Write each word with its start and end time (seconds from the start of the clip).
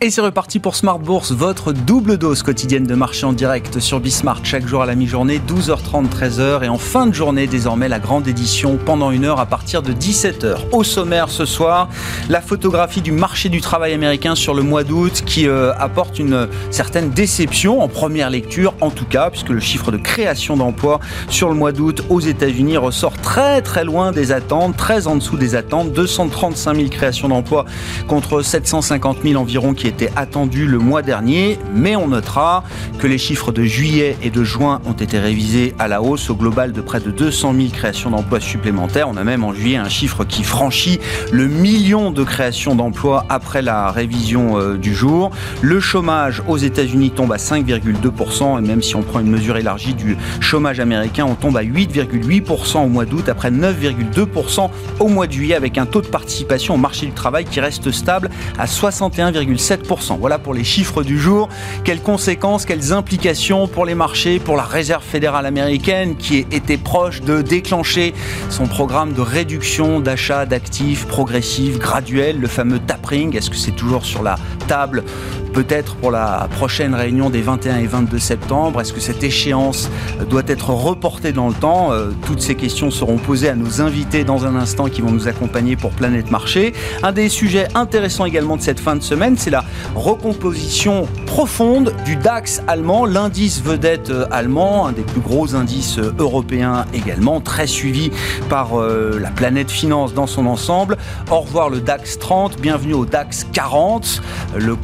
Et 0.00 0.10
c'est 0.10 0.20
reparti 0.20 0.60
pour 0.60 0.76
Smart 0.76 1.00
Bourse, 1.00 1.32
votre 1.32 1.72
double 1.72 2.18
dose 2.18 2.44
quotidienne 2.44 2.86
de 2.86 2.94
marché 2.94 3.26
en 3.26 3.32
direct 3.32 3.80
sur 3.80 3.98
Bismart 3.98 4.44
chaque 4.44 4.64
jour 4.64 4.80
à 4.80 4.86
la 4.86 4.94
mi-journée, 4.94 5.40
12h30, 5.44 6.08
13h. 6.08 6.62
Et 6.62 6.68
en 6.68 6.78
fin 6.78 7.08
de 7.08 7.12
journée, 7.12 7.48
désormais, 7.48 7.88
la 7.88 7.98
grande 7.98 8.28
édition 8.28 8.76
pendant 8.76 9.10
une 9.10 9.24
heure 9.24 9.40
à 9.40 9.46
partir 9.46 9.82
de 9.82 9.92
17h. 9.92 10.68
Au 10.70 10.84
sommaire 10.84 11.30
ce 11.30 11.44
soir, 11.44 11.88
la 12.28 12.40
photographie 12.40 13.00
du 13.00 13.10
marché 13.10 13.48
du 13.48 13.60
travail 13.60 13.92
américain 13.92 14.36
sur 14.36 14.54
le 14.54 14.62
mois 14.62 14.84
d'août 14.84 15.24
qui 15.26 15.48
euh, 15.48 15.74
apporte 15.80 16.20
une 16.20 16.46
certaine 16.70 17.10
déception 17.10 17.82
en 17.82 17.88
première 17.88 18.30
lecture, 18.30 18.74
en 18.80 18.90
tout 18.90 19.04
cas, 19.04 19.30
puisque 19.30 19.48
le 19.48 19.58
chiffre 19.58 19.90
de 19.90 19.96
création 19.96 20.56
d'emplois 20.56 21.00
sur 21.28 21.48
le 21.48 21.56
mois 21.56 21.72
d'août 21.72 22.04
aux 22.08 22.20
États-Unis 22.20 22.76
ressort 22.76 23.16
très 23.16 23.62
très 23.62 23.82
loin 23.82 24.12
des 24.12 24.30
attentes, 24.30 24.76
très 24.76 25.08
en 25.08 25.16
dessous 25.16 25.36
des 25.36 25.56
attentes. 25.56 25.92
235 25.92 26.76
000 26.76 26.88
créations 26.88 27.26
d'emplois 27.26 27.64
contre 28.06 28.42
750 28.42 29.24
000 29.24 29.42
environ 29.42 29.74
qui 29.74 29.87
était 29.88 30.12
attendu 30.14 30.66
le 30.66 30.78
mois 30.78 31.02
dernier, 31.02 31.58
mais 31.74 31.96
on 31.96 32.08
notera 32.08 32.62
que 32.98 33.06
les 33.06 33.18
chiffres 33.18 33.50
de 33.50 33.64
juillet 33.64 34.16
et 34.22 34.30
de 34.30 34.44
juin 34.44 34.80
ont 34.86 34.92
été 34.92 35.18
révisés 35.18 35.74
à 35.78 35.88
la 35.88 36.02
hausse 36.02 36.30
au 36.30 36.36
global 36.36 36.72
de 36.72 36.80
près 36.80 37.00
de 37.00 37.10
200 37.10 37.54
000 37.54 37.68
créations 37.70 38.10
d'emplois 38.10 38.40
supplémentaires. 38.40 39.08
On 39.08 39.16
a 39.16 39.24
même 39.24 39.44
en 39.44 39.52
juillet 39.52 39.76
un 39.76 39.88
chiffre 39.88 40.24
qui 40.24 40.44
franchit 40.44 41.00
le 41.32 41.48
million 41.48 42.10
de 42.10 42.22
créations 42.22 42.74
d'emplois 42.74 43.24
après 43.28 43.62
la 43.62 43.90
révision 43.90 44.58
euh, 44.58 44.76
du 44.76 44.94
jour. 44.94 45.30
Le 45.62 45.80
chômage 45.80 46.42
aux 46.46 46.58
États-Unis 46.58 47.10
tombe 47.10 47.32
à 47.32 47.36
5,2% 47.36 48.58
et 48.58 48.66
même 48.66 48.82
si 48.82 48.94
on 48.94 49.02
prend 49.02 49.20
une 49.20 49.30
mesure 49.30 49.56
élargie 49.56 49.94
du 49.94 50.16
chômage 50.40 50.80
américain, 50.80 51.24
on 51.28 51.34
tombe 51.34 51.56
à 51.56 51.64
8,8% 51.64 52.84
au 52.84 52.88
mois 52.88 53.06
d'août 53.06 53.28
après 53.28 53.50
9,2% 53.50 54.70
au 55.00 55.08
mois 55.08 55.26
de 55.26 55.32
juillet 55.32 55.54
avec 55.54 55.78
un 55.78 55.86
taux 55.86 56.02
de 56.02 56.08
participation 56.08 56.74
au 56.74 56.78
marché 56.78 57.06
du 57.06 57.12
travail 57.12 57.44
qui 57.44 57.60
reste 57.60 57.90
stable 57.90 58.30
à 58.58 58.66
61,7%. 58.66 59.77
Voilà 60.20 60.38
pour 60.38 60.54
les 60.54 60.64
chiffres 60.64 61.02
du 61.02 61.18
jour. 61.18 61.48
Quelles 61.84 62.02
conséquences, 62.02 62.64
quelles 62.64 62.92
implications 62.92 63.66
pour 63.68 63.86
les 63.86 63.94
marchés, 63.94 64.38
pour 64.38 64.56
la 64.56 64.62
Réserve 64.62 65.02
fédérale 65.02 65.46
américaine 65.46 66.16
qui 66.16 66.46
était 66.50 66.76
proche 66.76 67.20
de 67.22 67.42
déclencher 67.42 68.14
son 68.50 68.66
programme 68.66 69.12
de 69.12 69.20
réduction 69.20 70.00
d'achat 70.00 70.46
d'actifs 70.46 71.06
progressif, 71.06 71.78
graduel, 71.78 72.38
le 72.38 72.48
fameux 72.48 72.78
tapering. 72.78 73.36
Est-ce 73.36 73.50
que 73.50 73.56
c'est 73.56 73.72
toujours 73.72 74.04
sur 74.04 74.22
la 74.22 74.36
table 74.66 75.04
peut-être 75.52 75.96
pour 75.96 76.10
la 76.10 76.48
prochaine 76.56 76.94
réunion 76.94 77.30
des 77.30 77.42
21 77.42 77.78
et 77.78 77.86
22 77.86 78.18
septembre 78.18 78.80
Est-ce 78.80 78.92
que 78.92 79.00
cette 79.00 79.22
échéance 79.22 79.90
doit 80.28 80.42
être 80.46 80.70
reportée 80.70 81.32
dans 81.32 81.48
le 81.48 81.54
temps? 81.54 81.92
Euh, 81.92 82.10
Toutes 82.26 82.40
ces 82.40 82.54
questions 82.54 82.90
seront 82.90 83.18
posées 83.18 83.48
à 83.48 83.54
nos 83.54 83.80
invités 83.80 84.24
dans 84.24 84.46
un 84.46 84.56
instant 84.56 84.86
qui 84.88 85.00
vont 85.00 85.10
nous 85.10 85.28
accompagner 85.28 85.76
pour 85.76 85.90
Planète 85.90 86.30
Marché. 86.30 86.72
Un 87.02 87.12
des 87.12 87.28
sujets 87.28 87.68
intéressants 87.74 88.24
également 88.24 88.56
de 88.56 88.62
cette 88.62 88.80
fin 88.80 88.96
de 88.96 89.02
semaine, 89.02 89.36
c'est 89.36 89.50
la 89.50 89.64
recomposition 89.94 91.06
profonde 91.26 91.94
du 92.04 92.16
DAX 92.16 92.62
allemand, 92.66 93.06
l'indice 93.06 93.62
vedette 93.62 94.10
euh, 94.10 94.26
allemand, 94.30 94.86
un 94.86 94.92
des 94.92 95.02
plus 95.02 95.20
gros 95.20 95.54
indices 95.54 95.98
euh, 95.98 96.12
européens 96.18 96.84
également, 96.94 97.40
très 97.40 97.66
suivi 97.66 98.10
par 98.48 98.68
la 98.78 99.30
planète 99.30 99.70
finance 99.70 100.14
dans 100.14 100.26
son 100.26 100.46
ensemble. 100.46 100.96
Au 101.30 101.40
revoir 101.40 101.70
le 101.70 101.80
DAX 101.80 102.18
30, 102.18 102.60
bienvenue 102.60 102.94
au 102.94 103.04
DAX 103.04 103.46
40. 103.52 104.22
Le, 104.56 104.76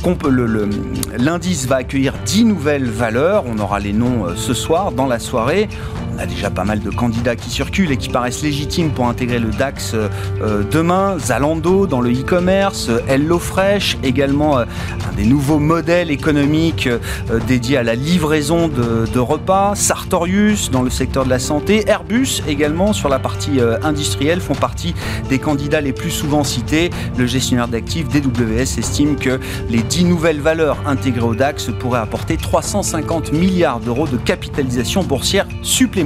l'indice 1.19 1.67
va 1.67 1.77
accueillir 1.77 2.15
10 2.25 2.45
nouvelles 2.45 2.89
valeurs. 2.89 3.45
On 3.47 3.59
aura 3.59 3.81
les 3.81 3.93
noms 3.93 4.27
euh, 4.27 4.35
ce 4.37 4.55
soir 4.55 4.93
dans 4.93 5.07
la 5.07 5.19
soirée. 5.19 5.69
On 6.15 6.19
a 6.21 6.27
déjà 6.27 6.49
pas 6.49 6.65
mal 6.65 6.81
de 6.81 6.91
candidats 6.91 7.35
qui 7.35 7.51
circulent 7.51 7.91
et 7.91 7.97
qui 7.97 8.09
paraissent 8.09 8.43
légitimes 8.43 8.91
pour 8.91 9.09
intégrer 9.09 9.41
le 9.41 9.51
DAX 9.51 9.95
euh, 9.95 10.09
euh, 10.43 10.63
demain. 10.71 11.19
Zalando 11.19 11.87
dans 11.87 12.01
le 12.01 12.13
e-commerce, 12.13 12.89
HelloFresh, 13.09 13.99
également 14.03 14.59
un 14.59 14.67
des 15.17 15.25
nouveaux 15.25 15.59
modèles 15.59 16.11
économiques 16.11 16.89
dédiés 17.47 17.79
à 17.79 17.83
la 17.83 17.95
livraison 17.95 18.69
de, 18.69 19.19
repas. 19.19 19.75
Sartorius 19.75 20.71
dans 20.71 20.83
le 20.83 20.91
secteur 20.91 21.25
de 21.25 21.31
la 21.31 21.39
santé. 21.39 21.89
Airbus 21.89 22.43
également 22.47 22.93
sur 22.93 23.09
la 23.09 23.19
partie 23.19 23.61
industrielle 23.83 24.41
font 24.41 24.55
partie 24.55 24.95
des 25.29 25.39
candidats 25.39 25.81
les 25.81 25.93
plus 25.93 26.11
souvent 26.11 26.45
cités. 26.45 26.91
Le 27.17 27.27
gestionnaire 27.27 27.69
d'actifs 27.69 28.09
DWS 28.09 28.79
estime 28.79 29.17
que 29.17 29.41
les 29.71 29.83
10 29.83 30.05
nouvelles 30.05 30.41
valeurs 30.41 30.79
intégrées 30.87 31.27
au 31.27 31.35
DAX 31.35 31.71
pourraient 31.79 32.01
apporter 32.01 32.37
350 32.37 33.33
milliards 33.33 33.81
d'euros 33.81 34.07
de 34.07 34.17
capitalisation 34.17 35.03
boursière 35.03 35.47
supplémentaire. 35.63 36.04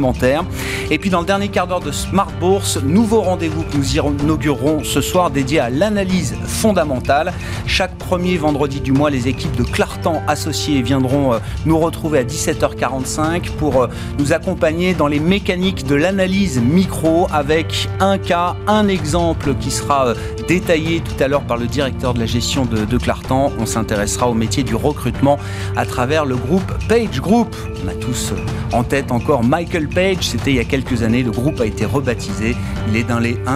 Et 0.91 0.99
puis 0.99 1.11
dans 1.11 1.21
le 1.21 1.27
dernier 1.27 1.49
quart 1.49 1.67
d'heure 1.67 1.81
de 1.81 1.91
Smart 1.91 2.31
Bourse, 2.41 2.79
nouveau 2.83 3.21
rendez-vous 3.21 3.63
que 3.65 3.77
nous 3.77 3.97
inaugurerons 3.97 4.85
ce 4.85 5.01
soir 5.01 5.31
dédié 5.31 5.59
à 5.59 5.71
l'analyse 5.71 6.37
fondamentale. 6.47 7.33
Chaque 7.67 7.97
premier 7.97 8.37
vendredi 8.37 8.81
du 8.81 8.93
mois, 8.93 9.11
les 9.11 9.29
équipes 9.29 9.57
de 9.57 9.65
Clartan 9.65 10.23
Associés 10.27 10.83
viendront 10.83 11.35
euh, 11.35 11.39
nous 11.67 11.79
retrouver 11.79 12.21
à 12.21 12.25
17h45 12.25 13.51
pour 13.59 13.83
euh, 13.83 13.89
nous 14.19 14.33
accompagner 14.33 14.95
dans 14.95 15.09
les 15.09 15.21
mécaniques 15.21 15.87
de 15.87 15.95
l'analyse 15.95 16.61
micro 16.61 17.27
avec 17.33 17.89
un 18.01 18.19
cas, 18.19 18.57
un 18.67 18.89
exemple 18.89 19.55
qui 19.57 19.71
sera 19.71 20.15
euh, 20.49 20.59
détaillé 20.59 21.01
tout 21.01 21.23
à 21.23 21.29
l'heure 21.29 21.43
par 21.43 21.57
le 21.57 21.67
directeur 21.67 22.15
de 22.15 22.19
la 22.19 22.27
gestion 22.27 22.65
de, 22.65 22.85
de 22.85 22.99
Clartan. 22.99 23.53
On 23.59 23.67
s'intéressera 23.67 24.29
au 24.29 24.35
métier 24.35 24.63
du 24.63 24.75
recrutement 24.75 25.39
à 25.77 25.87
travers 25.87 26.25
le 26.25 26.37
groupe 26.37 26.73
Page 26.89 27.21
Group. 27.21 27.55
On 27.85 27.89
a 27.89 27.95
tous 27.95 28.33
en 28.73 28.85
tête 28.85 29.13
encore 29.13 29.45
Michael 29.45 29.89
Page, 29.89 30.29
c'était 30.29 30.51
il 30.51 30.57
y 30.57 30.61
a 30.61 30.65
quelques 30.65 31.03
années, 31.03 31.23
le 31.23 31.31
groupe 31.31 31.61
a 31.61 31.67
été 31.67 31.85
rebaptisé. 31.85 32.57
Il 32.89 32.97
est 32.97 33.07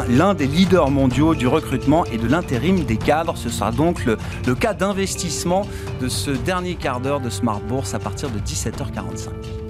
l'un 0.08 0.34
des 0.34 0.46
leaders 0.46 0.90
mondiaux 0.90 1.34
du 1.34 1.46
recrutement 1.46 2.04
et 2.06 2.18
de 2.18 2.26
l'intérim 2.26 2.84
des 2.84 2.96
cadres. 2.96 3.36
Ce 3.36 3.48
sera 3.48 3.72
donc 3.72 4.04
le, 4.04 4.16
le 4.46 4.54
cas 4.54 4.74
d'investissement 4.74 5.66
de 6.00 6.08
ce 6.08 6.30
dernier 6.30 6.76
quart 6.76 7.00
d'heure 7.00 7.20
de 7.20 7.30
Smart 7.30 7.60
Bourse 7.60 7.94
à 7.94 7.98
partir 7.98 8.30
de 8.30 8.38
17h45. 8.38 9.61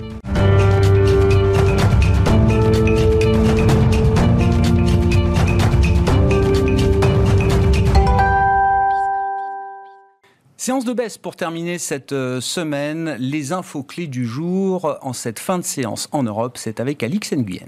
Séance 10.65 10.85
de 10.85 10.93
baisse 10.93 11.19
pour 11.19 11.35
terminer 11.35 11.77
cette 11.77 12.13
euh, 12.13 12.41
semaine. 12.41 13.17
Les 13.19 13.53
infos 13.53 13.83
clés 13.83 14.07
du 14.07 14.25
jour 14.25 14.97
en 15.03 15.13
cette 15.13 15.41
fin 15.41 15.59
de 15.59 15.65
séance 15.65 16.09
en 16.13 16.23
Europe, 16.23 16.57
c'est 16.57 16.79
avec 16.79 17.03
Alix 17.03 17.33
Nguyen. 17.33 17.67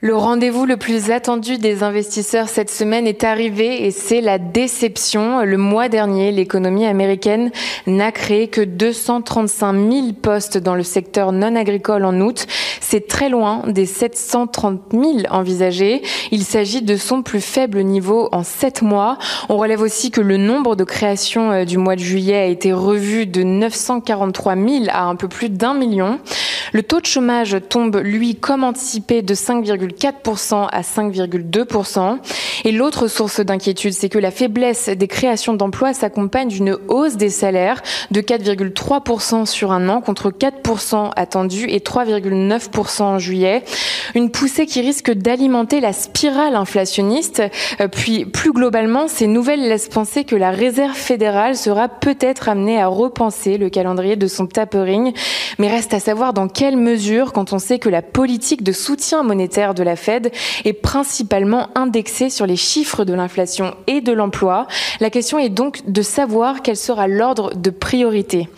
Le 0.00 0.14
rendez-vous 0.14 0.64
le 0.64 0.76
plus 0.76 1.10
attendu 1.10 1.58
des 1.58 1.82
investisseurs 1.82 2.48
cette 2.48 2.70
semaine 2.70 3.08
est 3.08 3.24
arrivé 3.24 3.84
et 3.84 3.90
c'est 3.90 4.20
la 4.20 4.38
déception. 4.38 5.42
Le 5.42 5.56
mois 5.56 5.88
dernier, 5.88 6.30
l'économie 6.30 6.86
américaine 6.86 7.50
n'a 7.88 8.12
créé 8.12 8.46
que 8.46 8.60
235 8.60 9.72
000 9.72 10.12
postes 10.12 10.56
dans 10.56 10.76
le 10.76 10.84
secteur 10.84 11.32
non 11.32 11.56
agricole 11.56 12.04
en 12.04 12.20
août. 12.20 12.46
C'est 12.80 13.08
très 13.08 13.28
loin 13.28 13.64
des 13.66 13.86
730 13.86 14.82
000 14.92 15.04
envisagés. 15.30 16.02
Il 16.30 16.44
s'agit 16.44 16.82
de 16.82 16.96
son 16.96 17.22
plus 17.22 17.40
faible 17.40 17.80
niveau 17.80 18.28
en 18.30 18.44
sept 18.44 18.82
mois. 18.82 19.18
On 19.48 19.56
relève 19.56 19.80
aussi 19.80 20.12
que 20.12 20.20
le 20.20 20.36
nombre 20.36 20.76
de 20.76 20.84
créations 20.84 21.50
euh, 21.50 21.64
du 21.64 21.76
mois 21.76 21.96
de 21.96 22.00
juillet 22.00 22.36
a 22.36 22.46
été 22.46 22.72
revu 22.72 23.26
de 23.26 23.42
943 23.42 24.54
000 24.54 24.84
à 24.90 25.06
un 25.06 25.16
peu 25.16 25.26
plus 25.26 25.50
d'un 25.50 25.74
million. 25.74 26.20
Le 26.72 26.82
taux 26.82 27.00
de 27.00 27.06
chômage 27.06 27.56
tombe, 27.68 27.96
lui, 27.96 28.36
comme 28.36 28.62
anticipé, 28.62 29.22
de 29.22 29.34
5,4% 29.88 30.68
à 30.70 30.80
5,2%. 30.82 32.18
Et 32.64 32.72
l'autre 32.72 33.08
source 33.08 33.40
d'inquiétude, 33.40 33.92
c'est 33.92 34.08
que 34.08 34.18
la 34.18 34.30
faiblesse 34.30 34.88
des 34.88 35.08
créations 35.08 35.54
d'emplois 35.54 35.94
s'accompagne 35.94 36.48
d'une 36.48 36.76
hausse 36.88 37.16
des 37.16 37.30
salaires 37.30 37.82
de 38.10 38.20
4,3% 38.20 39.46
sur 39.46 39.72
un 39.72 39.88
an 39.88 40.00
contre 40.00 40.30
4% 40.30 41.12
attendu 41.16 41.66
et 41.68 41.78
3,9% 41.78 43.02
en 43.02 43.18
juillet. 43.18 43.62
Une 44.14 44.30
poussée 44.30 44.66
qui 44.66 44.80
risque 44.80 45.10
d'alimenter 45.12 45.80
la 45.80 45.92
spirale 45.92 46.56
inflationniste. 46.56 47.42
Euh, 47.80 47.88
puis, 47.88 48.24
plus 48.24 48.52
globalement, 48.52 49.08
ces 49.08 49.26
nouvelles 49.26 49.68
laissent 49.68 49.88
penser 49.88 50.24
que 50.24 50.36
la 50.36 50.50
Réserve 50.50 50.96
fédérale 50.96 51.56
sera 51.56 51.88
peut-être 51.88 52.48
amenée 52.48 52.80
à 52.80 52.86
repenser 52.88 53.58
le 53.58 53.70
calendrier 53.70 54.16
de 54.16 54.26
son 54.26 54.46
tapering. 54.46 55.12
Mais 55.58 55.68
reste 55.68 55.94
à 55.94 56.00
savoir 56.00 56.32
dans 56.32 56.48
quelle 56.48 56.76
mesure 56.76 57.32
quand 57.32 57.52
on 57.52 57.58
sait 57.58 57.78
que 57.78 57.88
la 57.88 58.02
politique 58.02 58.62
de 58.62 58.72
soutien 58.72 59.22
monétaire 59.22 59.74
de 59.78 59.82
la 59.82 59.96
Fed 59.96 60.30
est 60.64 60.72
principalement 60.72 61.68
indexée 61.74 62.30
sur 62.30 62.46
les 62.46 62.56
chiffres 62.56 63.04
de 63.04 63.14
l'inflation 63.14 63.74
et 63.86 64.00
de 64.00 64.12
l'emploi. 64.12 64.66
La 65.00 65.10
question 65.10 65.38
est 65.38 65.48
donc 65.48 65.80
de 65.86 66.02
savoir 66.02 66.62
quel 66.62 66.76
sera 66.76 67.08
l'ordre 67.08 67.54
de 67.54 67.70
priorité. 67.70 68.48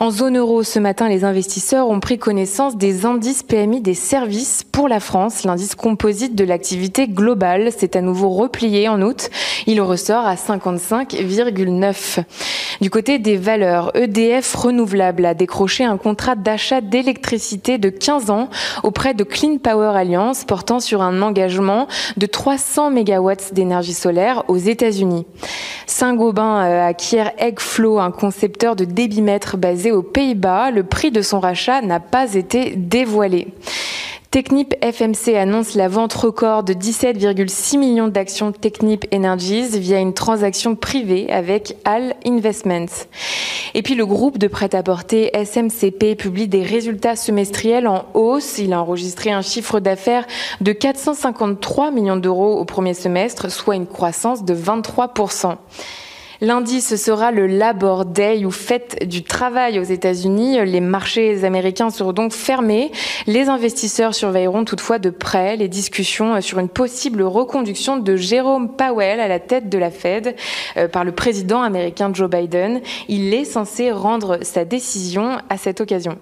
En 0.00 0.10
zone 0.10 0.38
euro, 0.38 0.62
ce 0.62 0.78
matin, 0.78 1.08
les 1.08 1.24
investisseurs 1.24 1.88
ont 1.88 1.98
pris 1.98 2.18
connaissance 2.18 2.76
des 2.76 3.04
indices 3.04 3.42
PMI 3.42 3.80
des 3.80 3.94
services 3.94 4.62
pour 4.62 4.88
la 4.88 5.00
France. 5.00 5.42
L'indice 5.42 5.74
composite 5.74 6.36
de 6.36 6.44
l'activité 6.44 7.08
globale 7.08 7.72
s'est 7.72 7.96
à 7.96 8.00
nouveau 8.00 8.28
replié 8.28 8.88
en 8.88 9.02
août. 9.02 9.28
Il 9.66 9.80
ressort 9.80 10.24
à 10.24 10.36
55,9. 10.36 12.22
Du 12.80 12.90
côté 12.90 13.18
des 13.18 13.36
valeurs, 13.36 13.90
EDF 13.96 14.54
Renouvelable 14.54 15.24
a 15.24 15.34
décroché 15.34 15.84
un 15.84 15.96
contrat 15.96 16.36
d'achat 16.36 16.80
d'électricité 16.80 17.78
de 17.78 17.88
15 17.88 18.30
ans 18.30 18.50
auprès 18.84 19.14
de 19.14 19.24
Clean 19.24 19.58
Power 19.58 19.96
Alliance 19.96 20.44
sur 20.80 21.02
un 21.02 21.22
engagement 21.22 21.88
de 22.16 22.26
300 22.26 22.90
MW 22.90 23.32
d'énergie 23.52 23.94
solaire 23.94 24.44
aux 24.48 24.56
États-Unis. 24.56 25.26
Saint-Gobain 25.86 26.64
euh, 26.64 26.86
acquiert 26.86 27.32
Eggflow, 27.38 27.98
un 27.98 28.10
concepteur 28.10 28.76
de 28.76 28.84
débitmètre 28.84 29.56
basé 29.56 29.90
aux 29.90 30.02
Pays-Bas. 30.02 30.70
Le 30.70 30.82
prix 30.84 31.10
de 31.10 31.22
son 31.22 31.40
rachat 31.40 31.80
n'a 31.80 32.00
pas 32.00 32.34
été 32.34 32.74
dévoilé. 32.76 33.48
Technip 34.30 34.74
FMC 34.84 35.36
annonce 35.36 35.74
la 35.74 35.88
vente 35.88 36.12
record 36.12 36.62
de 36.62 36.74
17,6 36.74 37.78
millions 37.78 38.08
d'actions 38.08 38.52
Technip 38.52 39.06
Energies 39.14 39.78
via 39.78 39.98
une 40.00 40.12
transaction 40.12 40.76
privée 40.76 41.32
avec 41.32 41.76
Al 41.86 42.14
Investments. 42.26 43.06
Et 43.78 43.82
puis 43.82 43.94
le 43.94 44.06
groupe 44.06 44.38
de 44.38 44.48
prêt-à-porter 44.48 45.30
SMCP 45.44 46.16
publie 46.16 46.48
des 46.48 46.64
résultats 46.64 47.14
semestriels 47.14 47.86
en 47.86 48.06
hausse. 48.12 48.58
Il 48.58 48.72
a 48.72 48.82
enregistré 48.82 49.30
un 49.30 49.40
chiffre 49.40 49.78
d'affaires 49.78 50.26
de 50.60 50.72
453 50.72 51.92
millions 51.92 52.16
d'euros 52.16 52.58
au 52.58 52.64
premier 52.64 52.92
semestre, 52.92 53.52
soit 53.52 53.76
une 53.76 53.86
croissance 53.86 54.44
de 54.44 54.52
23 54.52 55.14
Lundi, 56.40 56.80
ce 56.80 56.96
sera 56.96 57.32
le 57.32 57.48
Labor 57.48 58.04
Day 58.04 58.44
ou 58.44 58.52
fête 58.52 59.08
du 59.08 59.24
travail 59.24 59.80
aux 59.80 59.84
États-Unis. 59.84 60.64
Les 60.66 60.80
marchés 60.80 61.44
américains 61.44 61.90
seront 61.90 62.12
donc 62.12 62.32
fermés. 62.32 62.92
Les 63.26 63.48
investisseurs 63.48 64.14
surveilleront 64.14 64.64
toutefois 64.64 65.00
de 65.00 65.10
près 65.10 65.56
les 65.56 65.66
discussions 65.66 66.40
sur 66.40 66.60
une 66.60 66.68
possible 66.68 67.22
reconduction 67.22 67.96
de 67.96 68.14
Jérôme 68.14 68.76
Powell 68.76 69.18
à 69.18 69.26
la 69.26 69.40
tête 69.40 69.68
de 69.68 69.78
la 69.78 69.90
Fed 69.90 70.36
euh, 70.76 70.86
par 70.86 71.02
le 71.04 71.10
président 71.10 71.60
américain 71.60 72.12
Joe 72.14 72.30
Biden. 72.30 72.82
Il 73.08 73.34
est 73.34 73.44
censé 73.44 73.90
rendre 73.90 74.38
sa 74.42 74.64
décision 74.64 75.38
à 75.48 75.58
cette 75.58 75.80
occasion. 75.80 76.20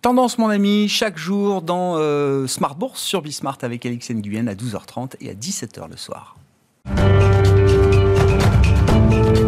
Tendance, 0.00 0.38
mon 0.38 0.48
ami, 0.48 0.88
chaque 0.88 1.18
jour 1.18 1.60
dans 1.60 1.96
euh, 1.98 2.46
Smart 2.46 2.74
Bourse 2.74 3.02
sur 3.02 3.20
Bismart 3.20 3.58
avec 3.60 3.84
Alix 3.84 4.10
Nguyen 4.10 4.48
à 4.48 4.54
12h30 4.54 5.16
et 5.20 5.28
à 5.28 5.34
17h 5.34 5.90
le 5.90 5.96
soir. 5.98 6.36
Thank 9.14 9.38
you. 9.38 9.43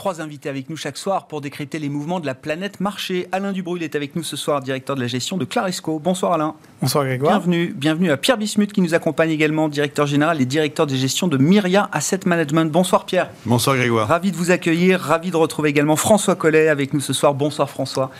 Trois 0.00 0.22
invités 0.22 0.48
avec 0.48 0.70
nous 0.70 0.78
chaque 0.78 0.96
soir 0.96 1.26
pour 1.26 1.42
décrypter 1.42 1.78
les 1.78 1.90
mouvements 1.90 2.20
de 2.20 2.26
la 2.26 2.34
planète 2.34 2.80
marché. 2.80 3.28
Alain 3.32 3.52
Dubrul 3.52 3.82
est 3.82 3.94
avec 3.94 4.16
nous 4.16 4.22
ce 4.22 4.34
soir, 4.34 4.62
directeur 4.62 4.96
de 4.96 5.02
la 5.02 5.06
gestion 5.06 5.36
de 5.36 5.44
Claresco. 5.44 5.98
Bonsoir 5.98 6.32
Alain. 6.32 6.54
Bonsoir 6.80 7.04
Grégoire. 7.04 7.32
Bienvenue, 7.32 7.74
bienvenue 7.76 8.10
à 8.10 8.16
Pierre 8.16 8.38
Bismuth 8.38 8.72
qui 8.72 8.80
nous 8.80 8.94
accompagne 8.94 9.28
également, 9.28 9.68
directeur 9.68 10.06
général 10.06 10.40
et 10.40 10.46
directeur 10.46 10.86
de 10.86 10.94
gestion 10.94 11.28
de 11.28 11.36
Myria 11.36 11.90
Asset 11.92 12.20
Management. 12.24 12.72
Bonsoir 12.72 13.04
Pierre. 13.04 13.28
Bonsoir 13.44 13.76
Grégoire. 13.76 14.08
Ravi 14.08 14.32
de 14.32 14.36
vous 14.38 14.50
accueillir, 14.50 14.98
ravi 14.98 15.30
de 15.30 15.36
retrouver 15.36 15.68
également 15.68 15.96
François 15.96 16.34
Collet 16.34 16.68
avec 16.68 16.94
nous 16.94 17.00
ce 17.00 17.12
soir. 17.12 17.34
Bonsoir 17.34 17.68
François. 17.68 18.10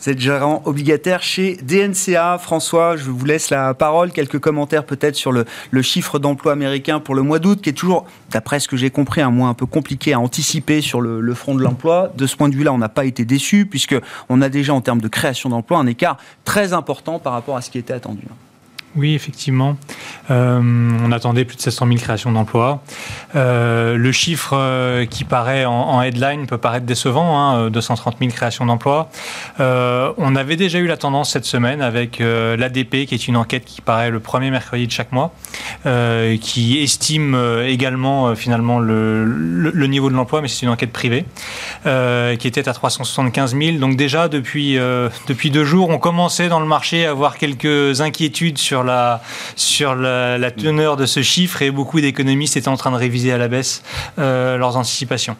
Vous 0.00 0.08
êtes 0.08 0.18
gérant 0.18 0.62
obligataire 0.64 1.22
chez 1.22 1.56
DNCA. 1.62 2.38
François, 2.38 2.96
je 2.96 3.08
vous 3.08 3.24
laisse 3.24 3.50
la 3.50 3.74
parole. 3.74 4.10
Quelques 4.10 4.40
commentaires 4.40 4.82
peut-être 4.82 5.14
sur 5.14 5.30
le, 5.30 5.44
chiffre 5.82 6.18
d'emploi 6.18 6.50
américain 6.50 6.98
pour 6.98 7.14
le 7.14 7.22
mois 7.22 7.38
d'août 7.38 7.60
qui 7.62 7.70
est 7.70 7.74
toujours, 7.74 8.06
d'après 8.32 8.58
ce 8.58 8.66
que 8.66 8.76
j'ai 8.76 8.90
compris, 8.90 9.20
un 9.20 9.30
mois 9.30 9.48
un 9.48 9.54
peu 9.54 9.66
compliqué 9.66 10.12
à 10.12 10.18
anticiper 10.18 10.80
sur 10.80 11.00
le, 11.00 11.27
le 11.28 11.34
front 11.34 11.54
de 11.54 11.62
l'emploi. 11.62 12.12
De 12.16 12.26
ce 12.26 12.36
point 12.36 12.48
de 12.48 12.56
vue-là, 12.56 12.72
on 12.72 12.78
n'a 12.78 12.88
pas 12.88 13.04
été 13.04 13.24
déçu 13.24 13.66
puisque 13.66 13.96
on 14.28 14.42
a 14.42 14.48
déjà 14.48 14.74
en 14.74 14.80
termes 14.80 15.00
de 15.00 15.08
création 15.08 15.48
d'emplois 15.48 15.78
un 15.78 15.86
écart 15.86 16.16
très 16.44 16.72
important 16.72 17.18
par 17.18 17.32
rapport 17.32 17.56
à 17.56 17.60
ce 17.60 17.70
qui 17.70 17.78
était 17.78 17.92
attendu. 17.92 18.22
Oui, 18.98 19.14
effectivement. 19.14 19.76
Euh, 20.30 20.60
on 20.60 21.12
attendait 21.12 21.44
plus 21.44 21.56
de 21.56 21.62
700 21.62 21.86
000 21.86 21.98
créations 21.98 22.32
d'emplois. 22.32 22.82
Euh, 23.36 23.96
le 23.96 24.10
chiffre 24.10 24.54
euh, 24.54 25.06
qui 25.06 25.22
paraît 25.22 25.64
en, 25.64 26.02
headline 26.02 26.46
peut 26.46 26.58
paraître 26.58 26.84
décevant, 26.84 27.38
hein, 27.38 27.70
230 27.70 28.16
000 28.18 28.32
créations 28.32 28.66
d'emplois. 28.66 29.08
on 29.58 30.36
avait 30.36 30.56
déjà 30.56 30.78
eu 30.78 30.86
la 30.86 30.96
tendance 30.96 31.30
cette 31.30 31.44
semaine 31.44 31.80
avec 31.80 32.18
l'ADP, 32.18 33.06
qui 33.06 33.14
est 33.14 33.28
une 33.28 33.36
enquête 33.36 33.64
qui 33.64 33.80
paraît 33.80 34.10
le 34.10 34.20
premier 34.20 34.50
mercredi 34.50 34.86
de 34.86 34.92
chaque 34.92 35.12
mois, 35.12 35.32
qui 36.40 36.78
estime 36.78 37.36
également 37.66 38.34
finalement 38.34 38.78
le, 38.78 39.24
le, 39.24 39.86
niveau 39.86 40.10
de 40.10 40.14
l'emploi, 40.14 40.40
mais 40.40 40.48
c'est 40.48 40.66
une 40.66 40.72
enquête 40.72 40.92
privée, 40.92 41.24
qui 41.84 42.48
était 42.48 42.68
à 42.68 42.72
375 42.72 43.56
000. 43.56 43.78
Donc 43.78 43.96
déjà, 43.96 44.28
depuis, 44.28 44.78
depuis 45.26 45.50
deux 45.50 45.64
jours, 45.64 45.90
on 45.90 45.98
commençait 45.98 46.48
dans 46.48 46.60
le 46.60 46.66
marché 46.66 47.06
à 47.06 47.10
avoir 47.10 47.38
quelques 47.38 48.00
inquiétudes 48.00 48.58
sur 48.58 48.84
la, 48.88 49.22
sur 49.54 49.94
la, 49.94 50.50
teneur 50.50 50.96
de 50.96 51.06
ce 51.06 51.22
chiffre 51.22 51.62
et 51.62 51.70
beaucoup 51.70 52.00
d'économistes 52.00 52.56
étaient 52.56 52.68
en 52.68 52.76
train 52.76 52.90
de 52.90 52.96
réviser 52.96 53.32
à 53.32 53.38
la 53.38 53.48
baisse 53.48 53.82
euh, 54.18 54.56
leurs 54.56 54.76
anticipations. 54.76 55.36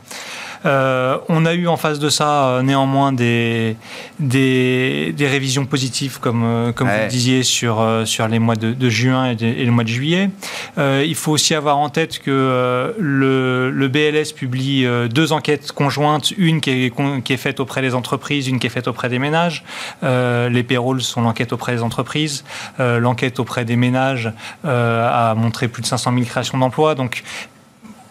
Euh, 0.67 1.19
on 1.29 1.47
a 1.47 1.55
eu 1.55 1.69
en 1.69 1.77
face 1.77 1.99
de 1.99 2.09
ça 2.09 2.49
euh, 2.49 2.63
néanmoins 2.63 3.13
des, 3.13 3.77
des, 4.19 5.15
révisions 5.21 5.67
positives, 5.67 6.19
comme, 6.21 6.43
euh, 6.45 6.73
comme 6.73 6.89
vous 6.89 7.03
le 7.03 7.09
disiez, 7.09 7.43
sur, 7.43 7.85
sur 8.05 8.29
les 8.29 8.39
mois 8.39 8.57
de, 8.57 8.89
juin 8.89 9.37
et, 9.39 9.65
le 9.65 9.71
mois 9.71 9.85
de 9.85 9.89
juillet. 9.89 10.31
il 10.77 11.15
faut 11.15 11.33
aussi 11.33 11.55
avoir 11.55 11.79
en 11.79 11.89
tête 11.89 12.19
que 12.19 12.95
le, 12.99 13.71
le, 13.71 13.89
BLS 13.89 14.33
publie 14.35 14.87
deux 15.11 15.33
enquêtes 15.33 15.73
conjointes, 15.73 16.33
une 16.37 16.61
qui 16.61 16.71
est, 16.71 17.23
qui 17.23 17.33
est, 17.33 17.37
faite 17.37 17.61
auprès 17.61 17.83
des 17.83 17.95
entreprises, 17.95 18.49
une 18.49 18.59
qui 18.59 18.67
est 18.67 18.71
faite 18.71 18.89
auprès 18.89 19.09
des 19.09 19.19
ménages. 19.19 19.65
les 20.03 20.63
payrolls 20.63 21.03
sont 21.03 21.23
l'enquête 21.23 21.53
auprès 21.53 21.75
des 21.75 21.83
entreprises. 21.83 22.45
L'enquête 22.79 23.39
auprès 23.39 23.65
des 23.65 23.77
ménages 23.77 24.33
a 24.65 25.35
montré 25.37 25.69
plus 25.69 25.83
de 25.83 25.87
500 25.87 26.13
000 26.13 26.25
créations 26.27 26.59
d'emplois. 26.59 26.95
Donc, 26.95 27.23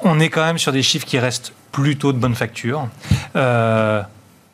on 0.01 0.19
est 0.19 0.29
quand 0.29 0.45
même 0.45 0.57
sur 0.57 0.71
des 0.71 0.83
chiffres 0.83 1.05
qui 1.05 1.19
restent 1.19 1.53
plutôt 1.81 2.11
de 2.11 2.17
bonne 2.17 2.33
facture. 2.33 2.87
Euh, 3.35 4.01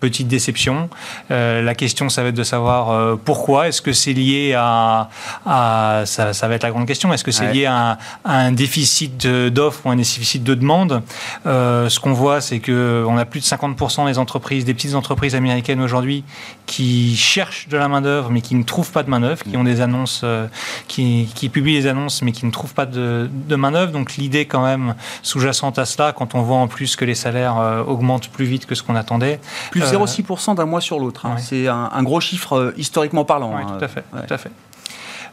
petite 0.03 0.27
déception. 0.27 0.89
Euh, 1.31 1.61
la 1.61 1.75
question, 1.75 2.09
ça 2.09 2.23
va 2.23 2.27
être 2.27 2.35
de 2.35 2.43
savoir 2.43 2.91
euh, 2.91 3.15
pourquoi. 3.15 3.69
Est-ce 3.69 3.81
que 3.81 3.93
c'est 3.93 4.11
lié 4.11 4.53
à, 4.53 5.07
ça, 5.45 6.33
ça, 6.33 6.47
va 6.49 6.55
être 6.55 6.63
la 6.63 6.71
grande 6.71 6.85
question. 6.85 7.13
Est-ce 7.13 7.23
que 7.23 7.31
c'est 7.31 7.53
lié 7.53 7.65
à, 7.67 7.97
un 8.25 8.51
déficit 8.51 9.25
d'offres 9.25 9.85
ou 9.85 9.91
un 9.91 9.95
déficit 9.95 10.43
de 10.43 10.55
demande 10.55 11.01
euh, 11.45 11.87
Ce 11.87 12.01
qu'on 12.01 12.11
voit, 12.11 12.41
c'est 12.41 12.59
que 12.59 13.05
on 13.07 13.17
a 13.17 13.23
plus 13.23 13.39
de 13.39 13.45
50% 13.45 14.05
des 14.07 14.19
entreprises, 14.19 14.65
des 14.65 14.73
petites 14.73 14.95
entreprises 14.95 15.35
américaines 15.35 15.79
aujourd'hui, 15.79 16.25
qui 16.65 17.15
cherchent 17.15 17.69
de 17.69 17.77
la 17.77 17.87
main 17.87 18.01
d'œuvre, 18.01 18.29
mais 18.29 18.41
qui 18.41 18.55
ne 18.55 18.63
trouvent 18.63 18.91
pas 18.91 19.03
de 19.03 19.09
main 19.09 19.21
d'œuvre, 19.21 19.41
qui 19.43 19.55
ont 19.55 19.63
des 19.63 19.79
annonces, 19.79 20.25
qui, 20.89 21.29
qui, 21.33 21.47
publient 21.47 21.79
des 21.79 21.87
annonces, 21.87 22.21
mais 22.23 22.33
qui 22.33 22.45
ne 22.45 22.51
trouvent 22.51 22.73
pas 22.73 22.85
de, 22.85 23.29
de 23.31 23.55
main 23.55 23.71
d'œuvre. 23.71 23.93
Donc 23.93 24.17
l'idée, 24.17 24.45
quand 24.47 24.65
même, 24.65 24.95
sous-jacente 25.21 25.79
à 25.79 25.85
cela, 25.85 26.11
quand 26.11 26.35
on 26.35 26.41
voit 26.41 26.57
en 26.57 26.67
plus 26.67 26.97
que 26.97 27.05
les 27.05 27.15
salaires 27.15 27.55
augmentent 27.87 28.27
plus 28.27 28.45
vite 28.45 28.65
que 28.65 28.75
ce 28.75 28.83
qu'on 28.83 28.97
attendait. 28.97 29.39
Plus 29.71 29.92
0,6% 29.93 30.55
d'un 30.55 30.65
mois 30.65 30.81
sur 30.81 30.99
l'autre. 30.99 31.25
Hein. 31.25 31.35
C'est 31.37 31.67
un, 31.67 32.03
gros 32.03 32.19
chiffre 32.19 32.53
euh, 32.53 32.73
historiquement 32.77 33.25
parlant. 33.25 33.53
Oui, 33.55 33.61
hein. 33.65 33.77
tout 33.77 33.85
à 33.85 33.87
fait. 33.87 34.03
Tout 34.11 34.33
à 34.33 34.37
fait. 34.37 34.51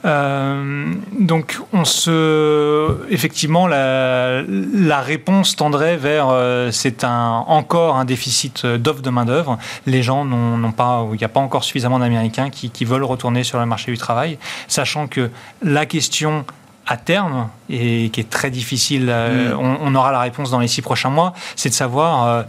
Euh, 0.04 0.94
donc, 1.18 1.58
on 1.72 1.84
se, 1.84 2.96
effectivement, 3.10 3.66
la, 3.66 4.42
la 4.42 5.00
réponse 5.00 5.56
tendrait 5.56 5.96
vers 5.96 6.28
euh, 6.30 6.70
c'est 6.70 7.04
un, 7.04 7.44
encore 7.46 7.96
un 7.96 8.04
déficit 8.04 8.64
d'offre 8.66 9.02
de 9.02 9.10
main 9.10 9.24
d'œuvre. 9.24 9.58
Les 9.86 10.02
gens 10.02 10.24
n'ont 10.24 10.72
pas, 10.72 11.06
il 11.12 11.18
n'y 11.18 11.24
a 11.24 11.28
pas 11.28 11.40
encore 11.40 11.64
suffisamment 11.64 11.98
d'Américains 11.98 12.50
qui, 12.50 12.70
qui, 12.70 12.84
veulent 12.84 13.04
retourner 13.04 13.44
sur 13.44 13.58
le 13.58 13.66
marché 13.66 13.92
du 13.92 13.98
travail, 13.98 14.38
sachant 14.68 15.06
que 15.06 15.30
la 15.62 15.84
question 15.86 16.44
à 16.86 16.96
terme 16.96 17.48
et 17.68 18.10
qui 18.10 18.20
est 18.20 18.30
très 18.30 18.50
difficile, 18.50 19.06
mm. 19.06 19.58
on, 19.58 19.78
on, 19.82 19.94
aura 19.94 20.12
la 20.12 20.20
réponse 20.20 20.50
dans 20.50 20.58
les 20.58 20.66
six 20.66 20.82
prochains 20.82 21.10
mois, 21.10 21.34
c'est 21.56 21.68
de 21.68 21.74
savoir 21.74 22.44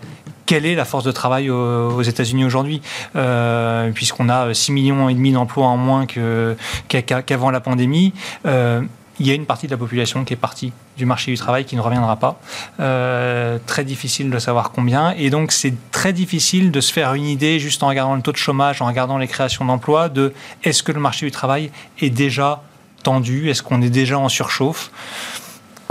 quelle 0.52 0.66
est 0.66 0.76
la 0.76 0.84
force 0.84 1.06
de 1.06 1.14
travail 1.14 1.50
aux, 1.50 2.02
États-Unis 2.02 2.44
aujourd'hui, 2.44 2.82
euh, 3.16 3.90
puisqu'on 3.92 4.28
a 4.28 4.54
6 4.54 4.74
millions 4.74 5.10
d'emplois 5.10 5.68
en 5.68 5.78
moins 5.78 6.06
qu'avant 6.06 7.52
la 7.52 7.62
pandémie. 7.62 8.12
Euh, 8.46 8.82
il 9.22 9.28
y 9.28 9.32
a 9.32 9.34
une 9.34 9.46
partie 9.46 9.68
de 9.68 9.72
la 9.72 9.78
population 9.78 10.26
qui 10.26 10.34
est 10.34 10.36
partie 10.36 10.74
du 10.98 11.06
marché 11.06 11.32
du 11.32 11.38
travail 11.38 11.64
qui 11.64 11.78
ne 11.78 11.82
reviendra 11.82 12.18
pas. 12.18 12.42
Euh, 12.82 13.60
très 13.66 13.86
difficile 13.86 14.30
de 14.30 14.40
savoir 14.40 14.74
combien. 14.74 15.14
Et 15.18 15.30
donc, 15.30 15.54
c'est 15.54 15.74
très 15.90 16.12
difficile 16.12 16.70
de 16.70 16.82
se 16.82 16.92
faire 16.92 17.14
une 17.14 17.28
idée 17.28 17.58
juste 17.58 17.82
en 17.82 17.88
regardant 17.88 18.16
le 18.16 18.22
taux 18.22 18.34
de 18.34 18.38
chômage, 18.38 18.82
en 18.82 18.88
regardant 18.88 19.18
les 19.18 19.28
créations 19.28 19.64
d'emplois, 19.64 20.10
de 20.10 20.34
est-ce 20.66 20.84
que 20.84 20.92
le 20.92 21.00
marché 21.00 21.26
du 21.26 21.32
travail 21.32 21.72
est 22.02 22.10
déjà 22.10 22.62
tendu 23.04 23.50
Est-ce 23.50 23.64
qu'on 23.64 23.82
est 23.82 23.90
déjà 23.90 24.20
en 24.20 24.28
surchauffe? 24.28 24.92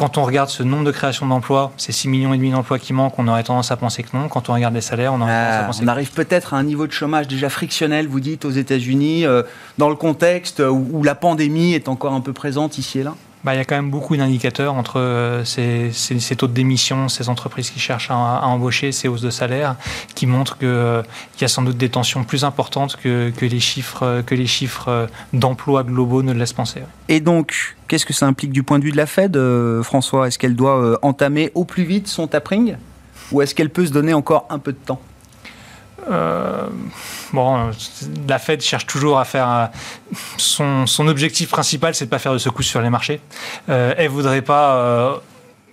Quand 0.01 0.17
on 0.17 0.25
regarde 0.25 0.49
ce 0.49 0.63
nombre 0.63 0.85
de 0.85 0.93
créations 0.93 1.27
d'emplois, 1.27 1.73
ces 1.77 1.93
6 1.93 2.09
millions 2.09 2.33
et 2.33 2.39
demi 2.39 2.51
d'emplois 2.51 2.79
qui 2.79 2.95
manquent, 2.95 3.19
on 3.19 3.29
aurait 3.29 3.43
tendance 3.43 3.71
à 3.71 3.77
penser 3.77 4.03
que 4.03 4.17
non. 4.17 4.29
Quand 4.29 4.49
on 4.49 4.55
regarde 4.55 4.73
les 4.73 4.81
salaires, 4.81 5.13
on 5.13 5.21
aurait 5.21 5.31
tendance 5.31 5.53
à 5.53 5.61
ah, 5.61 5.65
penser 5.65 5.83
On 5.85 5.89
arrive 5.89 6.11
peut-être 6.13 6.55
à 6.55 6.57
un 6.57 6.63
niveau 6.63 6.87
de 6.87 6.93
chômage 6.93 7.29
déjà 7.29 7.51
frictionnel, 7.51 8.09
vous 8.09 8.19
dites, 8.19 8.47
aux 8.47 8.51
États-Unis, 8.51 9.27
euh, 9.27 9.43
dans 9.77 9.91
le 9.91 9.97
contexte 9.97 10.61
où, 10.61 11.03
la 11.03 11.15
pandémie 11.15 11.75
est 11.75 11.87
encore 11.87 12.15
un 12.15 12.23
peu 12.23 12.33
présente 12.33 12.79
ici 12.79 13.01
et 13.01 13.03
là? 13.03 13.15
Bah, 13.45 13.55
il 13.55 13.59
y 13.59 13.61
a 13.61 13.65
quand 13.65 13.77
même 13.77 13.91
beaucoup 13.91 14.17
d'indicateurs 14.17 14.75
entre 14.75 15.01
euh, 15.01 15.45
ces, 15.45 16.37
taux 16.37 16.47
de 16.47 16.53
démission, 16.53 17.09
ces 17.09 17.29
entreprises 17.29 17.71
qui 17.71 17.81
cherchent 17.81 18.11
à, 18.11 18.47
embaucher, 18.47 18.93
ces 18.93 19.09
hausses 19.09 19.23
de 19.23 19.31
salaire, 19.31 19.77
qui 20.15 20.27
montrent 20.27 20.59
qu'il 20.59 20.69
euh, 20.69 21.03
y 21.41 21.45
a 21.45 21.49
sans 21.49 21.63
doute 21.63 21.77
des 21.77 21.89
tensions 21.89 22.25
plus 22.25 22.45
importantes 22.45 22.97
que, 22.97 23.33
les 23.41 23.61
chiffres, 23.61 24.23
chiffres 24.47 25.09
d'emploi 25.33 25.83
globaux 25.83 26.23
ne 26.23 26.33
le 26.33 26.39
laissent 26.39 26.53
penser. 26.53 26.83
Et 27.09 27.21
donc, 27.21 27.77
qu'est-ce 27.89 28.07
que 28.07 28.13
ça 28.13 28.27
implique 28.27 28.53
du 28.53 28.63
point 28.63 28.79
de 28.79 28.85
vue 28.85 28.93
de 28.93 28.97
la 28.97 29.07
Fed, 29.07 29.39
François? 29.83 30.29
Est-ce 30.29 30.39
qu'elle 30.39 30.57
doit 30.57 30.99
entamer 31.03 31.51
au 31.55 31.65
plus 31.65 31.85
vite 31.85 32.09
son 32.09 32.27
tapering? 32.27 32.77
Ou 33.33 33.43
est-ce 33.43 33.55
qu'elle 33.55 33.71
peut 33.71 33.87
se 33.87 33.93
donner 33.93 34.13
encore 34.13 34.47
un 34.51 34.59
peu 34.59 34.73
de 34.73 34.79
temps? 34.79 35.01
Euh, 36.09 36.67
bon, 37.33 37.71
la 38.29 38.39
Fed 38.39 38.61
cherche 38.63 38.87
toujours 38.87 39.19
à 39.19 39.25
faire 39.25 39.49
euh, 39.49 39.67
son, 40.37 41.09
objectif 41.09 41.51
principal, 41.51 41.95
c'est 41.95 42.07
de 42.07 42.11
pas 42.11 42.19
faire 42.19 42.33
de 42.33 42.39
secousses 42.39 42.67
sur 42.67 42.81
les 42.81 42.91
marchés. 42.91 43.21
Euh, 43.69 43.95
elle 43.97 44.09
voudrait 44.09 44.43
pas 44.43 45.21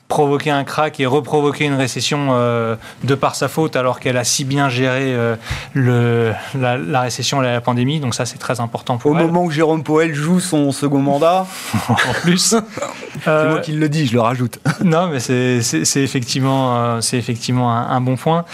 provoquer 0.08 0.52
un 0.52 0.64
crack 0.64 1.00
et 1.00 1.06
reprovoquer 1.06 1.66
une 1.66 1.76
récession 1.76 2.30
euh, 2.32 2.76
de 3.04 3.16
par 3.16 3.36
sa 3.36 3.48
faute 3.48 3.76
alors 3.76 4.00
qu'elle 4.00 4.18
a 4.18 4.24
si 4.24 4.46
bien 4.46 4.70
géré 4.70 5.14
euh, 5.14 5.36
le, 5.74 6.34
la, 6.56 7.02
récession 7.02 7.44
et 7.44 7.46
la 7.46 7.62
pandémie. 7.62 8.00
Donc 8.00 8.16
ça, 8.16 8.26
c'est 8.26 8.38
très 8.38 8.60
important 8.60 8.98
pour 8.98 9.12
Au 9.12 9.18
elle. 9.18 9.26
Moment 9.26 9.44
où 9.44 9.52
Jérôme 9.52 9.84
Powell 9.84 10.14
joue 10.14 10.40
son 10.40 10.72
second 10.72 11.02
mandat. 11.02 11.46
en 11.90 12.14
plus. 12.22 12.56
c'est 13.24 13.50
moi 13.50 13.60
qui 13.60 13.74
le 13.74 13.90
dis, 13.90 14.08
je 14.08 14.14
le 14.14 14.22
rajoute. 14.22 14.60
non, 14.84 15.08
mais 15.08 15.20
c'est 15.20 15.60
effectivement, 16.02 16.78
euh, 16.78 17.02
c'est 17.02 17.18
effectivement 17.18 17.72
un, 17.72 18.02
bon 18.02 18.16
point. 18.16 18.46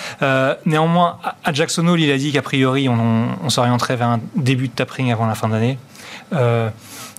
néanmoins, 0.65 1.17
à 1.43 1.53
Jackson 1.53 1.87
Hole, 1.87 2.01
il 2.01 2.11
a 2.11 2.17
dit 2.17 2.31
qu'a 2.31 2.41
priori, 2.41 2.89
on, 2.89 3.27
on, 3.43 3.49
s'orienterait 3.49 3.95
vers 3.95 4.07
un 4.07 4.19
début 4.35 4.69
de 4.69 4.73
tapering 4.73 5.11
avant 5.11 5.27
la 5.27 5.35
fin 5.35 5.49
d'année 5.49 5.77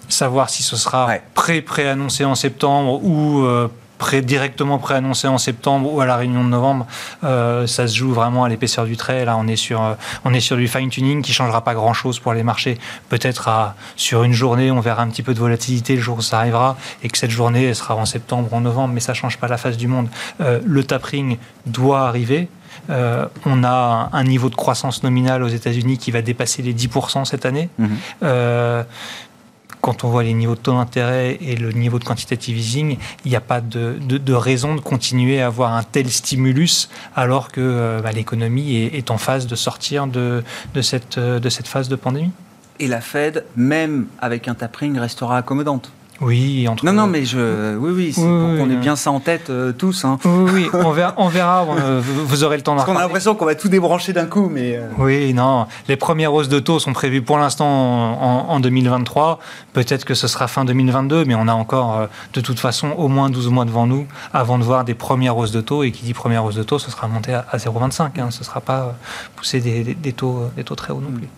savoir 0.07 0.51
si 0.51 0.63
ce 0.63 0.77
sera 0.77 1.09
pré-pré-annoncé 1.35 2.25
en 2.25 2.35
septembre 2.35 3.03
ou 3.03 3.47
directement 4.23 4.79
préannoncé 4.79 5.29
en 5.29 5.39
septembre 5.39 5.93
ou 5.93 6.01
à 6.01 6.07
la 6.07 6.17
réunion 6.17 6.45
de 6.45 6.49
novembre, 6.49 6.87
euh, 7.25 7.67
ça 7.67 7.87
se 7.89 7.97
joue 7.97 8.13
vraiment 8.13 8.45
à 8.45 8.49
l'épaisseur 8.49 8.85
du 8.85 8.97
trait. 8.97 9.25
Là, 9.25 9.37
on 9.39 9.47
est 9.47 9.57
sur, 9.57 9.83
euh, 9.83 9.95
on 10.25 10.35
est 10.35 10.41
sur 10.41 10.57
du 10.57 10.69
fine-tuning 10.69 11.23
qui 11.23 11.33
changera 11.33 11.63
pas 11.65 11.75
grand-chose 11.75 12.19
pour 12.19 12.35
les 12.35 12.43
marchés. 12.43 12.79
Peut-être 13.09 13.75
sur 13.97 14.23
une 14.23 14.33
journée, 14.33 14.71
on 14.71 14.81
verra 14.81 15.03
un 15.03 15.09
petit 15.09 15.23
peu 15.23 15.35
de 15.35 15.39
volatilité 15.39 15.97
le 15.97 16.03
jour 16.03 16.19
où 16.19 16.23
ça 16.23 16.39
arrivera 16.39 16.77
et 17.03 17.09
que 17.09 17.19
cette 17.19 17.31
journée 17.31 17.65
elle 17.65 17.75
sera 17.75 17.97
en 17.97 18.05
septembre 18.05 18.49
ou 18.53 18.57
en 18.57 18.61
novembre, 18.61 18.95
mais 18.95 19.01
ça 19.01 19.15
change 19.15 19.39
pas 19.39 19.49
la 19.49 19.57
face 19.57 19.77
du 19.77 19.89
monde. 19.89 20.09
Euh, 20.41 20.61
le 20.65 20.85
tapering 20.85 21.39
doit 21.67 22.07
arriver. 22.07 22.49
on 22.89 23.65
a 23.65 24.11
un 24.13 24.25
niveau 24.25 24.51
de 24.51 24.57
croissance 24.57 25.03
nominale 25.03 25.43
aux 25.43 25.49
États-Unis 25.49 25.97
qui 25.97 26.11
va 26.11 26.23
dépasser 26.23 26.61
les 26.61 26.75
10% 26.75 27.25
cette 27.25 27.47
année. 27.47 27.69
Mmh 27.79 27.87
quand 29.85 30.03
on 30.03 30.09
voit 30.09 30.23
les 30.23 30.33
niveaux 30.33 30.55
de 30.55 30.61
taux 30.61 30.73
d'intérêt 30.73 31.37
et 31.43 31.57
le 31.57 31.71
niveau 31.73 31.99
de 31.99 32.05
quantitative 32.05 32.57
easing, 32.57 32.97
il 33.27 33.31
n'y 33.31 33.37
a 33.37 33.43
pas 33.43 33.61
de, 33.61 34.33
raison 34.33 34.75
de 34.75 34.81
continuer 34.81 35.43
à 35.43 35.49
avoir 35.49 35.75
un 35.75 35.83
tel 35.83 36.09
stimulus 36.09 36.89
alors 37.15 37.53
que 37.53 37.61
euh, 37.61 38.01
bah, 38.01 38.11
l'économie 38.11 38.77
est, 38.77 39.11
en 39.11 39.19
phase 39.19 39.47
de 39.47 39.55
sortir 39.55 40.07
de, 40.07 40.43
de 40.73 40.81
cette 40.81 41.69
phase 41.69 41.91
de 41.91 41.97
pandémie? 41.97 42.31
Et 42.81 42.89
la 42.89 43.03
Fed, 43.03 43.45
même 43.57 44.07
avec 44.23 44.49
un 44.49 44.55
tapering, 44.55 44.99
restera 44.99 45.37
accommodante 45.37 45.93
oui, 46.21 46.69
entre... 46.69 46.85
Non, 46.85 46.93
non, 46.93 47.07
mais 47.07 47.25
je... 47.25 47.77
oui, 47.77 47.91
oui, 47.93 48.13
c'est 48.13 48.21
pour 48.21 48.31
qu'on 48.31 48.71
ait 48.71 48.77
bien 48.77 48.95
ça 48.95 49.11
en 49.11 49.21
tête 49.21 49.51
euh, 49.51 49.73
tous. 49.73 50.05
Hein. 50.05 50.19
Oui, 50.25 50.51
oui, 50.53 50.69
on 50.73 50.93
verra, 50.93 51.15
on 51.17 51.29
verra 51.29 51.67
euh, 51.69 52.01
vous 52.05 52.45
aurez 52.45 52.57
le 52.57 52.63
temps 52.63 52.73
d'en 52.73 52.77
Parce 52.77 52.89
qu'on 52.89 52.97
a 52.97 53.03
l'impression 53.03 53.35
qu'on 53.35 53.45
va 53.45 53.57
tout 53.57 53.69
débrancher 53.69 54.13
d'un 54.13 54.27
coup, 54.27 54.49
mais... 54.49 54.77
Euh. 54.77 54.89
Oui, 54.99 55.35
non, 55.35 55.67
les 55.89 55.97
premières 55.97 56.33
hausses 56.33 56.49
de 56.49 56.61
taux 56.61 56.79
sont 56.79 56.93
prévues 56.93 57.23
pour 57.23 57.39
l'instant 57.39 57.67
en, 57.67 58.61
2023. 58.61 59.41
Peut-être 59.73 60.05
que 60.05 60.15
ce 60.15 60.29
sera 60.29 60.47
fin 60.47 60.65
2022, 60.65 61.25
mais 61.25 61.35
on 61.35 61.49
a 61.49 61.53
encore, 61.53 62.07
de 62.33 62.41
toute 62.41 62.61
façon, 62.61 62.91
au 62.97 63.09
moins 63.09 63.29
12 63.29 63.49
mois 63.49 63.65
devant 63.65 63.87
nous 63.87 64.07
avant 64.33 64.59
de 64.59 64.65
voir 64.65 64.85
des 64.85 64.95
premières 64.95 65.37
hausses 65.37 65.53
de 65.53 65.61
taux. 65.61 65.83
Et 65.83 65.91
qui 65.91 66.05
dit 66.05 66.15
première 66.15 66.45
hausse 66.45 66.55
de 66.55 66.63
taux, 66.63 66.79
ce 66.79 66.91
sera 66.91 67.09
monté 67.09 67.35
à, 67.35 67.45
0,25. 67.57 68.21
Hein. 68.21 68.31
Ce 68.31 68.41
ne 68.41 68.45
sera 68.45 68.61
pas 68.61 68.95
pousser 69.37 69.61
des, 69.61 70.13
taux, 70.13 70.45
des 70.57 70.65
taux 70.65 70.77
très 70.77 70.93
hauts 70.93 71.01
non 71.01 71.11
plus. 71.11 71.29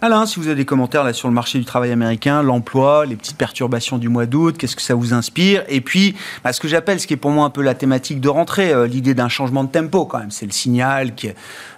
Alain, 0.00 0.26
si 0.26 0.38
vous 0.38 0.46
avez 0.46 0.54
des 0.54 0.64
commentaires 0.64 1.02
là 1.02 1.12
sur 1.12 1.26
le 1.26 1.34
marché 1.34 1.58
du 1.58 1.64
travail 1.64 1.90
américain, 1.90 2.40
l'emploi, 2.40 3.04
les 3.04 3.16
petites 3.16 3.36
perturbations 3.36 3.98
du 3.98 4.08
mois 4.08 4.26
d'août, 4.26 4.56
qu'est-ce 4.56 4.76
que 4.76 4.82
ça 4.82 4.94
vous 4.94 5.12
inspire? 5.12 5.64
Et 5.66 5.80
puis, 5.80 6.14
bah, 6.44 6.52
ce 6.52 6.60
que 6.60 6.68
j'appelle, 6.68 7.00
ce 7.00 7.08
qui 7.08 7.14
est 7.14 7.16
pour 7.16 7.32
moi 7.32 7.44
un 7.44 7.50
peu 7.50 7.62
la 7.62 7.74
thématique 7.74 8.20
de 8.20 8.28
rentrée, 8.28 8.72
euh, 8.72 8.86
l'idée 8.86 9.14
d'un 9.14 9.28
changement 9.28 9.64
de 9.64 9.70
tempo 9.70 10.06
quand 10.06 10.20
même. 10.20 10.30
C'est 10.30 10.46
le 10.46 10.52
signal 10.52 11.16
que 11.16 11.26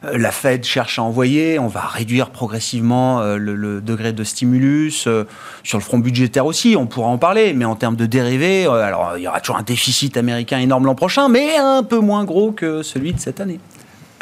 euh, 0.04 0.18
la 0.18 0.32
Fed 0.32 0.64
cherche 0.64 0.98
à 0.98 1.02
envoyer. 1.02 1.58
On 1.58 1.68
va 1.68 1.80
réduire 1.80 2.28
progressivement 2.28 3.22
euh, 3.22 3.38
le, 3.38 3.80
degré 3.80 4.12
de 4.12 4.22
stimulus 4.22 5.08
sur 5.62 5.78
le 5.78 5.82
front 5.82 5.98
budgétaire 5.98 6.44
aussi. 6.44 6.76
On 6.76 6.86
pourra 6.86 7.08
en 7.08 7.16
parler, 7.16 7.54
mais 7.54 7.64
en 7.64 7.74
termes 7.74 7.96
de 7.96 8.04
dérivés, 8.04 8.66
alors 8.66 9.14
il 9.16 9.22
y 9.22 9.28
aura 9.28 9.40
toujours 9.40 9.56
un 9.56 9.62
déficit 9.62 10.18
américain 10.18 10.58
énorme 10.58 10.84
l'an 10.84 10.94
prochain, 10.94 11.30
mais 11.30 11.56
un 11.56 11.82
peu 11.82 12.00
moins 12.00 12.24
gros 12.24 12.52
que 12.52 12.82
celui 12.82 13.14
de 13.14 13.18
cette 13.18 13.40
année. 13.40 13.60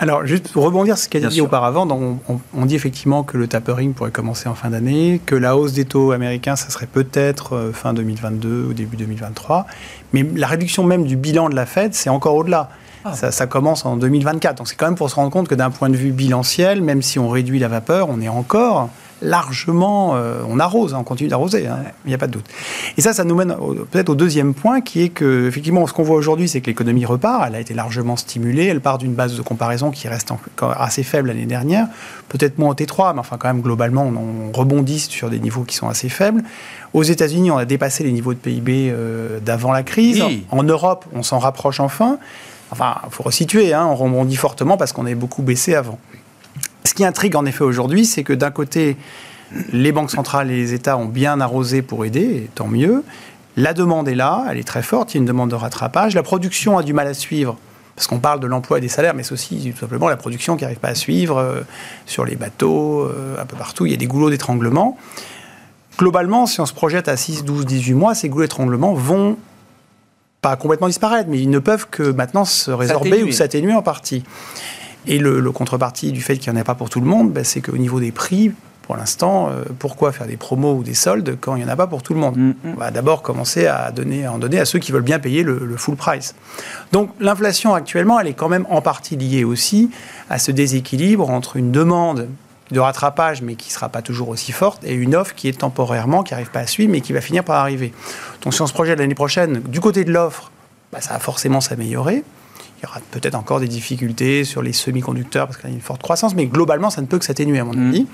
Alors, 0.01 0.25
juste 0.25 0.53
pour 0.53 0.63
rebondir 0.63 0.97
sur 0.97 1.05
ce 1.05 1.09
qu'a 1.09 1.29
dit 1.29 1.41
auparavant, 1.41 1.85
donc 1.85 2.21
on, 2.55 2.67
dit 2.67 2.77
effectivement 2.77 3.25
que 3.25 3.37
le 3.37 3.49
tapering 3.49 3.95
pourrait 3.95 4.13
commencer 4.13 4.49
en 4.49 4.55
fin 4.55 4.71
d'année, 4.71 5.21
que 5.27 5.35
la 5.35 5.57
hausse 5.57 5.73
des 5.73 5.85
taux 5.85 6.13
américains, 6.13 6.55
ça 6.55 6.71
serait 6.71 6.87
peut-être 6.87 7.57
euh, 7.57 7.73
fin 7.73 7.95
2022 7.95 8.67
ou 8.71 8.75
début 8.75 8.97
2023. 8.97 9.67
Mais 10.13 10.25
la 10.37 10.47
réduction 10.47 10.85
même 10.85 11.05
du 11.05 11.17
bilan 11.17 11.49
de 11.49 11.57
la 11.57 11.67
Fed, 11.67 11.95
c'est 11.95 12.11
encore 12.11 12.37
au-delà. 12.37 12.71
Ah. 13.05 13.13
Ça, 13.15 13.33
ça, 13.33 13.49
commence 13.49 13.85
en 13.85 13.97
2024. 13.97 14.59
Donc 14.59 14.69
c'est 14.69 14.77
quand 14.77 14.87
même 14.87 14.95
pour 14.95 15.11
se 15.11 15.17
rendre 15.17 15.31
compte 15.31 15.49
que 15.49 15.57
d'un 15.57 15.71
point 15.71 15.89
de 15.91 15.97
vue 15.97 16.13
bilanciel, 16.13 16.81
même 16.81 17.03
si 17.03 17.19
on 17.19 17.29
réduit 17.29 17.59
la 17.59 17.69
vapeur, 17.69 18.09
on 18.09 18.21
est 18.21 18.29
encore 18.29 18.91
largement, 19.23 20.15
euh, 20.15 20.43
on 20.49 20.59
arrose, 20.61 20.95
hein, 20.95 20.99
on 21.01 21.05
continue 21.05 21.29
d'arroser, 21.29 21.67
hein, 21.67 21.79
il 22.05 22.09
n'y 22.09 22.15
a 22.15 22.19
pas 22.19 22.27
de 22.27 22.33
doute. 22.33 22.47
Et 22.97 23.01
ça, 23.01 23.13
ça 23.13 23.25
nous 23.25 23.35
mène 23.35 23.55
peut-être 23.91 24.09
au 24.09 24.15
deuxième 24.15 24.55
point, 24.55 24.81
qui 24.81 25.03
est 25.03 25.09
que, 25.09 25.47
effectivement, 25.49 25.87
ce 25.87 25.93
qu'on 25.93 26.03
voit 26.03 26.17
aujourd'hui, 26.17 26.49
c'est 26.49 26.61
que 26.61 26.67
l'économie 26.67 27.05
repart, 27.05 27.45
elle 27.47 27.55
a 27.55 27.61
été 27.61 27.75
largement 27.75 28.17
stimulée, 28.17 28.67
elle 28.67 28.81
part 28.81 28.99
d'une 28.99 29.15
base 29.15 29.37
de 29.37 29.43
comparaison 29.43 29.91
qui 29.91 30.09
reste 30.09 30.33
assez 30.79 31.03
faible 31.03 31.29
l'année 31.29 31.47
dernière, 31.47 31.89
peut-être 32.29 32.59
moins 32.59 32.71
au 32.71 32.75
T3, 32.75 33.15
mais 33.15 33.21
enfin, 33.21 33.37
quand 33.39 33.49
même, 33.49 33.63
globalement, 33.63 34.05
on, 34.07 34.53
rebondit 34.53 34.99
sur 34.99 35.31
des 35.31 35.39
niveaux 35.39 35.63
qui 35.63 35.77
sont 35.77 35.89
assez 35.89 36.09
faibles. 36.09 36.43
Aux 36.95 37.03
États-Unis, 37.03 37.51
on 37.51 37.59
a 37.59 37.65
dépassé 37.65 38.03
les 38.03 38.13
niveaux 38.13 38.35
de 38.35 38.39
PIB 38.39 38.91
euh, 38.91 39.41
d'avant 39.41 39.73
la 39.73 39.83
crise. 39.83 40.23
En 40.51 40.63
Europe, 40.63 41.05
on 41.13 41.23
s'en 41.23 41.39
rapproche 41.39 41.81
enfin. 41.81 42.19
Enfin, 42.71 42.97
il 43.07 43.11
faut 43.11 43.23
resituer, 43.23 43.73
hein, 43.73 43.87
on 43.87 43.95
rebondit 43.95 44.37
fortement 44.37 44.77
parce 44.77 44.93
qu'on 44.93 45.07
avait 45.07 45.15
beaucoup 45.15 45.43
baissé 45.43 45.75
avant. 45.75 45.99
Ce 46.89 46.95
qui 46.95 47.05
intrigue 47.05 47.37
en 47.37 47.45
effet 47.45 47.65
aujourd'hui, 47.65 48.07
c'est 48.07 48.25
que 48.25 48.33
d'un 48.33 48.51
côté, 48.51 48.97
les 49.75 49.93
banques 49.93 50.11
centrales 50.11 50.51
et 50.51 50.57
les 50.57 50.73
États 50.73 50.97
ont 50.97 51.05
bien 51.05 51.39
arrosé 51.39 51.83
pour 51.83 52.07
aider, 52.07 52.23
et 52.23 52.51
tant 52.55 52.67
mieux. 52.67 53.05
La 53.59 53.75
demande 53.75 54.09
est 54.09 54.15
là, 54.15 54.47
elle 54.51 54.57
est 54.57 54.67
très 54.67 54.81
forte, 54.81 55.13
il 55.13 55.19
y 55.19 55.19
a 55.19 55.21
une 55.21 55.27
demande 55.27 55.51
de 55.51 55.55
rattrapage. 55.55 56.15
La 56.15 56.23
production 56.23 56.79
a 56.79 56.83
du 56.83 56.95
mal 56.95 57.07
à 57.07 57.13
suivre, 57.13 57.59
parce 57.95 58.07
qu'on 58.07 58.21
parle 58.21 58.41
de 58.41 58.47
l'emploi 58.47 58.79
et 58.79 58.81
des 58.81 58.89
salaires, 58.89 59.13
mais 59.13 59.23
c'est 59.23 59.33
aussi 59.33 59.71
tout 59.71 59.79
simplement 59.79 60.09
la 60.09 60.17
production 60.17 60.57
qui 60.57 60.63
n'arrive 60.63 60.79
pas 60.79 60.89
à 60.89 60.95
suivre 60.95 61.37
euh, 61.37 61.61
sur 62.07 62.25
les 62.25 62.37
bateaux, 62.37 63.03
euh, 63.03 63.37
un 63.39 63.45
peu 63.45 63.57
partout. 63.57 63.85
Il 63.85 63.91
y 63.91 63.95
a 63.95 63.99
des 63.99 64.07
goulots 64.07 64.31
d'étranglement. 64.31 64.97
Globalement, 65.99 66.47
si 66.47 66.59
on 66.63 66.67
se 66.67 66.73
projette 66.73 67.09
à 67.09 67.19
6, 67.19 67.45
12, 67.45 67.67
18 67.67 67.93
mois, 67.93 68.15
ces 68.15 68.31
goulots 68.31 68.45
d'étranglement 68.45 68.95
vont 68.95 69.37
pas 70.41 70.57
complètement 70.57 70.87
disparaître, 70.87 71.29
mais 71.29 71.39
ils 71.39 71.51
ne 71.51 71.59
peuvent 71.59 71.87
que 71.91 72.13
maintenant 72.13 72.47
se 72.47 72.71
résorber 72.71 73.25
ou 73.25 73.31
s'atténuer 73.31 73.75
en 73.75 73.83
partie. 73.83 74.25
Et 75.09 75.19
le, 75.19 75.51
contrepartie 75.51 76.13
du 76.13 76.21
fait 76.21 76.37
qu'il 76.37 76.53
n'y 76.53 76.59
en 76.59 76.61
ait 76.61 76.65
pas 76.65 76.75
pour 76.75 76.91
tout 76.91 77.01
le 77.01 77.07
monde, 77.07 77.33
ben, 77.33 77.43
c'est 77.43 77.63
qu'au 77.63 77.79
niveau 77.79 77.99
des 77.99 78.13
prix, 78.13 78.53
pour 78.83 78.97
l'instant, 78.97 79.49
euh, 79.49 79.65
pourquoi 79.79 80.13
faire 80.13 80.27
des 80.27 80.37
promos 80.37 80.75
ou 80.75 80.83
des 80.83 80.95
soldes 80.95 81.37
quand 81.41 81.57
il 81.57 81.63
n'y 81.63 81.65
en 81.65 81.73
a 81.73 81.77
pas 81.77 81.87
pour 81.87 82.03
tout 82.03 82.15
le 82.15 82.21
monde 82.21 82.37
mm, 82.37 82.49
mm. 82.49 82.55
On 82.75 82.79
va 82.79 82.91
d'abord 82.91 83.23
commencer 83.23 83.67
à, 83.67 83.91
donner, 83.91 84.27
à 84.27 84.33
en 84.33 84.39
donner 84.39 84.61
à 84.61 84.67
ceux 84.67 84.79
qui 84.79 84.93
veulent 84.93 85.03
bien 85.03 85.19
payer 85.19 85.43
le, 85.43 85.77
full 85.77 85.97
price. 85.97 86.35
Donc 86.93 87.11
l'inflation 87.21 87.75
actuellement, 87.75 88.21
elle 88.21 88.29
est 88.29 88.35
quand 88.35 88.49
même 88.49 88.67
en 88.69 88.83
partie 88.83 89.17
liée 89.17 89.45
aussi 89.45 89.91
à 90.29 90.39
ce 90.39 90.53
déséquilibre 90.53 91.29
entre 91.31 91.57
une 91.57 91.73
demande 91.73 92.29
de 92.71 92.81
rattrapage, 92.81 93.41
mais 93.41 93.55
qui 93.55 93.69
ne 93.69 93.73
sera 93.73 93.89
pas 93.89 94.03
toujours 94.03 94.29
aussi 94.29 94.53
forte, 94.53 94.85
et 94.85 94.93
une 94.93 95.15
offre 95.15 95.35
qui 95.35 95.49
est 95.49 95.59
temporairement, 95.59 96.23
qui 96.23 96.35
n'arrive 96.35 96.51
pas 96.51 96.61
à 96.61 96.67
suivre, 96.67 96.93
mais 96.93 97.01
qui 97.01 97.15
va 97.15 97.23
finir 97.23 97.45
par 97.45 97.57
arriver. 97.57 97.95
Donc 98.43 98.53
si 98.53 98.61
on 98.61 98.67
se 98.67 98.75
projette 98.75 98.99
l'année 98.99 99.15
prochaine, 99.15 99.61
du 99.61 99.81
côté 99.81 100.05
de 100.05 100.13
l'offre, 100.13 100.51
bah, 100.93 101.01
ça 101.01 101.15
va 101.15 101.19
forcément 101.19 101.63
s'améliorer. 101.63 102.25
Il 102.79 102.85
y 102.85 102.87
aura 102.87 103.01
peut-être 103.11 103.35
encore 103.35 103.61
des 103.61 103.69
difficultés 103.69 104.45
sur 104.45 104.63
les 104.63 104.73
semi-conducteurs 104.73 105.47
parce 105.47 105.59
qu'il 105.59 105.69
y 105.69 105.73
a 105.73 105.75
une 105.75 105.83
forte 105.83 106.03
croissance, 106.03 106.35
mais 106.35 106.47
globalement, 106.47 106.91
ça 106.91 107.01
ne 107.01 107.07
peut 107.07 107.19
que 107.19 107.25
s'atténuer, 107.25 107.59
à 107.59 107.65
mon 107.65 107.75
mm. 107.75 107.89
avis. 107.89 108.07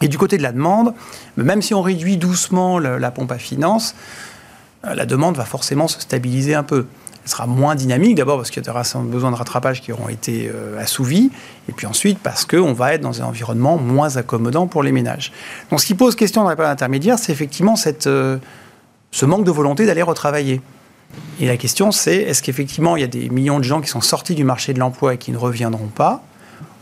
Et 0.00 0.08
du 0.08 0.18
côté 0.18 0.36
de 0.36 0.42
la 0.42 0.52
demande, 0.52 0.94
même 1.36 1.62
si 1.62 1.74
on 1.74 1.82
réduit 1.82 2.16
doucement 2.16 2.78
la 2.78 3.10
pompe 3.10 3.32
à 3.32 3.38
finance, 3.38 3.94
euh, 4.84 4.94
la 4.94 5.06
demande 5.06 5.36
va 5.36 5.44
forcément 5.44 5.88
se 5.88 6.00
stabiliser 6.00 6.54
un 6.54 6.62
peu. 6.62 6.86
Elle 7.24 7.30
sera 7.30 7.46
moins 7.46 7.74
dynamique, 7.74 8.16
d'abord 8.16 8.36
parce 8.36 8.50
qu'il 8.50 8.62
y 8.62 8.68
aura 8.68 8.82
besoin 9.04 9.30
de 9.30 9.36
rattrapage 9.36 9.80
qui 9.80 9.92
auront 9.92 10.10
été 10.10 10.50
euh, 10.54 10.78
assouvis, 10.78 11.30
et 11.68 11.72
puis 11.72 11.86
ensuite 11.86 12.18
parce 12.18 12.44
qu'on 12.44 12.74
va 12.74 12.94
être 12.94 13.00
dans 13.00 13.22
un 13.22 13.24
environnement 13.24 13.78
moins 13.78 14.16
accommodant 14.16 14.66
pour 14.66 14.82
les 14.82 14.92
ménages. 14.92 15.32
Donc 15.70 15.80
ce 15.80 15.86
qui 15.86 15.94
pose 15.94 16.16
question 16.16 16.42
dans 16.42 16.50
la 16.50 16.56
période 16.56 16.72
intermédiaire, 16.72 17.18
c'est 17.18 17.32
effectivement 17.32 17.76
cette, 17.76 18.06
euh, 18.06 18.36
ce 19.10 19.24
manque 19.24 19.44
de 19.44 19.50
volonté 19.50 19.86
d'aller 19.86 20.02
retravailler. 20.02 20.60
Et 21.40 21.46
la 21.46 21.56
question, 21.56 21.90
c'est 21.90 22.16
est-ce 22.16 22.42
qu'effectivement, 22.42 22.96
il 22.96 23.00
y 23.00 23.04
a 23.04 23.08
des 23.08 23.28
millions 23.28 23.58
de 23.58 23.64
gens 23.64 23.80
qui 23.80 23.88
sont 23.88 24.00
sortis 24.00 24.34
du 24.34 24.44
marché 24.44 24.72
de 24.72 24.78
l'emploi 24.78 25.14
et 25.14 25.18
qui 25.18 25.32
ne 25.32 25.36
reviendront 25.36 25.88
pas? 25.88 26.22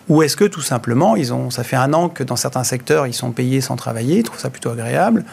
Ou 0.08 0.22
est-ce 0.22 0.36
que 0.36 0.44
tout 0.44 0.60
simplement, 0.60 1.16
ils 1.16 1.32
ont, 1.32 1.50
ça 1.50 1.64
fait 1.64 1.76
un 1.76 1.92
an 1.94 2.08
que 2.08 2.22
dans 2.22 2.36
certains 2.36 2.64
secteurs, 2.64 3.06
ils 3.06 3.14
sont 3.14 3.30
payés 3.30 3.60
sans 3.60 3.76
travailler, 3.76 4.18
ils 4.18 4.22
trouvent 4.22 4.40
ça 4.40 4.50
plutôt 4.50 4.70
agréable 4.70 5.24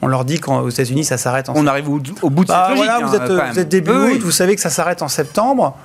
on 0.00 0.06
leur 0.06 0.24
dit 0.24 0.38
qu'aux 0.38 0.68
États-Unis, 0.68 1.04
ça 1.04 1.18
s'arrête 1.18 1.48
en 1.48 1.54
On 1.56 1.66
arrive 1.66 1.88
au, 1.88 1.98
bout 1.98 2.44
de 2.44 2.48
cette 2.48 2.48
bah, 2.48 2.68
logique. 2.70 2.84
Voilà, 2.84 3.06
vous, 3.06 3.16
hein, 3.16 3.24
êtes, 3.24 3.52
vous 3.52 3.58
êtes 3.58 3.68
début 3.68 3.90
août, 3.90 4.20
vous 4.20 4.30
savez 4.30 4.54
que 4.54 4.60
ça 4.60 4.70
s'arrête 4.70 5.02
en 5.02 5.08
septembre. 5.08 5.76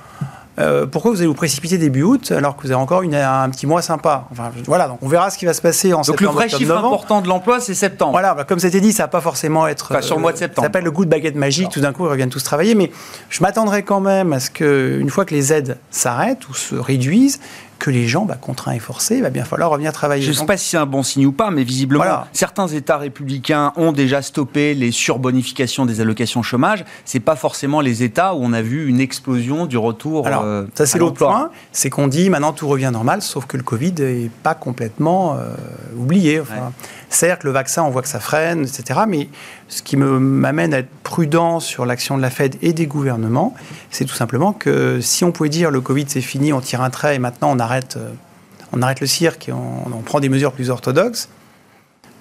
Euh, 0.58 0.86
pourquoi 0.86 1.10
vous 1.10 1.18
allez 1.18 1.26
vous 1.26 1.34
précipiter 1.34 1.78
début 1.78 2.02
août 2.02 2.30
alors 2.30 2.56
que 2.56 2.62
vous 2.62 2.70
avez 2.70 2.80
encore 2.80 3.02
une, 3.02 3.14
un 3.14 3.48
petit 3.50 3.66
mois 3.66 3.82
sympa 3.82 4.28
enfin, 4.30 4.52
Voilà, 4.66 4.86
donc 4.86 4.98
on 5.02 5.08
verra 5.08 5.30
ce 5.30 5.38
qui 5.38 5.46
va 5.46 5.54
se 5.54 5.60
passer 5.60 5.92
en 5.92 6.02
septembre. 6.02 6.20
Donc 6.20 6.20
le 6.20 6.34
vrai 6.34 6.48
chiffre 6.48 6.76
important 6.76 7.20
de 7.20 7.28
l'emploi, 7.28 7.60
c'est 7.60 7.74
septembre. 7.74 8.12
Voilà, 8.12 8.34
bah, 8.34 8.44
comme 8.44 8.60
c'était 8.60 8.80
dit, 8.80 8.92
ça 8.92 9.04
va 9.04 9.08
pas 9.08 9.20
forcément 9.20 9.66
être. 9.66 9.88
Enfin, 9.90 10.02
sur 10.02 10.16
le 10.16 10.22
mois 10.22 10.32
de 10.32 10.38
septembre. 10.38 10.64
Ça 10.64 10.66
s'appelle 10.66 10.84
le 10.84 10.92
coup 10.92 11.04
de 11.04 11.10
baguette 11.10 11.34
magique, 11.34 11.70
tout 11.70 11.80
d'un 11.80 11.92
coup 11.92 12.04
ils 12.06 12.10
reviennent 12.10 12.30
tous 12.30 12.42
travailler, 12.42 12.74
mais 12.74 12.92
je 13.30 13.42
m'attendrai 13.42 13.82
quand 13.82 14.00
même 14.00 14.32
à 14.32 14.40
ce 14.40 14.50
qu'une 14.50 15.10
fois 15.10 15.24
que 15.24 15.34
les 15.34 15.52
aides 15.52 15.78
s'arrêtent 15.90 16.48
ou 16.48 16.54
se 16.54 16.76
réduisent, 16.76 17.40
que 17.84 17.90
les 17.90 18.08
gens, 18.08 18.24
bah, 18.24 18.38
contraints 18.40 18.72
et 18.72 18.78
forcés, 18.78 19.16
il 19.16 19.22
va 19.22 19.28
bien 19.28 19.44
falloir 19.44 19.68
revenir 19.68 19.92
travailler. 19.92 20.22
Je 20.22 20.30
ne 20.30 20.34
sais 20.34 20.46
pas 20.46 20.56
si 20.56 20.70
c'est 20.70 20.78
un 20.78 20.86
bon 20.86 21.02
signe 21.02 21.26
ou 21.26 21.32
pas, 21.32 21.50
mais 21.50 21.64
visiblement, 21.64 22.24
certains 22.32 22.66
États 22.66 22.96
républicains 22.96 23.74
ont 23.76 23.92
déjà 23.92 24.22
stoppé 24.22 24.72
les 24.72 24.90
surbonifications 24.90 25.84
des 25.84 26.00
allocations 26.00 26.42
chômage. 26.42 26.86
C'est 27.04 27.20
pas 27.20 27.36
forcément 27.36 27.82
les 27.82 28.02
États 28.02 28.34
où 28.34 28.38
on 28.40 28.54
a 28.54 28.62
vu 28.62 28.88
une 28.88 29.00
explosion 29.00 29.66
du 29.66 29.76
retour. 29.76 30.26
Alors, 30.26 30.44
euh, 30.44 30.64
ça 30.74 30.86
c'est 30.86 30.98
l'autre 30.98 31.18
point, 31.18 31.50
c'est 31.72 31.90
qu'on 31.90 32.08
dit 32.08 32.30
maintenant 32.30 32.54
tout 32.54 32.68
revient 32.68 32.90
normal, 32.90 33.20
sauf 33.20 33.44
que 33.44 33.58
le 33.58 33.62
Covid 33.62 33.92
n'est 33.98 34.30
pas 34.42 34.54
complètement 34.54 35.34
euh, 35.34 35.54
oublié. 35.94 36.40
Enfin, 36.40 36.72
Certes, 37.14 37.44
le 37.44 37.52
vaccin, 37.52 37.84
on 37.84 37.90
voit 37.90 38.02
que 38.02 38.08
ça 38.08 38.18
freine, 38.18 38.62
etc. 38.62 39.02
Mais 39.06 39.28
ce 39.68 39.82
qui 39.82 39.96
m'amène 39.96 40.74
à 40.74 40.78
être 40.78 40.90
prudent 41.04 41.60
sur 41.60 41.86
l'action 41.86 42.16
de 42.16 42.22
la 42.22 42.30
Fed 42.30 42.56
et 42.60 42.72
des 42.72 42.86
gouvernements, 42.88 43.54
c'est 43.92 44.04
tout 44.04 44.16
simplement 44.16 44.52
que 44.52 45.00
si 45.00 45.22
on 45.22 45.30
pouvait 45.30 45.48
dire 45.48 45.70
le 45.70 45.80
Covid 45.80 46.06
c'est 46.08 46.20
fini, 46.20 46.52
on 46.52 46.60
tire 46.60 46.82
un 46.82 46.90
trait 46.90 47.14
et 47.14 47.18
maintenant 47.20 47.52
on 47.52 47.60
arrête, 47.60 47.96
euh, 47.98 48.10
on 48.72 48.82
arrête 48.82 49.00
le 49.00 49.06
cirque 49.06 49.48
et 49.48 49.52
on, 49.52 49.86
on 49.86 50.00
prend 50.00 50.18
des 50.18 50.28
mesures 50.28 50.50
plus 50.50 50.70
orthodoxes, 50.70 51.28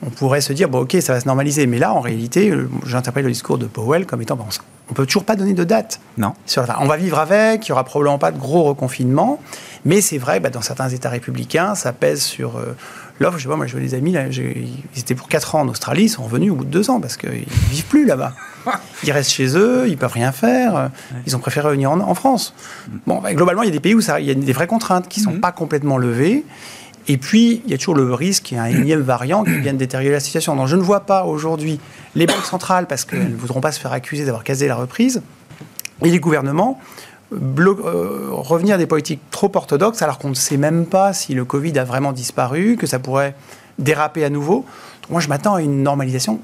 on 0.05 0.09
pourrait 0.09 0.41
se 0.41 0.53
dire, 0.53 0.69
bon, 0.69 0.81
ok, 0.81 0.97
ça 1.01 1.13
va 1.13 1.19
se 1.19 1.25
normaliser. 1.25 1.65
Mais 1.67 1.79
là, 1.79 1.93
en 1.93 2.01
réalité, 2.01 2.50
euh, 2.50 2.69
j'interprète 2.85 3.25
le 3.25 3.31
discours 3.31 3.57
de 3.57 3.65
Powell 3.65 4.05
comme 4.05 4.21
étant, 4.21 4.35
bon, 4.35 4.45
on 4.89 4.93
peut 4.93 5.05
toujours 5.05 5.23
pas 5.23 5.35
donner 5.35 5.53
de 5.53 5.63
date. 5.63 6.00
Non. 6.17 6.33
Sur, 6.45 6.65
on 6.79 6.88
va 6.88 6.97
vivre 6.97 7.19
avec, 7.19 7.65
il 7.65 7.69
y 7.69 7.71
aura 7.71 7.83
probablement 7.83 8.19
pas 8.19 8.31
de 8.31 8.38
gros 8.38 8.63
reconfinement. 8.63 9.39
Mais 9.85 10.01
c'est 10.01 10.17
vrai, 10.17 10.39
bah, 10.39 10.50
dans 10.50 10.62
certains 10.62 10.89
États 10.89 11.09
républicains, 11.09 11.75
ça 11.75 11.93
pèse 11.93 12.21
sur 12.21 12.57
euh, 12.57 12.75
l'offre. 13.20 13.38
Je 13.38 13.43
sais 13.43 13.50
pas, 13.50 13.55
moi, 13.55 13.67
je 13.67 13.72
vois 13.74 13.82
des 13.82 13.93
amis, 13.93 14.12
là, 14.12 14.27
ils 14.27 15.00
étaient 15.00 15.15
pour 15.15 15.27
4 15.27 15.55
ans 15.55 15.62
en 15.62 15.67
Australie, 15.67 16.03
ils 16.03 16.10
sont 16.10 16.24
revenus 16.24 16.51
au 16.51 16.55
bout 16.55 16.65
de 16.65 16.70
2 16.70 16.89
ans 16.89 17.00
parce 17.00 17.17
qu'ils 17.17 17.46
vivent 17.70 17.86
plus 17.86 18.05
là-bas. 18.05 18.34
Ils 19.03 19.12
restent 19.12 19.34
chez 19.34 19.58
eux, 19.58 19.89
ils 19.89 19.98
peuvent 19.98 20.13
rien 20.13 20.32
faire. 20.32 20.89
Ils 21.27 21.36
ont 21.36 21.39
préféré 21.39 21.67
revenir 21.67 21.91
en, 21.91 22.15
France. 22.15 22.53
Bon, 23.05 23.20
bah, 23.20 23.34
globalement, 23.34 23.62
il 23.63 23.65
y 23.65 23.70
a 23.70 23.74
des 23.74 23.82
pays 23.82 23.93
où 23.93 24.00
ça, 24.00 24.22
il 24.22 24.25
y 24.25 24.32
a 24.32 24.34
des 24.34 24.53
vraies 24.53 24.67
contraintes 24.67 25.10
qui 25.10 25.20
ne 25.20 25.25
sont 25.25 25.32
mm-hmm. 25.34 25.41
pas 25.41 25.51
complètement 25.51 25.98
levées. 25.98 26.46
Et 27.10 27.17
puis, 27.17 27.62
il 27.65 27.72
y 27.72 27.74
a 27.74 27.77
toujours 27.77 27.96
le 27.96 28.13
risque 28.13 28.43
qu'il 28.43 28.58
y 28.58 28.60
ait 28.62 28.63
un 28.63 28.67
énième 28.82 29.01
variant 29.01 29.43
qui 29.43 29.60
vienne 29.60 29.75
détériorer 29.77 30.13
la 30.13 30.20
situation. 30.22 30.55
Donc, 30.55 30.67
je 30.67 30.77
ne 30.77 30.82
vois 30.82 31.01
pas 31.01 31.25
aujourd'hui 31.25 31.79
les 32.15 32.25
banques 32.25 32.46
centrales, 32.46 32.88
parce 32.88 33.03
qu'elles 33.03 33.32
ne 33.32 33.36
voudront 33.36 33.62
pas 33.62 33.72
se 33.72 33.79
faire 33.79 33.91
accuser 33.91 34.24
d'avoir 34.24 34.46
casé 34.46 34.67
la 34.67 34.75
reprise, 34.75 35.22
et 36.01 36.10
les 36.10 36.20
gouvernements 36.20 36.79
euh, 37.35 38.29
revenir 38.31 38.75
à 38.75 38.77
des 38.77 38.87
politiques 38.87 39.21
trop 39.31 39.51
orthodoxes, 39.53 40.01
alors 40.01 40.17
qu'on 40.19 40.29
ne 40.29 40.35
sait 40.35 40.57
même 40.57 40.85
pas 40.85 41.13
si 41.13 41.33
le 41.33 41.45
Covid 41.45 41.77
a 41.79 41.83
vraiment 41.83 42.11
disparu, 42.11 42.77
que 42.77 42.87
ça 42.87 42.99
pourrait 42.99 43.35
déraper 43.79 44.23
à 44.23 44.29
nouveau. 44.29 44.65
Moi, 45.09 45.21
je 45.21 45.27
m'attends 45.27 45.55
à 45.55 45.61
une 45.61 45.83
normalisation 45.83 46.39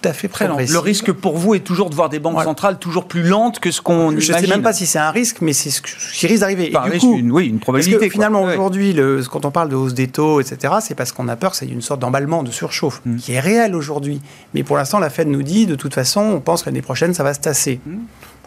tout 0.00 0.08
à 0.08 0.12
fait. 0.12 0.30
Le 0.46 0.78
risque 0.78 1.12
pour 1.12 1.36
vous 1.36 1.54
est 1.54 1.60
toujours 1.60 1.90
de 1.90 1.94
voir 1.94 2.08
des 2.08 2.18
banques 2.18 2.42
centrales 2.42 2.78
toujours 2.78 3.06
plus 3.06 3.22
lentes 3.22 3.58
que 3.60 3.70
ce 3.70 3.80
qu'on 3.80 4.12
imagine. 4.12 4.20
Je 4.20 4.32
ne 4.32 4.38
sais 4.38 4.46
même 4.46 4.62
pas 4.62 4.72
si 4.72 4.86
c'est 4.86 4.98
un 4.98 5.10
risque, 5.10 5.38
mais 5.40 5.52
c'est 5.52 5.70
ce 5.70 5.80
qui 5.82 6.26
risque 6.26 6.40
d'arriver. 6.40 6.72
Une, 7.02 7.32
oui, 7.32 7.46
une 7.46 7.58
probabilité. 7.58 7.98
Parce 7.98 8.08
que 8.08 8.12
finalement, 8.12 8.42
aujourd'hui, 8.42 8.96
quand 9.30 9.44
on 9.44 9.50
parle 9.50 9.68
de 9.68 9.76
hausse 9.76 9.94
des 9.94 10.08
taux, 10.08 10.40
etc., 10.40 10.74
c'est 10.80 10.94
parce 10.94 11.12
qu'on 11.12 11.28
a 11.28 11.36
peur 11.36 11.52
que 11.52 11.56
c'est 11.56 11.66
une 11.66 11.82
sorte 11.82 12.00
d'emballement, 12.00 12.42
de 12.42 12.50
surchauffe, 12.50 13.00
mm. 13.04 13.16
qui 13.16 13.32
est 13.32 13.40
réel 13.40 13.74
aujourd'hui. 13.74 14.20
Mais 14.54 14.62
pour 14.62 14.76
l'instant, 14.76 14.98
la 14.98 15.10
Fed 15.10 15.28
nous 15.28 15.42
dit, 15.42 15.66
de 15.66 15.74
toute 15.74 15.94
façon, 15.94 16.20
on 16.20 16.40
pense 16.40 16.62
que 16.62 16.70
l'année 16.70 16.82
prochaine, 16.82 17.14
ça 17.14 17.22
va 17.22 17.34
se 17.34 17.40
tasser. 17.40 17.80
Mm. 17.86 17.96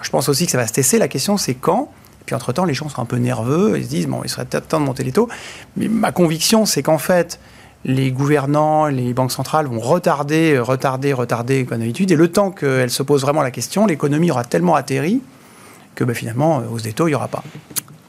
Je 0.01 0.09
pense 0.09 0.29
aussi 0.29 0.45
que 0.45 0.51
ça 0.51 0.57
va 0.57 0.67
se 0.67 0.73
tasser. 0.73 0.97
La 0.97 1.07
question, 1.07 1.37
c'est 1.37 1.55
quand 1.55 1.89
et 2.21 2.25
puis 2.25 2.35
entre-temps, 2.35 2.63
les 2.63 2.73
gens 2.73 2.87
sont 2.87 3.01
un 3.01 3.05
peu 3.05 3.17
nerveux, 3.17 3.73
ils 3.77 3.83
se 3.83 3.89
disent, 3.89 4.07
bon, 4.07 4.21
il 4.23 4.29
serait 4.29 4.45
peut-être 4.45 4.69
temps 4.69 4.79
de 4.79 4.85
monter 4.85 5.03
les 5.03 5.11
taux. 5.11 5.27
Mais 5.75 5.89
ma 5.89 6.13
conviction, 6.13 6.65
c'est 6.65 6.81
qu'en 6.81 6.97
fait, 6.97 7.37
les 7.85 8.11
gouvernants, 8.11 8.87
les 8.87 9.13
banques 9.13 9.31
centrales 9.31 9.67
vont 9.67 9.79
retarder, 9.79 10.57
retarder, 10.59 11.13
retarder 11.13 11.65
comme 11.65 11.79
d'habitude. 11.79 12.11
Et 12.11 12.15
le 12.15 12.31
temps 12.31 12.51
qu'elles 12.51 12.89
se 12.89 13.03
posent 13.03 13.21
vraiment 13.21 13.41
la 13.41 13.51
question, 13.51 13.85
l'économie 13.85 14.31
aura 14.31 14.43
tellement 14.43 14.75
atterri 14.75 15.21
que 15.95 16.03
ben, 16.03 16.15
finalement, 16.15 16.59
euh, 16.59 16.63
hausse 16.71 16.83
des 16.83 16.93
taux, 16.93 17.07
il 17.07 17.11
n'y 17.11 17.15
aura 17.15 17.27
pas. 17.27 17.43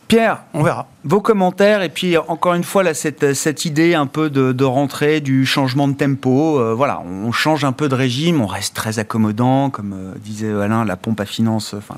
Pierre, 0.09 0.43
on 0.55 0.63
verra. 0.63 0.87
Vos 1.07 1.21
commentaires, 1.21 1.83
et 1.83 1.91
puis 1.91 2.17
encore 2.17 2.55
une 2.55 2.65
fois, 2.65 2.83
là, 2.83 2.95
cette, 2.95 3.35
cette 3.35 3.67
idée 3.67 3.93
un 3.93 4.07
peu 4.07 4.31
de, 4.31 4.53
de 4.53 4.65
rentrée, 4.65 5.21
du 5.21 5.45
changement 5.45 5.87
de 5.87 5.93
tempo. 5.93 6.59
Euh, 6.59 6.73
voilà, 6.73 7.03
on 7.03 7.31
change 7.31 7.63
un 7.63 7.73
peu 7.73 7.91
de 7.91 7.95
régime, 7.95 8.41
on 8.41 8.47
reste 8.47 8.75
très 8.75 8.99
accommodant, 8.99 9.69
comme 9.69 9.93
euh, 9.93 10.15
disait 10.19 10.51
Alain, 10.51 10.87
la 10.87 10.97
pompe 10.97 11.21
à 11.21 11.27
finance, 11.27 11.75
enfin, 11.77 11.97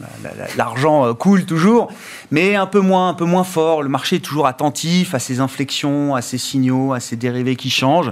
l'argent 0.56 1.06
euh, 1.06 1.14
coule 1.14 1.44
toujours, 1.44 1.92
mais 2.32 2.56
un 2.56 2.66
peu 2.66 2.80
moins, 2.80 3.10
un 3.10 3.14
peu 3.14 3.24
moins 3.24 3.44
fort. 3.44 3.84
Le 3.84 3.88
marché 3.88 4.16
est 4.16 4.24
toujours 4.24 4.48
attentif 4.48 5.14
à 5.14 5.20
ces 5.20 5.38
inflexions, 5.38 6.16
à 6.16 6.20
ces 6.20 6.38
signaux, 6.38 6.92
à 6.92 6.98
ces 6.98 7.14
dérivés 7.14 7.54
qui 7.54 7.70
changent. 7.70 8.10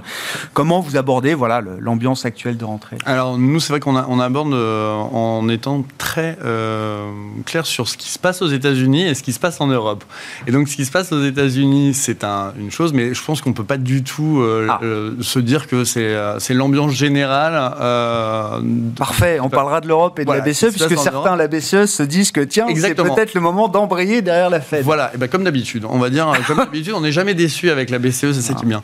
Comment 0.53 0.79
vous 0.79 0.95
abordez, 0.95 1.33
voilà, 1.33 1.61
l'ambiance 1.79 2.25
actuelle 2.25 2.55
de 2.55 2.63
rentrée? 2.63 2.99
Alors, 3.05 3.37
nous, 3.37 3.59
c'est 3.59 3.73
vrai 3.73 3.81
qu'on 3.81 3.97
on 3.97 4.19
aborde 4.21 4.53
en 4.53 5.49
étant 5.49 5.83
très 5.97 6.37
clair 7.45 7.65
sur 7.65 7.89
ce 7.89 7.97
qui 7.97 8.09
se 8.09 8.17
passe 8.17 8.41
aux 8.41 8.47
États-Unis 8.47 9.07
et 9.07 9.13
ce 9.13 9.23
qui 9.23 9.33
se 9.33 9.39
passe 9.41 9.59
en 9.59 9.67
Europe. 9.67 10.05
Et 10.47 10.51
donc, 10.51 10.69
ce 10.69 10.77
qui 10.77 10.84
se 10.85 10.91
passe 10.91 11.11
aux 11.11 11.23
États-Unis, 11.23 11.93
c'est 11.93 12.23
une 12.23 12.71
chose, 12.71 12.93
mais 12.93 13.13
je 13.13 13.23
pense 13.23 13.41
qu'on 13.41 13.53
peut 13.53 13.63
pas 13.63 13.77
du 13.77 14.03
tout 14.03 14.39
euh, 14.41 14.67
ah. 14.69 14.79
euh, 14.83 15.13
se 15.21 15.39
dire 15.39 15.67
que 15.67 15.83
c'est 15.83 16.01
euh, 16.03 16.37
l'ambiance 16.49 16.91
générale. 16.91 17.53
Parfait, 18.97 19.39
on 19.39 19.49
parlera 19.49 19.81
de 19.81 19.87
l'Europe 19.87 20.19
et 20.19 20.25
de 20.25 20.31
la 20.31 20.41
BCE, 20.41 20.69
puisque 20.69 20.97
certains, 20.97 21.35
la 21.35 21.47
BCE, 21.47 21.85
se 21.85 22.03
disent 22.03 22.31
que 22.31 22.41
tiens, 22.41 22.67
c'est 22.75 22.95
peut-être 22.95 23.33
le 23.33 23.41
moment 23.41 23.67
d'embrayer 23.67 24.21
derrière 24.21 24.49
la 24.49 24.61
Fed. 24.61 24.83
Voilà, 24.83 25.11
et 25.13 25.17
ben 25.17 25.27
comme 25.27 25.43
d'habitude, 25.43 25.85
on 25.87 25.99
va 25.99 26.09
dire, 26.09 26.31
comme 26.47 26.57
d'habitude, 26.65 26.93
on 26.93 27.01
n'est 27.01 27.11
jamais 27.11 27.33
déçu 27.33 27.69
avec 27.69 27.89
la 27.89 27.99
BCE, 27.99 28.31
c'est 28.33 28.41
ça 28.41 28.53
qui 28.53 28.65
est 28.65 28.67
bien. 28.67 28.83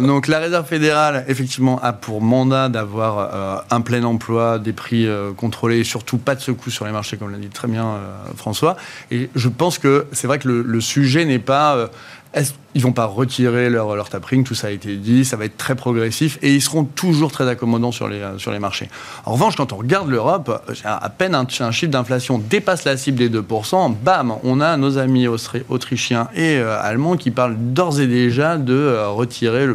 donc 0.00 0.28
la 0.28 0.38
Réserve 0.38 0.66
fédérale, 0.66 1.24
effectivement, 1.28 1.78
a 1.82 1.92
pour 1.92 2.20
mandat 2.20 2.68
d'avoir 2.68 3.64
un 3.70 3.80
plein 3.80 4.04
emploi, 4.04 4.58
des 4.58 4.72
prix 4.72 5.08
contrôlés, 5.36 5.80
et 5.80 5.84
surtout 5.84 6.18
pas 6.18 6.34
de 6.34 6.40
secousses 6.40 6.74
sur 6.74 6.86
les 6.86 6.92
marchés, 6.92 7.16
comme 7.16 7.30
l'a 7.30 7.38
dit 7.38 7.48
très 7.48 7.68
bien 7.68 7.98
François. 8.36 8.76
Et 9.10 9.30
je 9.34 9.48
pense 9.48 9.78
que 9.78 10.06
c'est 10.12 10.26
vrai 10.26 10.38
que 10.38 10.48
le, 10.48 10.62
le 10.62 10.80
sujet 10.92 11.24
n'est 11.24 11.38
pas 11.38 11.76
euh, 11.76 11.86
ils 12.74 12.82
vont 12.82 12.92
pas 12.92 13.04
retirer 13.04 13.68
leur, 13.68 13.94
leur 13.94 14.08
tapering, 14.08 14.44
tout 14.44 14.54
ça 14.54 14.68
a 14.68 14.70
été 14.70 14.96
dit, 14.96 15.24
ça 15.24 15.36
va 15.36 15.44
être 15.44 15.58
très 15.58 15.74
progressif 15.74 16.38
et 16.40 16.54
ils 16.54 16.62
seront 16.62 16.84
toujours 16.84 17.30
très 17.30 17.46
accommodants 17.48 17.92
sur 17.92 18.08
les, 18.08 18.20
euh, 18.20 18.38
sur 18.38 18.50
les 18.50 18.58
marchés. 18.58 18.88
En 19.26 19.32
revanche, 19.32 19.56
quand 19.56 19.72
on 19.72 19.76
regarde 19.76 20.08
l'Europe, 20.08 20.62
à 20.84 21.10
peine 21.10 21.34
un, 21.34 21.46
chiffre 21.46 21.92
d'inflation 21.92 22.38
dépasse 22.38 22.84
la 22.84 22.96
cible 22.96 23.18
des 23.18 23.28
2%, 23.28 23.94
bam, 24.02 24.34
on 24.42 24.60
a 24.60 24.76
nos 24.78 24.96
amis 24.96 25.26
autrichiens 25.26 26.28
et 26.34 26.56
euh, 26.56 26.80
allemands 26.80 27.16
qui 27.16 27.30
parlent 27.30 27.56
d'ores 27.58 28.00
et 28.00 28.06
déjà 28.06 28.56
de 28.56 28.96
retirer 29.08 29.66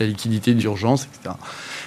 la 0.00 0.06
liquidité 0.06 0.52
d'urgence, 0.52 1.06
etc. 1.06 1.34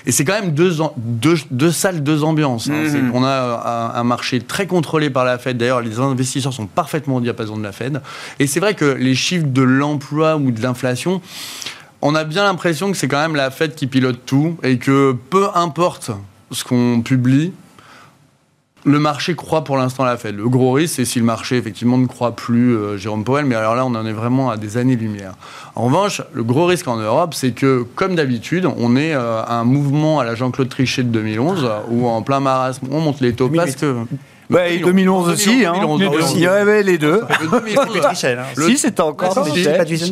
Et 0.05 0.11
c'est 0.11 0.25
quand 0.25 0.39
même 0.39 0.53
deux, 0.53 0.77
deux, 0.97 1.35
deux, 1.51 1.71
salles, 1.71 2.03
deux 2.03 2.23
ambiances. 2.23 2.69
Hein. 2.69 2.83
Mhm. 2.83 3.11
On 3.13 3.23
a 3.23 3.93
un, 3.95 4.03
marché 4.03 4.39
très 4.39 4.67
contrôlé 4.67 5.09
par 5.09 5.25
la 5.25 5.37
Fed. 5.37 5.57
D'ailleurs, 5.57 5.81
les 5.81 5.99
investisseurs 5.99 6.53
sont 6.53 6.67
parfaitement 6.67 7.17
au 7.17 7.21
diapason 7.21 7.57
de 7.57 7.63
la 7.63 7.71
Fed. 7.71 8.01
Et 8.39 8.47
c'est 8.47 8.59
vrai 8.59 8.73
que 8.73 8.85
les 8.85 9.15
chiffres 9.15 9.47
de 9.47 9.61
l'emploi 9.61 10.37
ou 10.37 10.51
de 10.51 10.61
l'inflation, 10.61 11.21
on 12.01 12.15
a 12.15 12.23
bien 12.23 12.43
l'impression 12.43 12.91
que 12.91 12.97
c'est 12.97 13.07
quand 13.07 13.21
même 13.21 13.35
la 13.35 13.51
Fed 13.51 13.75
qui 13.75 13.87
pilote 13.87 14.19
tout 14.25 14.57
et 14.63 14.77
que 14.77 15.15
peu 15.29 15.47
importe 15.53 16.11
ce 16.51 16.63
qu'on 16.63 17.01
publie, 17.01 17.53
le 18.83 18.99
marché 18.99 19.35
croit 19.35 19.63
pour 19.63 19.77
l'instant 19.77 20.03
la 20.05 20.17
Fed. 20.17 20.35
Le 20.35 20.49
gros 20.49 20.71
risque, 20.71 20.95
c'est 20.95 21.05
si 21.05 21.19
le 21.19 21.25
marché 21.25 21.57
effectivement 21.57 21.97
ne 21.97 22.07
croit 22.07 22.35
plus 22.35 22.75
euh, 22.75 22.97
Jérôme 22.97 23.23
Powell, 23.23 23.45
mais 23.45 23.55
alors 23.55 23.75
là, 23.75 23.85
on 23.85 23.95
en 23.95 24.05
est 24.05 24.13
vraiment 24.13 24.49
à 24.49 24.57
des 24.57 24.77
années-lumière. 24.77 25.33
En 25.75 25.85
revanche, 25.85 26.21
le 26.33 26.43
gros 26.43 26.65
risque 26.65 26.87
en 26.87 26.97
Europe, 26.97 27.33
c'est 27.33 27.51
que, 27.51 27.85
comme 27.95 28.15
d'habitude, 28.15 28.65
on 28.65 28.95
est 28.95 29.13
euh, 29.13 29.41
à 29.43 29.55
un 29.55 29.63
mouvement 29.63 30.19
à 30.19 30.23
la 30.23 30.35
Jean-Claude 30.35 30.69
Trichet 30.69 31.03
de 31.03 31.09
2011, 31.09 31.69
où 31.89 32.07
en 32.07 32.21
plein 32.21 32.39
marasme, 32.39 32.87
on 32.91 33.01
monte 33.01 33.21
les 33.21 33.33
taux 33.33 33.49
parce 33.49 33.75
que... 33.75 33.95
Bah, 34.51 34.63
2011 34.83 35.29
aussi, 35.29 35.65
hein. 35.65 35.73
Il 36.35 36.39
y 36.39 36.45
avait 36.45 36.83
les 36.83 36.97
deux. 36.97 37.21
Si, 38.57 38.77
c'était 38.77 39.01
encore 39.01 39.33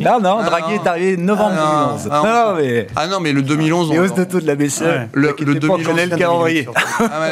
Non, 0.01 0.19
non, 0.21 0.43
Draghi 0.43 0.75
est 0.75 0.87
arrivé 0.87 1.17
novembre 1.17 1.55
2011. 1.55 2.09
Ah, 2.09 2.55
ah 2.95 3.07
non, 3.07 3.19
mais 3.19 3.33
le 3.33 3.41
2011. 3.41 3.91
Les 3.91 3.99
hausses 3.99 4.13
de 4.13 4.23
taux 4.23 4.39
de 4.39 4.47
la 4.47 4.55
BCE. 4.55 4.83
Le 5.13 5.33
2011. 5.33 6.09
le 6.09 6.17
calendrier. 6.17 6.67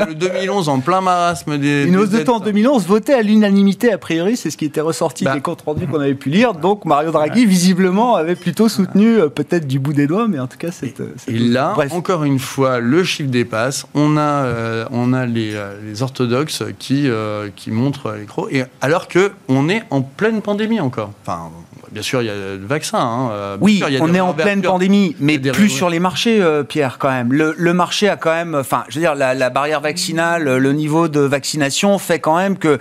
Le 0.07 0.13
2011 0.15 0.69
en 0.69 0.79
plein 0.79 1.01
marasme 1.01 1.57
des. 1.57 1.85
Une 1.85 1.97
hausse 1.97 2.09
de 2.09 2.19
taux 2.19 2.35
en 2.35 2.39
2011 2.39 2.85
votée 2.87 3.13
à 3.13 3.21
l'unanimité, 3.21 3.91
a 3.91 3.97
priori, 3.97 4.35
c'est 4.35 4.49
ce 4.49 4.57
qui 4.57 4.65
était 4.65 4.81
ressorti 4.81 5.23
bah. 5.23 5.33
des 5.33 5.41
comptes 5.41 5.61
rendus 5.61 5.87
qu'on 5.87 5.99
avait 5.99 6.13
pu 6.13 6.29
lire. 6.29 6.53
Donc 6.53 6.85
Mario 6.85 7.11
Draghi, 7.11 7.45
visiblement, 7.45 8.15
avait 8.15 8.35
plutôt 8.35 8.67
soutenu, 8.67 9.19
euh, 9.19 9.29
peut-être 9.29 9.67
du 9.67 9.79
bout 9.79 9.93
des 9.93 10.07
doigts, 10.07 10.27
mais 10.27 10.39
en 10.39 10.47
tout 10.47 10.57
cas, 10.57 10.71
cette. 10.71 11.01
Et 11.27 11.39
là, 11.39 11.73
encore 11.91 12.23
une 12.23 12.39
fois, 12.39 12.79
le 12.79 13.03
chiffre 13.03 13.29
dépasse. 13.29 13.85
On 13.93 14.17
a, 14.17 14.21
euh, 14.21 14.85
on 14.91 15.13
a 15.13 15.25
euh, 15.25 15.73
les 15.85 16.01
orthodoxes 16.01 16.63
qui 16.79 16.96
qui, 17.03 17.09
qui 17.55 17.71
montrent 17.71 18.13
les 18.13 18.25
crocs. 18.25 18.49
Et 18.51 18.63
alors 18.81 19.07
qu'on 19.07 19.69
est 19.69 19.83
en 19.89 20.01
pleine 20.01 20.41
pandémie 20.41 20.79
encore. 20.79 21.11
Enfin, 21.21 21.49
bien 21.91 22.01
sûr, 22.01 22.21
il 22.21 22.25
y 22.25 22.29
a 22.29 22.33
le 22.33 22.65
vaccin. 22.65 22.99
Hein. 22.99 23.57
oui, 23.61 23.83
on 24.01 24.13
est 24.13 24.19
en 24.19 24.33
pleine 24.33 24.61
pandémie, 24.61 25.15
mais 25.19 25.39
plus 25.39 25.69
sur 25.69 25.89
les 25.89 25.99
marchés, 25.99 26.43
Pierre, 26.67 26.97
quand 26.97 27.09
même. 27.09 27.33
Le, 27.33 27.53
le, 27.57 27.73
marché 27.73 28.09
a 28.09 28.17
quand 28.17 28.33
même, 28.33 28.55
enfin, 28.55 28.83
je 28.89 28.95
veux 28.95 29.01
dire, 29.01 29.15
la, 29.15 29.33
la 29.33 29.49
barrière 29.49 29.81
vaccinale, 29.81 30.57
le 30.57 30.73
niveau 30.73 31.07
de 31.07 31.19
vaccination 31.19 31.97
fait 31.97 32.19
quand 32.19 32.37
même 32.37 32.57
que 32.57 32.79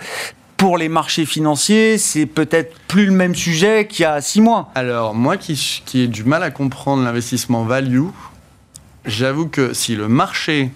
pour 0.57 0.77
les 0.77 0.89
marchés 0.89 1.25
financiers, 1.25 1.97
c'est 1.97 2.25
peut-être 2.25 2.75
plus 2.87 3.05
le 3.05 3.11
même 3.11 3.35
sujet 3.35 3.87
qu'il 3.87 4.03
y 4.03 4.05
a 4.05 4.19
six 4.21 4.41
mois. 4.41 4.71
Alors, 4.75 5.13
moi 5.13 5.37
qui, 5.37 5.81
qui 5.85 6.01
ai 6.01 6.07
du 6.07 6.23
mal 6.23 6.41
à 6.43 6.49
comprendre 6.49 7.03
l'investissement 7.03 7.63
value, 7.63 8.07
j'avoue 9.05 9.47
que 9.47 9.73
si 9.73 9.95
le 9.95 10.07
marché 10.07 10.71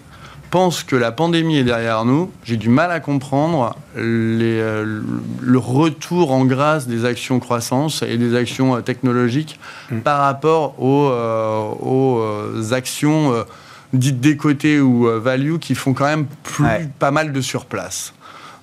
pense 0.52 0.84
que 0.84 0.96
la 0.96 1.12
pandémie 1.12 1.56
est 1.56 1.64
derrière 1.64 2.04
nous, 2.04 2.30
j'ai 2.44 2.58
du 2.58 2.68
mal 2.68 2.92
à 2.92 3.00
comprendre 3.00 3.74
les, 3.96 4.60
euh, 4.60 5.00
le 5.40 5.58
retour 5.58 6.30
en 6.30 6.44
grâce 6.44 6.86
des 6.86 7.06
actions 7.06 7.40
croissance 7.40 8.02
et 8.02 8.18
des 8.18 8.36
actions 8.36 8.76
euh, 8.76 8.80
technologiques 8.82 9.58
mm. 9.90 10.00
par 10.00 10.20
rapport 10.20 10.78
aux, 10.78 11.08
euh, 11.08 11.72
aux 11.80 12.74
actions 12.74 13.32
dites 13.94 14.20
décotées 14.20 14.78
ou 14.78 15.08
value 15.20 15.56
qui 15.56 15.74
font 15.74 15.94
quand 15.94 16.04
même 16.04 16.26
plus, 16.42 16.66
pas 16.98 17.10
mal 17.10 17.32
de 17.32 17.40
surplace. 17.40 18.12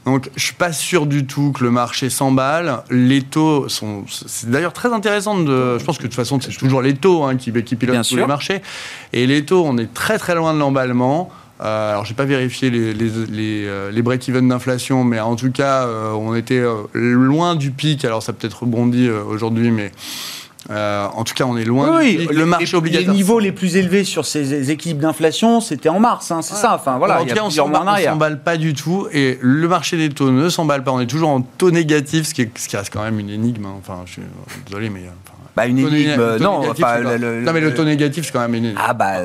Donc, 0.06 0.30
je 0.36 0.44
suis 0.44 0.56
pas 0.56 0.72
sûr 0.72 1.08
du 1.08 1.26
tout 1.26 1.52
que 1.52 1.64
le 1.64 1.72
marché 1.72 2.10
s'emballe. 2.10 2.84
Les 2.90 3.22
taux 3.22 3.68
sont. 3.68 4.06
C'est 4.08 4.50
d'ailleurs 4.50 4.74
très 4.74 4.94
intéressant 4.94 5.40
de. 5.40 5.78
Je 5.78 5.84
pense 5.84 5.98
que 5.98 6.04
de 6.04 6.08
toute 6.08 6.16
façon, 6.16 6.40
c'est 6.40 6.56
toujours 6.56 6.82
les 6.82 6.96
taux 6.96 7.24
hein, 7.24 7.36
qui, 7.36 7.52
qui 7.64 7.76
pilotent 7.76 8.08
tous 8.08 8.16
les 8.16 8.26
marchés. 8.26 8.62
Et 9.12 9.28
les 9.28 9.44
taux, 9.44 9.64
on 9.66 9.78
est 9.78 9.94
très 9.94 10.18
très 10.18 10.36
loin 10.36 10.54
de 10.54 10.60
l'emballement. 10.60 11.30
Euh, 11.62 11.92
alors, 11.92 12.06
j'ai 12.06 12.14
pas 12.14 12.26
vérifié 12.26 12.70
les, 12.70 12.94
les, 12.94 13.10
les, 13.30 13.66
euh, 13.68 13.92
les 13.92 14.02
break-even 14.02 14.48
d'inflation, 14.48 15.04
mais 15.04 15.20
en 15.20 15.36
tout 15.36 15.52
cas, 15.52 15.84
euh, 15.84 16.12
on 16.12 16.34
était 16.34 16.60
euh, 16.60 16.84
loin 16.94 17.56
du 17.56 17.72
pic. 17.72 18.06
Alors, 18.06 18.24
ça 18.24 18.32
peut-être 18.32 18.62
rebondi 18.62 19.10
aujourd'hui, 19.10 19.70
mais 19.70 19.92
euh, 20.70 21.06
en 21.14 21.24
tout 21.26 21.34
cas, 21.34 21.44
on 21.46 21.58
est 21.58 21.66
loin 21.66 21.98
oui, 21.98 22.28
le 22.32 22.46
marché 22.46 22.78
obligatoire. 22.78 23.12
Les 23.12 23.18
niveaux 23.18 23.40
les 23.40 23.52
plus 23.52 23.76
élevés 23.76 24.06
sur 24.06 24.26
ces 24.26 24.72
équipes 24.72 25.00
d'inflation, 25.00 25.60
c'était 25.60 25.90
en 25.90 26.00
mars, 26.00 26.32
hein, 26.32 26.42
c'est 26.42 26.56
ça. 26.56 26.76
Enfin 26.76 26.98
voilà, 26.98 27.22
en 27.22 27.26
tout 27.26 27.36
cas, 27.36 27.42
on 27.44 27.48
ne 27.48 28.02
s'emballe 28.02 28.40
pas 28.42 28.56
du 28.56 28.74
tout, 28.74 29.08
et 29.12 29.38
le 29.42 29.68
marché 29.68 29.98
des 29.98 30.10
taux 30.10 30.32
ne 30.32 30.48
s'emballe 30.48 30.84
pas. 30.84 30.92
On 30.92 31.02
est 31.02 31.08
toujours 31.08 31.30
en 31.30 31.42
taux 31.42 31.72
négatif, 31.72 32.28
ce 32.28 32.34
qui, 32.34 32.44
est, 32.44 32.58
ce 32.58 32.70
qui 32.70 32.78
reste 32.78 32.94
quand 32.94 33.04
même 33.04 33.20
une 33.20 33.30
énigme. 33.30 33.66
Hein. 33.66 33.76
Enfin, 33.80 34.04
je 34.06 34.14
suis 34.14 34.22
désolé, 34.66 34.90
mais 34.90 35.10
bah, 35.58 35.66
une 35.66 35.80
énigme, 35.80 36.38
non. 36.40 36.62
non, 36.62 37.54
mais 37.54 37.60
le 37.60 37.74
taux 37.74 37.84
négatif, 37.84 38.26
c'est 38.26 38.32
quand 38.32 38.40
même 38.40 38.56
une 38.56 38.66
énigme. 38.66 38.82
Ah 38.82 38.94
bah. 38.94 39.18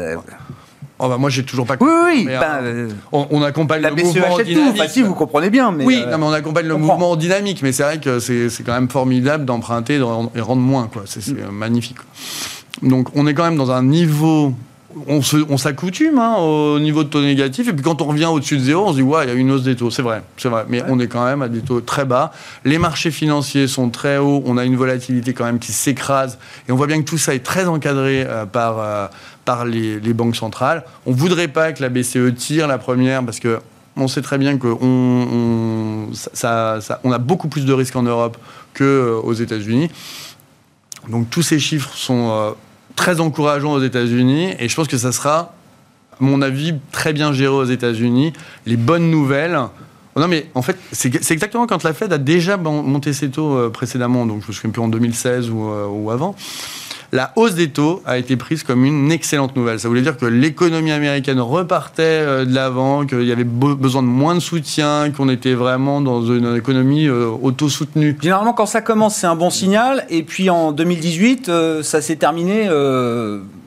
Oh 1.04 1.08
bah 1.08 1.18
moi 1.18 1.28
j'ai 1.28 1.42
toujours 1.42 1.66
pas 1.66 1.76
compris. 1.76 1.94
Oui, 1.94 2.12
oui, 2.16 2.24
ben, 2.26 2.60
euh, 2.62 2.88
on, 3.12 3.42
accompagne 3.42 3.82
le 3.82 3.90
mouvement 3.90 4.38
dynamique. 4.38 4.76
Tout. 4.76 4.88
si 4.88 5.02
vous 5.02 5.14
comprenez 5.14 5.50
bien. 5.50 5.70
Mais 5.70 5.84
oui, 5.84 6.02
euh, 6.02 6.16
mais 6.16 6.24
on 6.24 6.32
accompagne 6.32 6.66
le 6.66 6.78
mouvement 6.78 7.14
dynamique, 7.16 7.60
mais 7.62 7.72
c'est 7.72 7.82
vrai 7.82 8.00
que 8.00 8.20
c'est 8.20 8.62
quand 8.64 8.72
même 8.72 8.88
formidable 8.88 9.44
d'emprunter 9.44 9.96
et 9.96 10.40
rendre 10.40 10.62
moins, 10.62 10.88
quoi. 10.90 11.02
C'est 11.04 11.26
mm. 11.28 11.50
magnifique. 11.52 11.98
Donc 12.82 13.08
on 13.14 13.26
est 13.26 13.34
quand 13.34 13.44
même 13.44 13.56
dans 13.56 13.70
un 13.70 13.82
niveau 13.82 14.54
on 15.08 15.56
s'accoutume 15.56 16.18
hein, 16.18 16.36
au 16.36 16.78
niveau 16.78 17.04
de 17.04 17.08
taux 17.08 17.20
négatif, 17.20 17.68
et 17.68 17.72
puis 17.72 17.82
quand 17.82 18.00
on 18.00 18.06
revient 18.06 18.26
au-dessus 18.26 18.56
de 18.56 18.62
zéro, 18.62 18.86
on 18.86 18.90
se 18.90 18.96
dit, 18.96 19.02
ouais, 19.02 19.24
il 19.24 19.28
y 19.28 19.32
a 19.32 19.34
une 19.34 19.50
hausse 19.50 19.62
des 19.62 19.76
taux. 19.76 19.90
C'est 19.90 20.02
vrai, 20.02 20.22
c'est 20.36 20.48
vrai. 20.48 20.64
Mais 20.68 20.82
on 20.88 20.98
est 20.98 21.08
quand 21.08 21.24
même 21.24 21.42
à 21.42 21.48
des 21.48 21.60
taux 21.60 21.80
très 21.80 22.04
bas. 22.04 22.32
Les 22.64 22.78
marchés 22.78 23.10
financiers 23.10 23.66
sont 23.66 23.90
très 23.90 24.18
hauts. 24.18 24.42
On 24.46 24.56
a 24.56 24.64
une 24.64 24.76
volatilité 24.76 25.32
quand 25.32 25.44
même 25.44 25.58
qui 25.58 25.72
s'écrase. 25.72 26.38
Et 26.68 26.72
on 26.72 26.76
voit 26.76 26.86
bien 26.86 27.00
que 27.00 27.08
tout 27.08 27.18
ça 27.18 27.34
est 27.34 27.44
très 27.44 27.66
encadré 27.66 28.24
euh, 28.26 28.46
par, 28.46 28.78
euh, 28.78 29.06
par 29.44 29.64
les, 29.64 29.98
banques 30.14 30.36
centrales. 30.36 30.84
On 31.06 31.10
ne 31.10 31.16
voudrait 31.16 31.48
pas 31.48 31.72
que 31.72 31.82
la 31.82 31.88
BCE 31.88 32.34
tire 32.36 32.66
la 32.66 32.78
première 32.78 33.24
parce 33.24 33.40
que 33.40 33.58
on 33.96 34.08
sait 34.08 34.22
très 34.22 34.38
bien 34.38 34.58
qu'on 34.58 34.78
on, 34.80 36.08
a 37.12 37.18
beaucoup 37.18 37.48
plus 37.48 37.64
de 37.64 37.72
risques 37.72 37.94
en 37.94 38.02
Europe 38.02 38.38
qu'aux 38.76 38.84
euh, 38.84 39.34
États-Unis. 39.34 39.88
Donc 41.08 41.30
tous 41.30 41.42
ces 41.42 41.60
chiffres 41.60 41.94
sont 41.94 42.54
très 42.96 43.20
encourageant 43.20 43.72
aux 43.72 43.82
États-Unis 43.82 44.54
et 44.58 44.68
je 44.68 44.74
pense 44.74 44.88
que 44.88 44.98
ça 44.98 45.12
sera, 45.12 45.54
à 46.12 46.16
mon 46.20 46.42
avis, 46.42 46.74
très 46.92 47.12
bien 47.12 47.32
géré 47.32 47.52
aux 47.52 47.64
États-Unis. 47.64 48.32
Les 48.66 48.76
bonnes 48.76 49.10
nouvelles. 49.10 49.58
Oh 50.16 50.20
non, 50.20 50.28
mais 50.28 50.46
en 50.54 50.62
fait, 50.62 50.78
c'est 50.92 51.30
exactement 51.30 51.66
quand 51.66 51.82
la 51.82 51.92
Fed 51.92 52.12
a 52.12 52.18
déjà 52.18 52.56
monté 52.56 53.12
ses 53.12 53.30
taux 53.30 53.56
euh, 53.56 53.70
précédemment, 53.70 54.26
donc 54.26 54.42
je 54.42 54.48
me 54.48 54.52
souviens 54.52 54.70
plus 54.70 54.82
en 54.82 54.88
2016 54.88 55.50
ou, 55.50 55.68
euh, 55.68 55.86
ou 55.86 56.10
avant 56.10 56.36
la 57.12 57.32
hausse 57.36 57.54
des 57.54 57.70
taux 57.70 58.02
a 58.06 58.18
été 58.18 58.36
prise 58.36 58.62
comme 58.62 58.84
une 58.84 59.12
excellente 59.12 59.56
nouvelle. 59.56 59.80
Ça 59.80 59.88
voulait 59.88 60.02
dire 60.02 60.16
que 60.16 60.26
l'économie 60.26 60.92
américaine 60.92 61.40
repartait 61.40 62.02
euh, 62.02 62.44
de 62.44 62.54
l'avant, 62.54 63.06
qu'il 63.06 63.24
y 63.24 63.32
avait 63.32 63.44
besoin 63.44 64.02
de 64.02 64.08
moins 64.08 64.34
de 64.34 64.40
soutien, 64.40 65.10
qu'on 65.10 65.28
était 65.28 65.54
vraiment 65.54 66.00
dans 66.00 66.22
une 66.22 66.56
économie 66.56 67.06
euh, 67.06 67.28
auto-soutenue. 67.28 68.16
Généralement, 68.20 68.52
quand 68.52 68.66
ça 68.66 68.80
commence, 68.80 69.16
c'est 69.16 69.26
un 69.26 69.36
bon 69.36 69.50
signal. 69.50 70.04
Et 70.10 70.22
puis 70.22 70.50
en 70.50 70.72
2018, 70.72 71.48
euh, 71.48 71.82
ça 71.82 72.00
s'est 72.00 72.16
terminé 72.16 72.68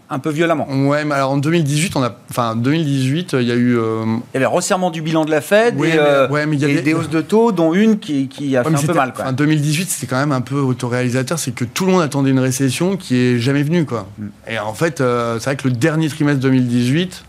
un 0.09 0.19
peu 0.19 0.29
violemment. 0.29 0.67
Ouais, 0.87 1.03
mais 1.03 1.15
alors 1.15 1.31
en 1.31 1.37
2018, 1.37 1.95
on 1.95 2.03
a, 2.03 2.15
enfin 2.29 2.55
2018, 2.55 3.33
il 3.33 3.41
y 3.41 3.51
a 3.51 3.55
eu. 3.55 3.77
Euh, 3.77 4.05
il 4.05 4.35
y 4.35 4.37
avait 4.37 4.45
resserrement 4.45 4.89
du 4.89 5.01
bilan 5.01 5.25
de 5.25 5.31
la 5.31 5.41
Fed 5.41 5.75
et, 5.83 5.93
euh, 5.97 6.27
il 6.51 6.59
y 6.59 6.63
avait... 6.63 6.81
des 6.81 6.93
hausses 6.93 7.09
de 7.09 7.21
taux, 7.21 7.51
dont 7.51 7.73
une 7.73 7.99
qui, 7.99 8.27
qui 8.27 8.55
a 8.55 8.63
fait 8.63 8.73
un 8.73 8.81
peu 8.81 8.93
mal. 8.93 9.13
En 9.25 9.33
2018, 9.33 9.89
c'était 9.89 10.07
quand 10.07 10.19
même 10.19 10.31
un 10.31 10.41
peu 10.41 10.59
autoréalisateur, 10.59 11.37
c'est 11.39 11.51
que 11.51 11.65
tout 11.65 11.85
le 11.85 11.91
monde 11.91 12.01
attendait 12.01 12.29
une 12.29 12.39
récession 12.39 12.95
qui 12.95 13.17
est 13.17 13.39
jamais 13.39 13.63
venue, 13.63 13.85
quoi. 13.85 14.07
Mm. 14.17 14.27
Et 14.49 14.59
en 14.59 14.73
fait, 14.73 15.01
euh, 15.01 15.39
c'est 15.39 15.45
vrai 15.45 15.55
que 15.57 15.67
le 15.67 15.73
dernier 15.73 16.07
trimestre 16.09 16.41
2018. 16.41 17.23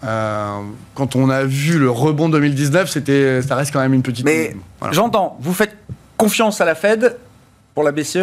quand 0.00 1.16
on 1.16 1.30
a 1.30 1.44
vu 1.44 1.78
le 1.78 1.90
rebond 1.90 2.28
2019, 2.28 2.90
c'était, 2.90 3.40
ça 3.40 3.54
reste 3.54 3.72
quand 3.72 3.80
même 3.80 3.94
une 3.94 4.02
petite. 4.02 4.24
Mais 4.24 4.56
j'entends, 4.90 5.38
vous 5.40 5.54
faites 5.54 5.76
confiance 6.16 6.60
à 6.60 6.64
la 6.64 6.74
Fed 6.74 7.16
pour 7.74 7.84
la 7.84 7.92
BCE, 7.92 8.18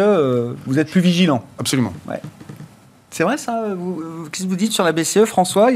vous 0.66 0.78
êtes 0.78 0.90
plus 0.90 1.00
vigilant. 1.00 1.42
Absolument. 1.58 1.92
Ouais. 2.06 2.20
C'est 3.10 3.24
vrai 3.24 3.36
ça 3.36 3.64
Qu'est-ce 4.30 4.44
que 4.44 4.48
vous 4.48 4.56
dites 4.56 4.72
sur 4.72 4.84
la 4.84 4.92
BCE, 4.92 5.24
François? 5.24 5.70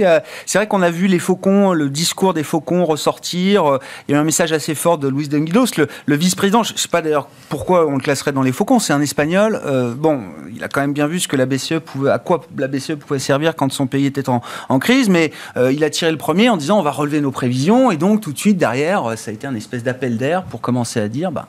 C'est 0.47 0.59
vrai 0.59 0.69
qu'on 0.69 0.83
a 0.83 0.91
vu 0.91 1.07
les 1.07 1.19
faucons, 1.19 1.73
le 1.73 1.91
discours 1.91 2.35
des 2.35 2.45
faucons 2.45 2.85
ressortir. 2.85 3.79
Il 4.09 4.13
y 4.13 4.15
a 4.15 4.19
eu 4.19 4.21
un 4.21 4.25
message 4.25 4.53
assez 4.53 4.75
fort 4.75 4.99
de 4.99 5.09
Luis 5.09 5.29
Denguidos, 5.29 5.77
le, 5.77 5.89
le 6.07 6.17
vice-président. 6.17 6.63
Je 6.63 6.73
ne 6.73 6.79
sais 6.79 6.89
pas 6.89 7.03
d'ailleurs 7.03 7.29
pourquoi 7.49 7.87
on 7.87 7.97
le 7.97 8.01
classerait 8.01 8.33
dans 8.33 8.43
les 8.43 8.53
faucons. 8.53 8.79
C'est 8.79 8.93
un 8.93 9.01
Espagnol. 9.01 9.61
Euh, 9.65 9.95
bon, 9.95 10.23
il 10.55 10.63
a 10.65 10.69
quand 10.69 10.81
même 10.81 10.93
bien 10.93 11.07
vu 11.07 11.21
ce 11.21 11.29
que 11.29 11.37
la 11.37 11.47
BCE 11.47 11.79
pouvait, 11.85 12.11
à 12.11 12.19
quoi 12.19 12.43
la 12.57 12.69
BCE 12.69 12.95
pouvait 12.95 13.19
servir 13.19 13.55
quand 13.55 13.73
son 13.73 13.87
pays 13.87 14.07
était 14.07 14.29
en, 14.29 14.41
crise. 14.79 15.09
Mais 15.09 15.33
euh, 15.57 15.73
il 15.73 15.85
a 15.85 15.91
tiré 15.91 16.11
le 16.11 16.19
premier 16.19 16.49
en 16.49 16.57
disant 16.57 16.79
on 16.79 16.83
va 16.83 16.91
relever 16.91 17.21
nos 17.21 17.31
prévisions. 17.31 17.91
Et 17.91 17.97
donc 17.97 18.21
tout 18.21 18.33
de 18.33 18.39
suite 18.39 18.57
derrière, 18.57 19.17
ça 19.17 19.31
a 19.31 19.35
été 19.35 19.47
un 19.47 19.55
espèce 19.55 19.83
d'appel 19.83 20.17
d'air 20.17 20.45
pour 20.45 20.61
commencer 20.61 21.01
à 21.01 21.09
dire 21.09 21.33
bah, 21.33 21.49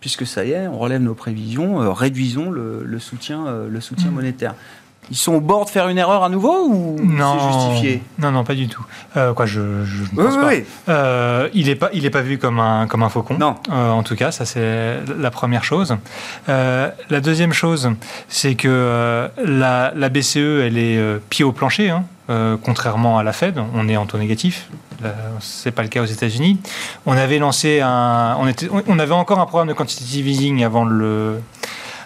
puisque 0.00 0.26
ça 0.26 0.44
y 0.44 0.52
est, 0.52 0.66
on 0.66 0.78
relève 0.78 1.00
nos 1.00 1.14
prévisions, 1.14 1.80
euh, 1.82 1.92
réduisons 1.92 2.50
le, 2.50 2.98
soutien, 2.98 3.44
le 3.68 3.80
soutien 3.80 4.10
monétaire. 4.10 4.54
Ils 5.10 5.16
sont 5.16 5.34
au 5.34 5.40
bord 5.40 5.64
de 5.64 5.70
faire 5.70 5.88
une 5.88 5.98
erreur 5.98 6.24
à 6.24 6.28
nouveau 6.28 6.66
ou 6.68 6.96
c'est 6.98 7.52
justifié 7.52 8.02
Non, 8.18 8.30
non, 8.30 8.44
pas 8.44 8.54
du 8.54 8.68
tout. 8.68 8.84
Euh, 9.16 9.34
quoi, 9.34 9.46
je, 9.46 9.84
je 9.84 10.04
pense 10.14 10.36
pas. 10.36 10.52
Euh, 10.88 11.48
il 11.52 11.66
n'est 11.66 11.74
pas, 11.74 11.90
il 11.92 12.06
est 12.06 12.10
pas 12.10 12.22
vu 12.22 12.38
comme 12.38 12.58
un 12.58 12.86
comme 12.86 13.02
un 13.02 13.08
faucon. 13.08 13.36
Non. 13.38 13.56
Euh, 13.70 13.90
en 13.90 14.02
tout 14.02 14.16
cas, 14.16 14.32
ça 14.32 14.44
c'est 14.44 15.00
la 15.18 15.30
première 15.30 15.64
chose. 15.64 15.96
la 16.48 17.20
deuxième 17.22 17.52
chose, 17.52 17.90
c'est 18.28 18.54
que 18.54 19.28
la, 19.44 19.92
la, 19.94 20.08
BCE, 20.08 20.36
elle 20.36 20.78
est 20.78 21.20
pied 21.28 21.44
au 21.44 21.52
plancher. 21.52 21.90
Hein, 21.90 22.04
contrairement 22.62 23.18
à 23.18 23.22
la 23.22 23.32
Fed, 23.32 23.60
on 23.74 23.88
est 23.88 23.96
en 23.96 24.06
taux 24.06 24.18
négatif. 24.18 24.68
C'est 25.40 25.70
pas 25.70 25.82
le 25.82 25.88
cas 25.88 26.00
aux 26.00 26.06
États-Unis. 26.06 26.58
On 27.04 27.16
avait 27.16 27.38
lancé 27.38 27.80
un, 27.80 28.36
on, 28.40 28.46
était, 28.46 28.68
on 28.70 28.98
avait 28.98 29.12
encore 29.12 29.38
un 29.38 29.46
programme 29.46 29.68
de 29.68 29.74
quantitative 29.74 30.26
easing 30.26 30.64
avant 30.64 30.86
le 30.86 31.40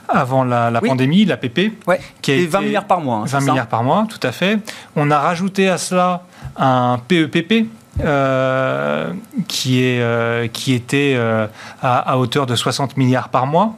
avant 0.08 0.44
la, 0.44 0.80
pandémie, 0.80 1.24
l'APP, 1.24 1.72
ouais. 1.86 2.00
qui 2.22 2.32
est 2.32 2.46
20 2.46 2.60
milliards 2.60 2.86
par 2.86 3.00
mois. 3.00 3.24
20 3.26 3.38
hein, 3.38 3.40
milliards 3.40 3.66
par 3.66 3.82
mois, 3.82 4.06
tout 4.08 4.24
à 4.26 4.32
fait. 4.32 4.58
On 4.96 5.10
a 5.10 5.18
rajouté 5.18 5.68
à 5.68 5.78
cela 5.78 6.22
un 6.56 6.98
PEPP. 7.06 7.66
Euh, 8.00 9.12
qui, 9.48 9.82
est, 9.82 10.00
euh, 10.00 10.46
qui 10.46 10.72
était 10.72 11.14
euh, 11.16 11.48
à, 11.82 12.16
hauteur 12.16 12.46
de 12.46 12.54
60 12.54 12.96
milliards 12.96 13.28
par 13.28 13.46
mois. 13.46 13.74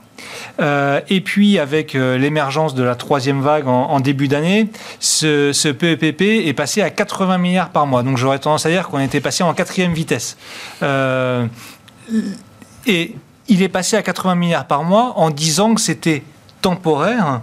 et 0.59 1.23
puis 1.23 1.59
avec 1.59 1.95
l'émergence 1.95 2.75
de 2.75 2.83
la 2.83 2.97
troisième 2.97 3.41
vague 3.41 3.67
en, 3.67 3.99
début 4.01 4.29
d'année, 4.29 4.69
ce, 4.99 5.55
ce, 5.55 5.69
PEPP 5.69 6.21
est 6.21 6.53
passé 6.53 6.83
à 6.83 6.91
80 6.91 7.39
milliards 7.39 7.71
par 7.71 7.87
mois. 7.87 8.03
Donc 8.03 8.19
j'aurais 8.19 8.39
tendance 8.39 8.67
à 8.67 8.69
dire 8.69 8.89
qu'on 8.89 9.01
était 9.01 9.21
passé 9.21 9.43
en 9.43 9.55
quatrième 9.55 9.95
vitesse. 9.95 10.37
et 12.87 13.15
il 13.51 13.63
est 13.63 13.69
passé 13.69 13.97
à 13.97 14.03
80 14.03 14.37
milliards 14.37 14.67
par 14.67 14.85
mois 14.85 15.13
en 15.17 15.31
disant 15.31 15.75
que 15.75 15.81
c'était 15.81 16.23
temporaire, 16.63 17.43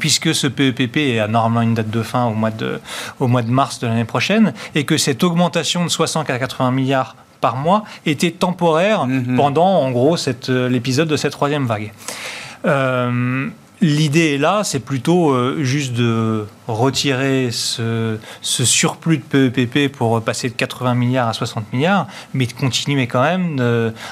puisque 0.00 0.34
ce 0.34 0.46
PEPP 0.48 1.20
a 1.20 1.28
normalement 1.28 1.62
une 1.62 1.74
date 1.74 1.90
de 1.90 2.02
fin 2.02 2.26
au 2.26 2.34
mois 2.34 2.50
de, 2.50 2.80
au 3.20 3.28
mois 3.28 3.42
de 3.42 3.50
mars 3.50 3.78
de 3.78 3.86
l'année 3.86 4.04
prochaine, 4.04 4.52
et 4.74 4.84
que 4.84 4.98
cette 4.98 5.22
augmentation 5.22 5.84
de 5.84 5.88
60 5.88 6.28
à 6.28 6.38
80 6.38 6.72
milliards 6.72 7.16
par 7.40 7.56
mois 7.56 7.84
était 8.04 8.32
temporaire 8.32 9.06
mhm. 9.06 9.36
pendant, 9.36 9.80
en 9.80 9.90
gros, 9.90 10.16
l'épisode 10.48 11.08
de 11.08 11.16
cette 11.16 11.32
troisième 11.32 11.66
vague. 11.66 11.92
Euh, 12.66 13.48
L'idée 13.82 14.38
là, 14.38 14.62
c'est 14.62 14.78
plutôt 14.78 15.60
juste 15.62 15.92
de 15.92 16.46
retirer 16.68 17.50
ce, 17.50 18.16
surplus 18.40 19.18
de 19.18 19.48
PEPP 19.48 19.92
pour 19.92 20.22
passer 20.22 20.48
de 20.48 20.54
80 20.54 20.94
milliards 20.94 21.28
à 21.28 21.32
60 21.32 21.72
milliards, 21.72 22.06
mais 22.32 22.46
de 22.46 22.52
continuer 22.52 23.08
quand 23.08 23.22
même 23.22 23.60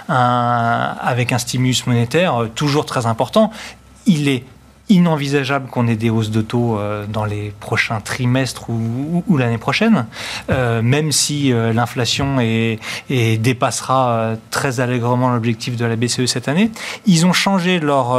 avec 0.09 1.33
un 1.33 1.39
stimulus 1.39 1.87
monétaire 1.87 2.49
toujours 2.57 2.85
très 2.85 3.07
important. 3.07 3.53
Il 4.07 4.29
est 4.29 4.45
inenvisageable 4.91 5.69
qu'on 5.69 5.87
ait 5.87 5.97
des 5.97 6.11
hausses 6.11 6.31
de 6.31 6.43
taux 6.43 6.77
euh, 6.77 7.07
dans 7.07 7.25
les 7.25 7.53
prochains 7.61 8.01
trimestres 8.01 8.69
ou, 8.69 9.37
l'année 9.39 9.59
prochaine, 9.59 10.07
euh, 10.51 10.83
même 10.83 11.13
si 11.13 11.53
euh, 11.53 11.73
l'inflation 11.73 12.41
est, 12.41 12.79
dépassera 13.09 14.35
très 14.51 14.81
allègrement 14.81 15.31
l'objectif 15.31 15.77
de 15.77 15.85
la 15.85 15.97
BCE 15.97 16.27
cette 16.27 16.49
année. 16.49 16.71
Ils 17.07 17.25
ont 17.25 17.33
changé 17.33 17.79
leur, 17.79 18.19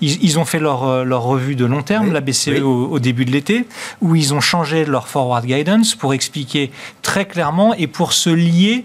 ils, 0.00 0.38
ont 0.38 0.44
fait 0.44 0.60
leur, 0.60 1.04
leur 1.04 1.22
revue 1.22 1.56
de 1.56 1.64
long 1.64 1.82
terme, 1.82 2.12
la 2.12 2.20
BCE 2.20 2.60
au, 2.62 2.98
début 2.98 3.24
de 3.24 3.32
l'été, 3.32 3.66
où 4.00 4.14
ils 4.14 4.32
ont 4.32 4.40
changé 4.40 4.84
leur 4.84 5.08
forward 5.08 5.44
guidance 5.44 5.94
pour 5.94 6.14
expliquer 6.14 6.70
très 7.02 7.26
clairement 7.26 7.74
et 7.74 7.86
pour 7.86 8.12
se 8.12 8.30
lier 8.30 8.84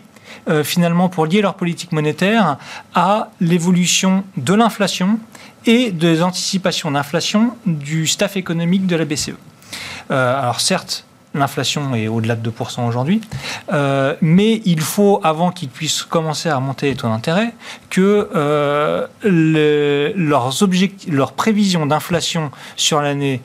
finalement 0.63 1.09
pour 1.09 1.25
lier 1.25 1.41
leur 1.41 1.55
politique 1.55 1.91
monétaire 1.91 2.57
à 2.95 3.29
l'évolution 3.41 4.23
de 4.37 4.53
l'inflation 4.53 5.19
et 5.65 5.91
des 5.91 6.21
anticipations 6.21 6.91
d'inflation 6.91 7.55
du 7.65 8.07
staff 8.07 8.37
économique 8.37 8.87
de 8.87 8.95
la 8.95 9.05
BCE. 9.05 9.33
Euh, 10.11 10.39
alors 10.39 10.61
certes, 10.61 11.05
l'inflation 11.33 11.93
est 11.95 12.07
au-delà 12.07 12.35
de 12.35 12.49
2% 12.49 12.87
aujourd'hui, 12.87 13.21
euh, 13.71 14.15
mais 14.21 14.61
il 14.65 14.81
faut, 14.81 15.19
avant 15.23 15.51
qu'ils 15.51 15.69
puissent 15.69 16.03
commencer 16.03 16.49
à 16.49 16.55
remonter 16.55 16.89
les 16.89 16.95
taux 16.95 17.07
d'intérêt, 17.07 17.53
que 17.89 18.29
euh, 18.35 19.07
leurs, 19.23 20.53
leurs 21.09 21.31
prévisions 21.33 21.85
d'inflation 21.85 22.51
sur 22.75 23.01
l'année 23.01 23.41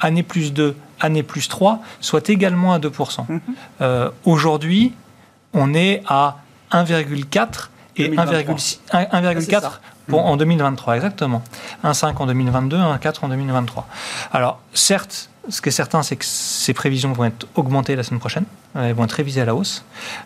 année 0.00 0.22
plus 0.22 0.52
2, 0.52 0.76
année 1.00 1.22
plus 1.22 1.48
3 1.48 1.80
soient 2.00 2.20
également 2.28 2.72
à 2.74 2.78
2%. 2.78 2.90
Mm-hmm. 3.80 4.10
aujourd'hui, 4.24 4.92
on 5.54 5.72
est 5.72 6.02
à 6.06 6.38
1,4 6.72 7.68
et 7.96 8.10
1,4 8.10 9.80
en 10.12 10.36
2023, 10.36 10.96
exactement. 10.96 11.42
1,5 11.84 12.16
en 12.16 12.26
2022, 12.26 12.76
1,4 12.76 13.14
en 13.22 13.28
2023. 13.28 13.86
Alors, 14.32 14.60
certes, 14.72 15.28
ce 15.48 15.60
qui 15.60 15.68
est 15.68 15.72
certain, 15.72 16.02
c'est 16.02 16.16
que 16.16 16.24
ces 16.24 16.74
prévisions 16.74 17.12
vont 17.12 17.24
être 17.24 17.46
augmentées 17.54 17.96
la 17.96 18.02
semaine 18.02 18.20
prochaine. 18.20 18.44
Elles 18.74 18.94
vont 18.94 19.04
être 19.04 19.12
révisées 19.12 19.40
à 19.40 19.44
la 19.44 19.54
hausse. 19.54 19.84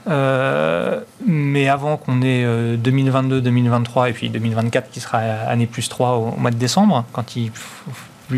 Euh, 0.08 1.00
mais 1.26 1.68
avant 1.68 1.96
qu'on 1.96 2.22
ait 2.22 2.76
2022, 2.76 3.40
2023 3.40 4.10
et 4.10 4.12
puis 4.12 4.30
2024 4.30 4.90
qui 4.90 5.00
sera 5.00 5.18
année 5.18 5.66
plus 5.66 5.88
3 5.88 6.12
au, 6.12 6.36
mois 6.36 6.50
de 6.50 6.56
décembre, 6.56 7.04
quand 7.12 7.36
ils 7.36 7.50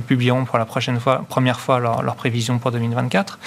publieront 0.06 0.44
pour 0.44 0.58
la 0.58 0.64
prochaine 0.64 0.98
fois, 0.98 1.24
première 1.28 1.60
fois 1.60 1.78
leurs 1.78 2.02
leur 2.02 2.16
prévisions 2.16 2.58
pour 2.58 2.72
2024, 2.72 3.38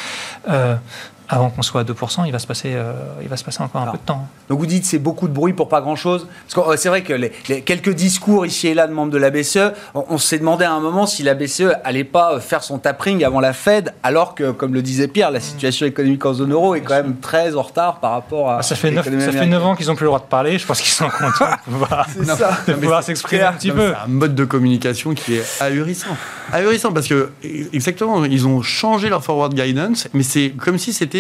avant 1.28 1.50
qu'on 1.50 1.62
soit 1.62 1.82
à 1.82 1.84
2%, 1.84 2.24
il 2.26 2.32
va 2.32 2.40
se 2.40 2.48
passer, 2.48 2.74
euh, 2.76 2.94
il 3.22 3.28
va 3.28 3.38
se 3.38 3.44
passer 3.44 3.62
encore 3.62 3.82
un 3.82 3.92
peu 3.92 3.98
de 3.98 4.04
temps. 4.04 4.28
Donc 4.50 4.60
vous 4.60 4.66
dites 4.66 4.86
c'est 4.86 5.00
beaucoup 5.00 5.28
de 5.28 5.34
bruit 5.34 5.54
pour 5.54 5.70
pas 5.70 5.82
grand-chose 5.82 6.28
Parce 6.44 6.68
que 6.68 6.72
euh, 6.72 6.78
c'est 6.78 6.90
vrai 6.90 7.02
que 7.02 7.14
les, 7.14 7.32
quelques 7.62 7.94
discours 7.94 8.46
ici 8.46 8.68
et 8.68 8.74
là 8.74 8.88
de 8.88 8.94
membres 8.94 9.12
de 9.12 9.18
la 9.18 9.32
BCE, 9.32 9.74
on, 9.94 10.18
s'est 10.18 10.40
demandé 10.40 10.66
à 10.66 10.74
un 10.74 10.80
moment 10.80 11.08
si 11.08 11.24
la 11.24 11.34
BCE 11.34 11.74
allait 11.84 12.04
pas 12.04 12.34
euh, 12.34 12.40
faire 12.40 12.64
son 12.64 12.78
tapering 12.78 13.24
avant 13.24 13.40
la 13.40 13.54
Fed, 13.54 13.94
alors 14.04 14.36
que, 14.36 14.52
comme 14.52 14.74
le 14.74 14.82
disait 14.82 15.08
Pierre, 15.08 15.32
la 15.32 15.40
situation 15.40 15.86
économique 15.86 16.26
en 16.26 16.34
zone 16.34 16.52
euro 16.52 16.76
est 16.76 16.82
quand 16.82 16.96
même 16.96 17.18
très 17.18 17.56
en 17.56 17.64
retard 17.64 18.00
par 18.00 18.12
rapport 18.12 18.52
à. 18.52 18.58
Ah, 18.60 18.64
ça 18.64 18.76
fait 18.76 18.92
9, 18.92 19.06
ça 19.20 19.32
fait 19.32 19.46
9 19.48 19.66
ans 19.66 19.76
qu'ils 19.76 19.88
n'ont 19.88 19.96
plus 19.96 20.04
le 20.04 20.10
droit 20.10 20.20
de 20.20 20.26
parler, 20.26 20.60
je 20.60 20.66
pense 20.66 20.82
qu'ils 20.82 20.94
sont 20.94 21.10
contents 21.10 21.50
de 21.68 22.74
pouvoir, 22.74 23.04
s'exprimer 23.04 23.44
un 23.44 23.54
petit 23.54 23.72
peu. 23.72 23.94
C'est 23.94 24.04
un 24.06 24.08
mode 24.08 24.36
de 24.36 24.46
communication 24.46 25.14
qui 25.14 25.36
est 25.36 25.62
ahurissant. 25.62 26.16
Ahurissant 26.52 26.92
parce 26.92 27.08
que, 27.08 27.32
exactement, 27.74 28.24
ils 28.26 28.48
ont 28.48 28.62
changé 28.62 29.10
leur 29.10 29.24
forward 29.24 29.54
guidance, 29.54 30.08
mais 30.14 30.24
c'est 30.24 30.54
comme 30.58 30.78
si 30.78 30.94
c'était 30.94 31.15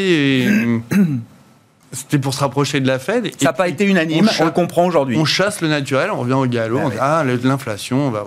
c'était 1.92 2.20
pour 2.20 2.34
se 2.34 2.40
rapprocher 2.40 2.80
de 2.80 2.88
la 2.88 3.00
Fed. 3.00 3.32
Ça 3.38 3.46
n'a 3.46 3.54
pas 3.54 3.68
été 3.68 3.86
unanime, 3.86 4.30
on, 4.40 4.46
le 4.46 4.52
comprend 4.52 4.86
aujourd'hui. 4.86 5.18
On 5.18 5.26
chasse 5.26 5.62
le 5.62 5.68
naturel, 5.68 6.12
on 6.12 6.18
revient 6.18 6.34
au 6.34 6.46
galop, 6.46 6.80
on 6.80 6.90
dit, 6.90 6.98
ah, 7.00 7.24
l'inflation, 7.44 8.08
on 8.08 8.12
va... 8.12 8.24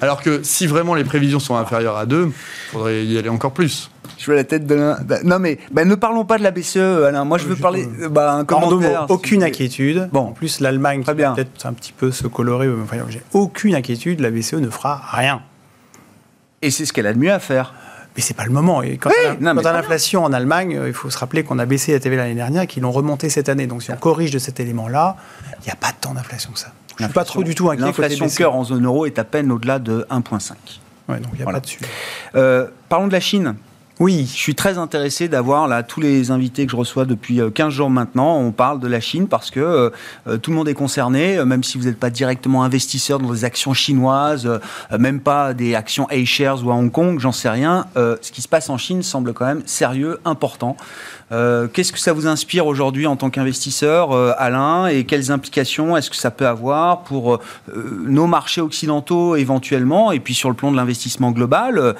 Alors 0.00 0.22
que 0.22 0.40
si 0.42 0.66
vraiment 0.66 0.94
les 0.94 1.04
prévisions 1.04 1.38
sont 1.38 1.56
inférieures 1.56 1.96
à 1.96 2.06
2, 2.06 2.26
il 2.26 2.32
faudrait 2.72 3.04
y 3.04 3.18
aller 3.18 3.28
encore 3.28 3.52
plus. 3.52 3.90
Je 4.18 4.30
veux 4.30 4.36
la 4.36 4.44
tête 4.44 4.66
de 4.66 4.74
l'un. 4.74 4.98
Bah, 5.02 5.18
non, 5.24 5.38
mais 5.38 5.58
bah, 5.72 5.84
ne 5.84 5.94
parlons 5.94 6.24
pas 6.24 6.38
de 6.38 6.44
la 6.44 6.52
BCE, 6.52 6.76
Alain. 6.76 7.24
Moi, 7.24 7.38
je 7.38 7.46
veux 7.46 7.56
parler. 7.56 7.88
Bah, 8.10 8.34
un 8.34 8.44
commentaire. 8.44 9.06
aucune 9.08 9.42
inquiétude. 9.42 10.08
Bon, 10.12 10.20
en 10.20 10.32
plus, 10.32 10.60
l'Allemagne, 10.60 11.02
peut-être 11.02 11.66
un 11.66 11.72
petit 11.72 11.92
peu 11.92 12.12
se 12.12 12.28
colorer. 12.28 12.68
Enfin, 12.82 12.98
j'ai 13.08 13.22
aucune 13.32 13.74
inquiétude. 13.74 14.20
La 14.20 14.30
BCE 14.30 14.54
ne 14.54 14.70
fera 14.70 15.02
rien. 15.10 15.42
Et 16.62 16.70
c'est 16.70 16.84
ce 16.86 16.92
qu'elle 16.92 17.08
a 17.08 17.14
de 17.14 17.18
mieux 17.18 17.32
à 17.32 17.40
faire. 17.40 17.74
Mais 18.16 18.22
c'est 18.22 18.34
pas 18.34 18.44
le 18.44 18.50
moment. 18.50 18.82
Et 18.82 18.98
quand 18.98 19.10
on 19.40 19.46
a, 19.46 19.72
l'inflation 19.72 20.24
en 20.24 20.32
Allemagne, 20.32 20.76
euh, 20.76 20.88
il 20.88 20.94
faut 20.94 21.08
se 21.08 21.18
rappeler 21.18 21.44
qu'on 21.44 21.58
a 21.58 21.66
baissé 21.66 21.92
la 21.92 22.00
TV 22.00 22.16
l'année 22.16 22.34
dernière, 22.34 22.66
qu'ils 22.66 22.82
l'ont 22.82 22.92
remonté 22.92 23.30
cette 23.30 23.48
année. 23.48 23.66
Donc 23.66 23.82
si 23.82 23.90
on 23.90 23.96
corrige 23.96 24.30
de 24.30 24.38
cet 24.38 24.60
élément-là, 24.60 25.16
il 25.60 25.64
n'y 25.64 25.70
a 25.70 25.76
pas 25.76 25.92
tant 25.98 26.14
d'inflation 26.14 26.52
que 26.52 26.58
ça. 26.58 26.72
Je 26.98 27.04
ne 27.04 27.08
suis 27.08 27.14
pas 27.14 27.24
trop 27.24 27.42
du 27.42 27.54
tout 27.54 27.70
inquiet. 27.70 27.84
L'inflation 27.86 28.28
cœur 28.28 28.54
en 28.54 28.64
zone 28.64 28.84
euro 28.84 29.06
est 29.06 29.18
à 29.18 29.24
peine 29.24 29.50
au-delà 29.50 29.78
de 29.78 30.06
1,5. 30.10 30.52
Ouais, 31.08 31.18
donc 31.18 31.30
il 31.34 31.36
n'y 31.36 31.42
a 31.42 31.52
pas 31.52 31.60
dessus. 31.60 31.80
Euh, 32.34 32.68
parlons 32.88 33.08
de 33.08 33.12
la 33.12 33.20
Chine. 33.20 33.56
Oui, 34.00 34.26
je 34.26 34.38
suis 34.38 34.54
très 34.54 34.78
intéressé 34.78 35.28
d'avoir 35.28 35.68
là 35.68 35.82
tous 35.82 36.00
les 36.00 36.30
invités 36.30 36.64
que 36.64 36.72
je 36.72 36.76
reçois 36.76 37.04
depuis 37.04 37.40
15 37.54 37.66
euh, 37.66 37.70
jours 37.70 37.90
maintenant. 37.90 38.38
On 38.38 38.50
parle 38.50 38.80
de 38.80 38.88
la 38.88 39.00
Chine 39.00 39.28
parce 39.28 39.50
que 39.50 39.60
euh, 39.60 39.90
euh, 40.26 40.38
tout 40.38 40.50
le 40.50 40.56
monde 40.56 40.68
est 40.68 40.74
concerné, 40.74 41.44
même 41.44 41.62
si 41.62 41.76
vous 41.76 41.84
n'êtes 41.84 41.98
pas 41.98 42.08
directement 42.08 42.64
investisseur 42.64 43.18
dans 43.18 43.30
des 43.30 43.44
actions 43.44 43.74
chinoises, 43.74 44.48
même 44.98 45.20
pas 45.20 45.52
des 45.52 45.74
actions 45.74 46.06
A-shares 46.10 46.64
ou 46.64 46.70
à 46.70 46.74
Hong 46.74 46.90
Kong, 46.90 47.20
j'en 47.20 47.32
sais 47.32 47.50
rien. 47.50 47.86
ce 47.94 48.32
qui 48.32 48.40
se 48.40 48.48
passe 48.48 48.70
en 48.70 48.78
Chine 48.78 49.02
semble 49.02 49.34
quand 49.34 49.46
même 49.46 49.62
sérieux, 49.66 50.20
important. 50.24 50.76
Qu'est-ce 51.30 51.92
que 51.92 51.98
ça 51.98 52.12
vous 52.12 52.26
inspire 52.26 52.66
aujourd'hui 52.66 53.06
en 53.06 53.16
tant 53.16 53.30
qu'investisseur, 53.30 54.12
Alain, 54.38 54.86
et 54.86 55.04
quelles 55.04 55.30
implications 55.30 55.96
est-ce 55.96 56.10
que 56.10 56.16
ça 56.16 56.30
peut 56.30 56.46
avoir 56.46 57.02
pour 57.02 57.40
nos 57.74 58.26
marchés 58.26 58.60
occidentaux 58.60 59.36
éventuellement, 59.36 60.12
et 60.12 60.20
puis 60.20 60.34
sur 60.34 60.48
le 60.48 60.54
plan 60.54 60.70
de 60.70 60.76
l'investissement 60.76 61.30
global 61.30 61.94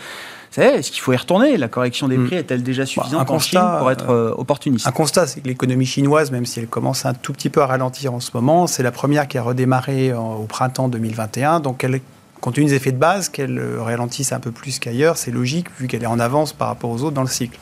est-ce 0.56 0.90
qu'il 0.90 1.00
faut 1.00 1.12
y 1.12 1.16
retourner? 1.16 1.56
La 1.56 1.68
correction 1.68 2.08
des 2.08 2.18
hmm. 2.18 2.26
prix 2.26 2.36
est-elle 2.36 2.62
déjà 2.62 2.84
suffisante 2.86 3.30
en 3.30 3.38
Chine 3.38 3.60
pour 3.78 3.90
être 3.90 4.10
euh, 4.10 4.34
opportuniste? 4.36 4.86
Un 4.86 4.92
constat, 4.92 5.26
c'est 5.26 5.40
que 5.40 5.48
l'économie 5.48 5.86
chinoise, 5.86 6.30
même 6.30 6.46
si 6.46 6.60
elle 6.60 6.66
commence 6.66 7.06
un 7.06 7.14
tout 7.14 7.32
petit 7.32 7.50
peu 7.50 7.62
à 7.62 7.66
ralentir 7.66 8.12
en 8.12 8.20
ce 8.20 8.30
moment, 8.34 8.66
c'est 8.66 8.82
la 8.82 8.92
première 8.92 9.28
qui 9.28 9.38
a 9.38 9.42
redémarré 9.42 10.12
au 10.12 10.44
printemps 10.48 10.88
2021. 10.88 11.60
Donc 11.60 11.84
elle 11.84 12.00
compte 12.42 12.56
tenu 12.56 12.66
des 12.66 12.74
effets 12.74 12.92
de 12.92 12.98
base, 12.98 13.30
qu'elle 13.30 13.58
euh, 13.58 13.80
ralentisse 13.80 14.32
un 14.32 14.40
peu 14.40 14.50
plus 14.50 14.78
qu'ailleurs, 14.78 15.16
c'est 15.16 15.30
logique 15.30 15.68
vu 15.78 15.86
qu'elle 15.86 16.02
est 16.02 16.06
en 16.06 16.18
avance 16.18 16.52
par 16.52 16.68
rapport 16.68 16.90
aux 16.90 17.02
autres 17.02 17.14
dans 17.14 17.22
le 17.22 17.28
cycle. 17.28 17.58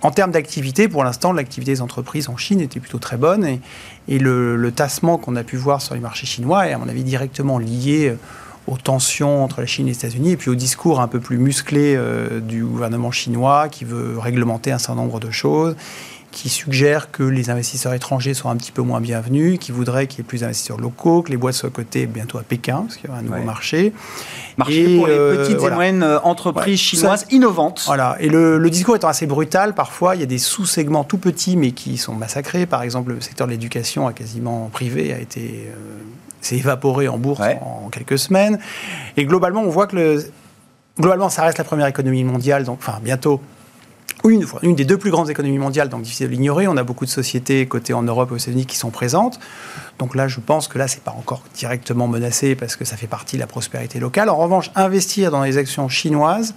En 0.00 0.10
termes 0.10 0.30
d'activité, 0.30 0.88
pour 0.88 1.04
l'instant, 1.04 1.32
l'activité 1.32 1.72
des 1.72 1.82
entreprises 1.82 2.28
en 2.28 2.36
Chine 2.36 2.60
était 2.60 2.80
plutôt 2.80 2.98
très 2.98 3.16
bonne 3.16 3.44
et, 3.44 3.60
et 4.08 4.18
le, 4.18 4.56
le, 4.56 4.72
tassement 4.72 5.18
qu'on 5.18 5.36
a 5.36 5.44
pu 5.44 5.56
voir 5.56 5.82
sur 5.82 5.94
les 5.94 6.00
marchés 6.00 6.26
chinois 6.26 6.66
est, 6.66 6.72
à 6.72 6.78
mon 6.78 6.88
avis, 6.88 7.04
directement 7.04 7.58
lié 7.58 8.08
euh, 8.08 8.16
aux 8.66 8.76
tensions 8.76 9.44
entre 9.44 9.60
la 9.60 9.66
Chine 9.66 9.86
et 9.86 9.90
les 9.90 9.96
États-Unis, 9.96 10.32
et 10.32 10.36
puis 10.36 10.50
au 10.50 10.54
discours 10.54 11.00
un 11.00 11.08
peu 11.08 11.20
plus 11.20 11.38
musclé 11.38 11.94
euh, 11.96 12.40
du 12.40 12.64
gouvernement 12.64 13.10
chinois 13.10 13.68
qui 13.68 13.84
veut 13.84 14.18
réglementer 14.18 14.70
un 14.72 14.78
certain 14.78 15.00
nombre 15.02 15.20
de 15.20 15.30
choses, 15.30 15.74
qui 16.30 16.48
suggère 16.48 17.10
que 17.10 17.22
les 17.22 17.50
investisseurs 17.50 17.92
étrangers 17.92 18.34
sont 18.34 18.48
un 18.48 18.56
petit 18.56 18.72
peu 18.72 18.80
moins 18.80 19.00
bienvenus, 19.00 19.58
qui 19.58 19.70
voudrait 19.70 20.06
qu'il 20.06 20.20
y 20.20 20.20
ait 20.22 20.24
plus 20.24 20.40
d'investisseurs 20.40 20.80
locaux, 20.80 21.22
que 21.22 21.30
les 21.30 21.36
boîtes 21.36 21.54
soient 21.54 21.70
cotées 21.70 22.06
bientôt 22.06 22.38
à 22.38 22.42
Pékin, 22.42 22.84
parce 22.86 22.96
qu'il 22.96 23.08
y 23.08 23.10
aura 23.10 23.18
un 23.18 23.22
nouveau 23.22 23.42
marché. 23.42 23.92
Marché 24.56 24.96
pour 24.96 25.06
les 25.08 25.12
euh, 25.12 25.44
petites 25.44 25.62
et 25.62 25.70
moyennes 25.70 26.02
euh, 26.02 26.20
entreprises 26.20 26.80
chinoises 26.80 27.26
innovantes. 27.30 27.82
Voilà. 27.86 28.16
Et 28.20 28.28
le, 28.28 28.58
le, 28.58 28.70
discours 28.70 28.96
étant 28.96 29.08
assez 29.08 29.26
brutal, 29.26 29.74
parfois 29.74 30.14
il 30.14 30.20
y 30.20 30.24
a 30.24 30.26
des 30.26 30.38
sous-segments 30.38 31.04
tout 31.04 31.18
petits 31.18 31.56
mais 31.56 31.72
qui 31.72 31.98
sont 31.98 32.14
massacrés. 32.14 32.64
Par 32.64 32.82
exemple, 32.82 33.12
le 33.12 33.20
secteur 33.20 33.46
de 33.46 33.52
l'éducation 33.52 34.06
a 34.06 34.12
quasiment 34.12 34.70
privé, 34.72 35.12
a 35.12 35.18
été 35.18 35.70
s'est 36.42 36.56
évaporé 36.56 37.08
en 37.08 37.18
bourse 37.18 37.40
en 37.40 37.88
quelques 37.90 38.18
semaines. 38.18 38.58
Et 39.16 39.24
globalement, 39.24 39.62
on 39.62 39.68
voit 39.68 39.86
que 39.86 39.96
le, 39.96 40.26
globalement, 40.98 41.28
ça 41.28 41.42
reste 41.42 41.58
la 41.58 41.64
première 41.64 41.86
économie 41.86 42.24
mondiale, 42.24 42.64
donc 42.64 42.78
enfin 42.80 42.98
bientôt. 43.02 43.40
Une, 44.24 44.46
une 44.62 44.76
des 44.76 44.84
deux 44.84 44.98
plus 44.98 45.10
grandes 45.10 45.30
économies 45.30 45.58
mondiales, 45.58 45.88
donc 45.88 46.02
difficile 46.02 46.28
de 46.28 46.32
l'ignorer. 46.32 46.68
On 46.68 46.76
a 46.76 46.84
beaucoup 46.84 47.04
de 47.04 47.10
sociétés 47.10 47.66
cotées 47.66 47.92
en 47.92 48.02
Europe 48.04 48.30
et 48.30 48.34
aux 48.34 48.36
États-Unis 48.36 48.66
qui 48.66 48.76
sont 48.76 48.90
présentes. 48.90 49.40
Donc 49.98 50.14
là, 50.14 50.28
je 50.28 50.38
pense 50.38 50.68
que 50.68 50.78
là, 50.78 50.86
c'est 50.86 51.02
pas 51.02 51.10
encore 51.18 51.42
directement 51.54 52.06
menacé 52.06 52.54
parce 52.54 52.76
que 52.76 52.84
ça 52.84 52.96
fait 52.96 53.08
partie 53.08 53.34
de 53.34 53.40
la 53.40 53.48
prospérité 53.48 53.98
locale. 53.98 54.28
En 54.28 54.36
revanche, 54.36 54.70
investir 54.76 55.32
dans 55.32 55.42
les 55.42 55.58
actions 55.58 55.88
chinoises, 55.88 56.54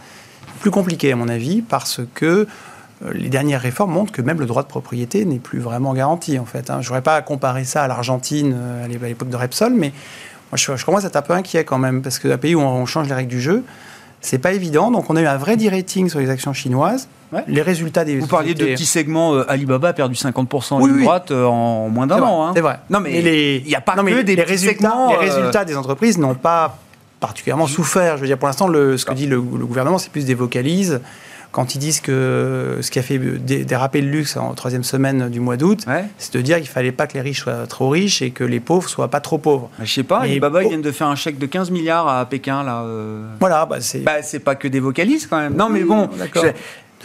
plus 0.60 0.69
compliqué 0.69 1.12
à 1.12 1.15
mon 1.15 1.28
avis, 1.28 1.63
parce 1.63 2.02
que 2.13 2.48
les 3.13 3.29
dernières 3.29 3.62
réformes 3.62 3.91
montrent 3.91 4.12
que 4.12 4.21
même 4.21 4.39
le 4.39 4.45
droit 4.45 4.63
de 4.63 4.67
propriété 4.67 5.25
n'est 5.25 5.39
plus 5.39 5.60
vraiment 5.60 5.93
garanti, 5.93 6.39
en 6.39 6.45
fait. 6.45 6.69
Hein. 6.69 6.81
Je 6.81 6.89
n'aurais 6.89 7.01
pas 7.01 7.15
à 7.15 7.21
comparer 7.21 7.65
ça 7.65 7.84
à 7.84 7.88
l'Argentine 7.88 8.55
euh, 8.55 8.86
à 8.86 8.88
l'époque 8.88 9.29
de 9.29 9.36
Repsol, 9.36 9.73
mais 9.73 9.91
moi, 10.51 10.58
je, 10.58 10.86
commence 10.86 11.03
à 11.03 11.08
être 11.08 11.15
un 11.15 11.21
peu 11.21 11.34
inquiet 11.34 11.65
quand 11.65 11.77
même, 11.77 12.01
parce 12.01 12.19
que 12.19 12.27
un 12.29 12.38
pays 12.38 12.55
où 12.55 12.62
on 12.62 12.86
change 12.86 13.08
les 13.08 13.13
règles 13.13 13.29
du 13.29 13.41
jeu, 13.41 13.63
c'est 14.21 14.38
pas 14.38 14.53
évident. 14.53 14.91
Donc, 14.91 15.10
on 15.10 15.15
a 15.15 15.21
eu 15.21 15.25
un 15.25 15.38
vrai 15.38 15.58
de-rating 15.58 16.10
sur 16.10 16.19
les 16.19 16.29
actions 16.29 16.53
chinoises. 16.53 17.08
Les 17.47 17.62
résultats 17.62 18.05
des. 18.05 18.17
Vous 18.17 18.27
parliez 18.27 18.53
de 18.53 18.63
petits 18.63 18.86
segments. 18.86 19.34
Euh, 19.34 19.51
Alibaba 19.51 19.89
a 19.89 19.93
perdu 19.93 20.15
50% 20.15 20.75
en 20.75 20.81
oui, 20.81 21.03
droite 21.03 21.31
en 21.31 21.89
moins 21.89 22.08
d'un 22.08 22.21
an. 22.21 22.45
Hein. 22.45 22.51
C'est 22.55 22.62
vrai. 22.62 22.79
Non, 22.89 23.01
mais 23.01 23.19
il 23.19 23.67
n'y 23.67 23.75
a 23.75 23.81
pas 23.81 23.93
que 23.95 24.21
des 24.21 24.41
résultats, 24.41 25.08
les 25.10 25.17
résultats 25.17 25.65
des 25.65 25.75
entreprises 25.75 26.17
n'ont 26.17 26.36
pas 26.36 26.77
particulièrement 27.19 27.67
souffert. 27.67 28.15
Je 28.15 28.21
veux 28.21 28.27
dire, 28.27 28.38
pour 28.38 28.47
l'instant, 28.47 28.67
ce 28.67 29.03
que 29.03 29.13
dit 29.13 29.27
le, 29.27 29.41
gouvernement, 29.41 29.97
c'est 29.97 30.12
plus 30.12 30.25
des 30.25 30.34
vocalises. 30.34 31.01
Quand 31.55 31.73
ils 31.73 31.77
disent 31.77 32.01
que 32.01 32.79
ce 32.81 32.91
qui 32.91 32.99
a 32.99 33.01
fait 33.01 33.17
déraper 33.17 34.01
le 34.01 34.09
luxe 34.09 34.35
en 34.35 34.53
troisième 34.55 34.83
semaine 34.83 35.29
du 35.29 35.39
mois 35.39 35.55
d'août, 35.55 35.85
c'est 36.17 36.33
de 36.33 36.41
dire 36.41 36.57
qu'il 36.57 36.67
fallait 36.67 36.91
pas 36.91 37.07
que 37.07 37.13
les 37.13 37.21
riches 37.21 37.43
soient 37.43 37.65
trop 37.65 37.87
riches 37.87 38.21
et 38.21 38.31
que 38.31 38.43
les 38.43 38.59
pauvres 38.59 38.89
soient 38.89 39.07
pas 39.07 39.21
trop 39.21 39.37
pauvres. 39.37 39.69
Je 39.79 39.85
sais 39.85 40.03
pas, 40.03 40.25
les 40.25 40.41
Baba 40.41 40.63
ils 40.63 40.67
viennent 40.67 40.81
de 40.81 40.91
faire 40.91 41.07
un 41.07 41.15
chèque 41.15 41.37
de 41.37 41.45
15 41.45 41.71
milliards 41.71 42.09
à 42.09 42.25
Pékin 42.25 42.61
là. 42.61 42.81
Euh. 42.81 43.23
Voilà, 43.39 43.65
bah, 43.65 43.77
c'est. 43.79 43.99
Bah, 43.99 44.21
c'est 44.21 44.39
pas 44.39 44.55
que 44.55 44.67
des 44.67 44.81
vocalises 44.81 45.27
quand 45.27 45.37
même. 45.37 45.55
Non, 45.55 45.69
mais 45.69 45.85
bon, 45.85 46.09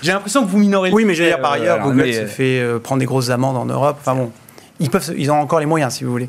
j'ai 0.02 0.10
l'impression 0.10 0.44
que 0.44 0.50
vous 0.50 0.58
minorez. 0.58 0.90
Oui, 0.90 1.04
mais 1.04 1.14
je 1.14 1.22
veux 1.22 1.28
dire 1.28 1.40
par 1.40 1.52
ailleurs, 1.52 1.78
Google 1.84 2.12
se 2.12 2.26
fait 2.26 2.58
euh, 2.58 2.80
prendre 2.80 2.98
des 2.98 3.06
grosses 3.06 3.30
amendes 3.30 3.56
en 3.56 3.66
Europe. 3.66 3.98
Enfin 4.00 4.16
bon, 4.16 4.32
ils 4.80 4.90
peuvent, 4.90 5.14
ils 5.16 5.30
ont 5.30 5.38
encore 5.38 5.60
les 5.60 5.66
moyens 5.66 5.94
si 5.94 6.02
vous 6.02 6.10
voulez. 6.10 6.28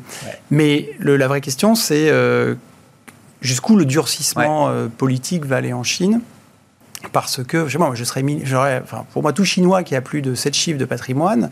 Mais 0.52 0.90
la 1.00 1.26
vraie 1.26 1.40
question, 1.40 1.74
c'est 1.74 2.08
euh, 2.08 2.54
jusqu'où 3.40 3.74
le 3.74 3.84
durcissement 3.84 4.68
euh, 4.68 4.86
politique 4.86 5.44
va 5.44 5.56
aller 5.56 5.72
en 5.72 5.82
Chine? 5.82 6.20
Parce 7.12 7.42
que, 7.42 7.66
je 7.66 7.72
sais 7.72 7.78
moi, 7.78 7.90
je 7.94 8.04
serais, 8.04 8.22
enfin, 8.82 9.04
pour 9.12 9.22
moi, 9.22 9.32
tout 9.32 9.44
Chinois 9.44 9.82
qui 9.82 9.96
a 9.96 10.00
plus 10.00 10.22
de 10.22 10.34
7 10.34 10.54
chiffres 10.54 10.78
de 10.78 10.84
patrimoine, 10.84 11.50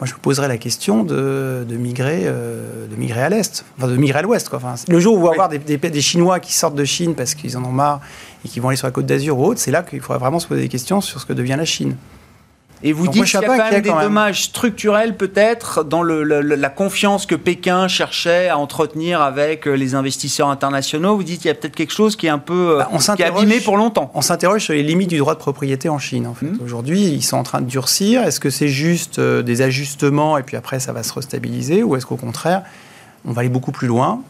moi, 0.00 0.08
je 0.08 0.14
me 0.14 0.18
poserais 0.18 0.48
la 0.48 0.58
question 0.58 1.04
de, 1.04 1.64
migrer, 1.70 2.22
euh, 2.24 2.88
de 2.88 2.96
migrer 2.96 3.22
à 3.22 3.28
l'Est, 3.28 3.64
enfin, 3.78 3.86
de 3.86 3.96
migrer 3.96 4.18
à 4.18 4.22
l'Ouest. 4.22 4.50
Enfin, 4.52 4.74
le 4.88 4.98
jour 4.98 5.14
où 5.14 5.20
on 5.20 5.24
va 5.24 5.30
avoir 5.30 5.48
des, 5.48 5.58
des, 5.58 6.00
Chinois 6.00 6.40
qui 6.40 6.52
sortent 6.52 6.74
de 6.74 6.84
Chine 6.84 7.14
parce 7.14 7.34
qu'ils 7.34 7.56
en 7.56 7.64
ont 7.64 7.72
marre 7.72 8.00
et 8.44 8.48
qui 8.48 8.58
vont 8.58 8.68
aller 8.68 8.76
sur 8.76 8.88
la 8.88 8.90
côte 8.90 9.06
d'Azur 9.06 9.38
ou 9.38 9.46
autre, 9.46 9.60
c'est 9.60 9.70
là 9.70 9.82
qu'il 9.82 10.00
faudra 10.00 10.18
vraiment 10.18 10.40
se 10.40 10.48
poser 10.48 10.62
des 10.62 10.68
questions 10.68 11.00
sur 11.00 11.20
ce 11.20 11.26
que 11.26 11.32
devient 11.32 11.54
la 11.56 11.64
Chine. 11.64 11.96
Et 12.86 12.92
vous 12.92 13.08
dites 13.08 13.24
qu'il 13.24 13.40
y 13.40 13.44
a 13.44 13.46
quand 13.46 13.70
même 13.70 13.80
des 13.80 13.90
dommages 13.90 14.44
structurels 14.44 15.16
peut-être 15.16 15.84
dans 15.84 16.02
le, 16.02 16.22
la 16.22 16.68
confiance 16.68 17.24
que 17.24 17.34
Pékin 17.34 17.88
cherchait 17.88 18.50
à 18.50 18.58
entretenir 18.58 19.22
avec 19.22 19.66
euh, 19.66 19.72
les 19.72 19.94
investisseurs 19.94 20.50
internationaux. 20.50 21.16
Vous 21.16 21.24
dites 21.24 21.40
qu'il 21.40 21.48
y 21.48 21.50
a 21.50 21.54
peut-être 21.54 21.74
quelque 21.74 21.94
chose 21.94 22.14
qui 22.14 22.26
est 22.26 22.30
un 22.30 22.38
peu 22.38 22.74
euh, 22.74 22.78
bah, 22.80 22.90
on 22.92 22.98
qui 22.98 23.22
est 23.22 23.24
abîmé 23.24 23.60
pour 23.60 23.78
longtemps. 23.78 24.10
On 24.12 24.20
s'interroge 24.20 24.64
sur 24.64 24.74
les 24.74 24.82
limites 24.82 25.08
du 25.08 25.16
droit 25.16 25.32
de 25.32 25.38
propriété 25.38 25.88
en 25.88 25.98
Chine. 25.98 26.26
En 26.26 26.34
fait. 26.34 26.44
Mmh. 26.44 26.58
Aujourd'hui, 26.62 27.00
ils 27.04 27.22
sont 27.22 27.38
en 27.38 27.42
train 27.42 27.62
de 27.62 27.66
durcir. 27.66 28.22
Est-ce 28.22 28.38
que 28.38 28.50
c'est 28.50 28.68
juste 28.68 29.18
euh, 29.18 29.40
des 29.40 29.62
ajustements 29.62 30.36
et 30.36 30.42
puis 30.42 30.58
après 30.58 30.78
ça 30.78 30.92
va 30.92 31.02
se 31.02 31.14
restabiliser 31.14 31.82
ou 31.82 31.96
est-ce 31.96 32.04
qu'au 32.04 32.16
contraire, 32.16 32.64
on 33.24 33.32
va 33.32 33.40
aller 33.40 33.48
beaucoup 33.48 33.72
plus 33.72 33.88
loin? 33.88 34.20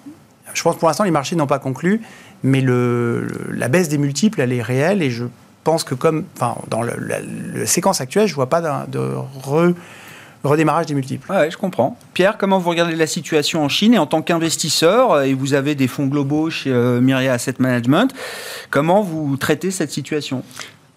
Je 0.53 0.63
pense 0.63 0.77
pour 0.77 0.87
l'instant, 0.87 1.03
les 1.03 1.11
marchés 1.11 1.35
n'ont 1.35 1.49
pas 1.49 1.59
conclu, 1.59 2.03
mais 2.45 2.61
le, 2.61 3.27
la 3.51 3.67
baisse 3.67 3.89
des 3.89 3.99
multiples, 3.99 4.41
elle 4.41 4.53
est 4.53 4.63
réelle 4.63 5.03
et 5.03 5.11
je 5.11 5.25
pense 5.65 5.83
que 5.83 5.95
comme, 5.95 6.25
enfin, 6.37 6.57
dans 6.69 6.83
la, 6.83 7.67
séquence 7.67 8.01
actuelle, 8.01 8.29
je 8.29 8.35
vois 8.35 8.49
pas 8.49 8.61
de, 8.87 9.01
redémarrage 10.45 10.87
des 10.87 10.95
multiples. 10.95 11.31
Ouais, 11.33 11.51
je 11.51 11.57
comprends. 11.57 11.99
Pierre, 12.13 12.37
comment 12.39 12.59
vous 12.59 12.71
regardez 12.71 12.95
la 12.95 13.07
situation 13.07 13.65
en 13.65 13.69
Chine 13.69 13.95
et 13.95 13.99
en 13.99 14.07
tant 14.07 14.23
qu'investisseur, 14.23 15.13
euh, 15.13 15.23
et 15.23 15.35
vous 15.35 15.55
avez 15.55 15.75
des 15.75 15.89
fonds 15.89 16.07
globaux 16.07 16.51
chez 16.51 16.71
euh, 16.71 17.01
Myria 17.01 17.33
Asset 17.33 17.55
Management, 17.59 18.15
comment 18.71 19.03
vous 19.03 19.37
traitez 19.37 19.71
cette 19.71 19.91
situation? 19.91 20.45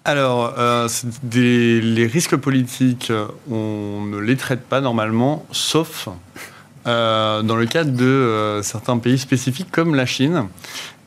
Alors, 0.03 0.53
euh, 0.57 0.87
les 1.33 2.07
risques 2.07 2.35
politiques, 2.35 3.11
on 3.49 4.01
ne 4.05 4.19
les 4.19 4.37
traite 4.37 4.61
pas 4.61 4.79
normalement, 4.79 5.45
sauf 5.51 6.07
dans 6.85 7.57
le 7.57 7.65
cadre 7.65 7.91
de 7.91 8.61
certains 8.63 8.97
pays 8.99 9.17
spécifiques 9.17 9.69
comme 9.69 9.95
la 9.95 10.05
Chine. 10.05 10.47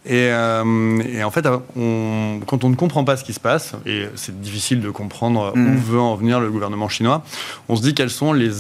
Euh, 0.09 1.03
et, 1.03 1.23
en 1.23 1.31
fait, 1.31 1.43
quand 1.45 2.65
on 2.65 2.71
ne 2.71 2.75
comprend 2.75 3.05
pas 3.05 3.17
ce 3.17 3.25
qui 3.25 3.33
se 3.33 3.41
passe, 3.41 3.75
et 3.85 4.07
c'est 4.15 4.41
difficile 4.41 4.81
de 4.81 4.91
comprendre 4.91 5.53
où 5.55 5.59
mm. 5.59 5.77
veut 5.77 6.01
en 6.01 6.15
venir 6.15 6.41
le 6.41 6.51
gouvernement 6.51 6.89
chinois, 6.89 7.23
on 7.69 7.77
se 7.77 7.83
dit 7.83 7.95
quelles 7.95 8.11
sont 8.11 8.33
les, 8.33 8.51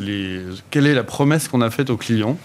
les 0.00 0.40
quelle 0.70 0.86
est 0.86 0.94
la 0.94 1.04
promesse 1.04 1.48
qu'on 1.48 1.60
a 1.60 1.70
faite 1.70 1.90
aux 1.90 1.96
clients 1.96 2.36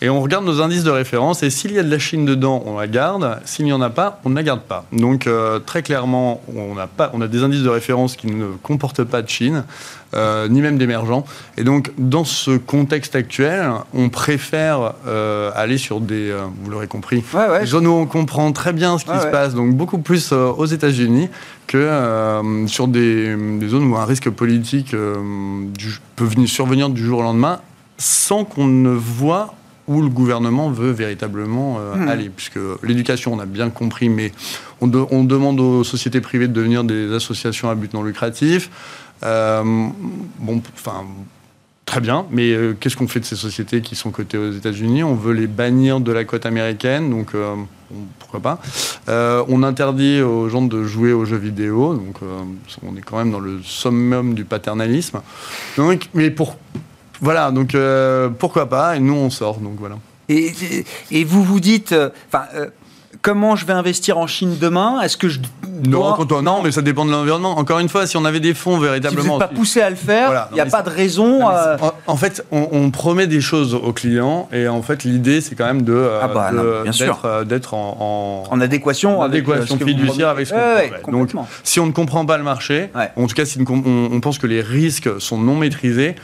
et 0.00 0.08
on 0.08 0.20
regarde 0.20 0.44
nos 0.44 0.60
indices 0.62 0.84
de 0.84 0.90
référence, 0.90 1.42
et 1.42 1.50
s'il 1.50 1.72
y 1.72 1.78
a 1.78 1.82
de 1.82 1.90
la 1.90 1.98
Chine 1.98 2.24
dedans, 2.24 2.62
on 2.66 2.78
la 2.78 2.86
garde, 2.86 3.40
s'il 3.44 3.64
n'y 3.64 3.72
en 3.72 3.80
a 3.80 3.90
pas, 3.90 4.20
on 4.24 4.30
ne 4.30 4.36
la 4.36 4.44
garde 4.44 4.60
pas. 4.60 4.84
Donc 4.92 5.26
euh, 5.26 5.58
très 5.58 5.82
clairement, 5.82 6.40
on 6.54 6.78
a, 6.78 6.86
pas, 6.86 7.10
on 7.14 7.20
a 7.20 7.26
des 7.26 7.42
indices 7.42 7.62
de 7.62 7.68
référence 7.68 8.14
qui 8.14 8.28
ne 8.28 8.46
comportent 8.62 9.02
pas 9.02 9.22
de 9.22 9.28
Chine, 9.28 9.64
euh, 10.14 10.46
ni 10.48 10.62
même 10.62 10.78
d'émergents. 10.78 11.24
Et 11.56 11.64
donc 11.64 11.90
dans 11.98 12.24
ce 12.24 12.56
contexte 12.56 13.16
actuel, 13.16 13.70
on 13.92 14.08
préfère 14.08 14.94
euh, 15.08 15.50
aller 15.56 15.78
sur 15.78 16.00
des, 16.00 16.32
vous 16.62 16.70
l'aurez 16.70 16.86
compris, 16.86 17.24
zones 17.64 17.88
où 17.88 17.92
on 17.92 18.06
comprend 18.06 18.52
très 18.52 18.72
bien 18.72 18.98
ce 18.98 19.04
qui 19.04 19.18
se 19.18 19.26
passe, 19.26 19.54
donc 19.54 19.74
beaucoup 19.74 19.98
plus 19.98 20.32
aux 20.32 20.66
États-Unis 20.66 21.28
que 21.66 22.64
sur 22.66 22.86
des, 22.86 23.36
des, 23.36 23.68
zones 23.68 23.90
où 23.90 23.96
un 23.96 24.04
risque 24.04 24.30
politique 24.30 24.92
peut 24.92 26.24
venir, 26.24 26.48
survenir 26.48 26.88
du 26.88 27.04
jour 27.04 27.18
au 27.18 27.22
lendemain 27.22 27.60
sans 27.98 28.44
qu'on 28.44 28.66
ne 28.66 28.90
voit 28.90 29.54
où 29.88 30.02
le 30.02 30.08
gouvernement 30.08 30.70
veut 30.70 30.92
véritablement 30.92 31.78
euh, 31.78 31.96
hmm. 31.96 32.08
aller. 32.08 32.28
Puisque 32.28 32.58
l'éducation, 32.82 33.32
on 33.34 33.40
a 33.40 33.46
bien 33.46 33.70
compris, 33.70 34.08
mais 34.08 34.32
on, 34.80 34.86
demande 34.88 35.58
aux 35.58 35.82
sociétés 35.82 36.20
privées 36.20 36.46
de 36.46 36.52
devenir 36.52 36.84
des 36.84 37.12
associations 37.12 37.68
à 37.70 37.74
but 37.74 37.92
non 37.94 38.02
lucratif. 38.02 38.70
Euh, 39.24 39.62
bon, 40.38 40.62
enfin. 40.74 41.04
Très 41.86 42.02
bien, 42.02 42.26
mais 42.30 42.52
euh, 42.52 42.76
qu'est-ce 42.78 42.98
qu'on 42.98 43.08
fait 43.08 43.20
de 43.20 43.24
ces 43.24 43.34
sociétés 43.34 43.80
qui 43.80 43.96
sont 43.96 44.10
cotées 44.10 44.36
aux 44.36 44.52
États-Unis? 44.52 45.02
On 45.04 45.14
veut 45.14 45.32
les 45.32 45.46
bannir 45.46 46.00
de 46.00 46.12
la 46.12 46.24
cote 46.24 46.44
américaine, 46.44 47.08
donc 47.08 47.32
pourquoi 48.18 48.40
pas. 48.40 48.60
on 49.48 49.62
interdit 49.62 50.20
aux 50.20 50.50
gens 50.50 50.60
de 50.60 50.84
jouer 50.84 51.14
aux 51.14 51.24
jeux 51.24 51.38
vidéo, 51.38 51.94
donc 51.94 52.16
on 52.86 52.94
est 52.94 53.00
quand 53.00 53.16
même 53.16 53.30
dans 53.30 53.40
le 53.40 53.60
summum 53.62 54.34
du 54.34 54.44
paternalisme. 54.44 55.22
Donc, 55.78 56.10
mais 56.12 56.30
pour, 56.30 56.58
voilà, 57.20 57.50
donc 57.50 57.74
euh, 57.74 58.28
pourquoi 58.28 58.68
pas 58.68 58.96
Et 58.96 59.00
nous, 59.00 59.14
on 59.14 59.30
sort, 59.30 59.58
donc 59.58 59.74
voilà. 59.78 59.96
Et, 60.28 60.52
et 61.10 61.24
vous 61.24 61.42
vous 61.42 61.60
dites, 61.60 61.92
euh, 61.92 62.10
enfin, 62.28 62.44
euh, 62.54 62.68
comment 63.22 63.56
je 63.56 63.64
vais 63.64 63.72
investir 63.72 64.18
en 64.18 64.26
Chine 64.26 64.56
demain? 64.60 65.00
Est-ce 65.00 65.16
que 65.16 65.28
je 65.28 65.40
non, 65.86 66.16
non, 66.42 66.60
mais 66.62 66.72
ça 66.72 66.82
dépend 66.82 67.04
de 67.04 67.12
l'environnement. 67.12 67.56
Encore 67.56 67.78
une 67.78 67.88
fois, 67.88 68.06
si 68.06 68.16
on 68.16 68.24
avait 68.24 68.40
des 68.40 68.52
fonds 68.52 68.78
véritablement, 68.78 69.22
si 69.22 69.28
vous 69.28 69.38
n'êtes 69.38 69.48
pas 69.48 69.54
poussé 69.54 69.80
à 69.80 69.90
le 69.90 69.96
faire, 69.96 70.48
il 70.50 70.54
n'y 70.54 70.60
a 70.60 70.66
pas 70.66 70.82
de 70.82 70.90
raison. 70.90 71.40
En, 72.06 72.16
fait, 72.16 72.44
on, 72.50 72.90
promet 72.90 73.28
des 73.28 73.40
choses 73.40 73.74
aux 73.74 73.92
clients, 73.92 74.48
et 74.52 74.66
en 74.66 74.82
fait, 74.82 75.04
l'idée, 75.04 75.40
c'est 75.40 75.54
quand 75.54 75.66
même 75.66 75.82
de 75.82 76.10
ah 76.20 76.28
bah, 76.28 77.44
d'être 77.44 77.74
en, 77.74 78.44
en, 78.50 78.60
adéquation, 78.60 79.20
en 79.20 79.22
adéquation 79.22 79.62
avec 79.62 79.86
fiduciaire 79.86 80.28
avec 80.28 80.48
ce 80.48 81.00
qu'on 81.02 81.12
Donc, 81.12 81.30
si 81.62 81.78
on 81.78 81.86
ne 81.86 81.92
comprend 81.92 82.26
pas 82.26 82.38
le 82.38 82.44
marché, 82.44 82.90
en 83.16 83.26
tout 83.26 83.34
cas, 83.34 83.44
si 83.44 83.58
on 83.68 84.20
pense 84.20 84.38
que 84.38 84.46
les 84.46 84.60
risques 84.60 85.08
sont 85.20 85.38
non 85.38 85.54
maîtrisés, 85.54 86.16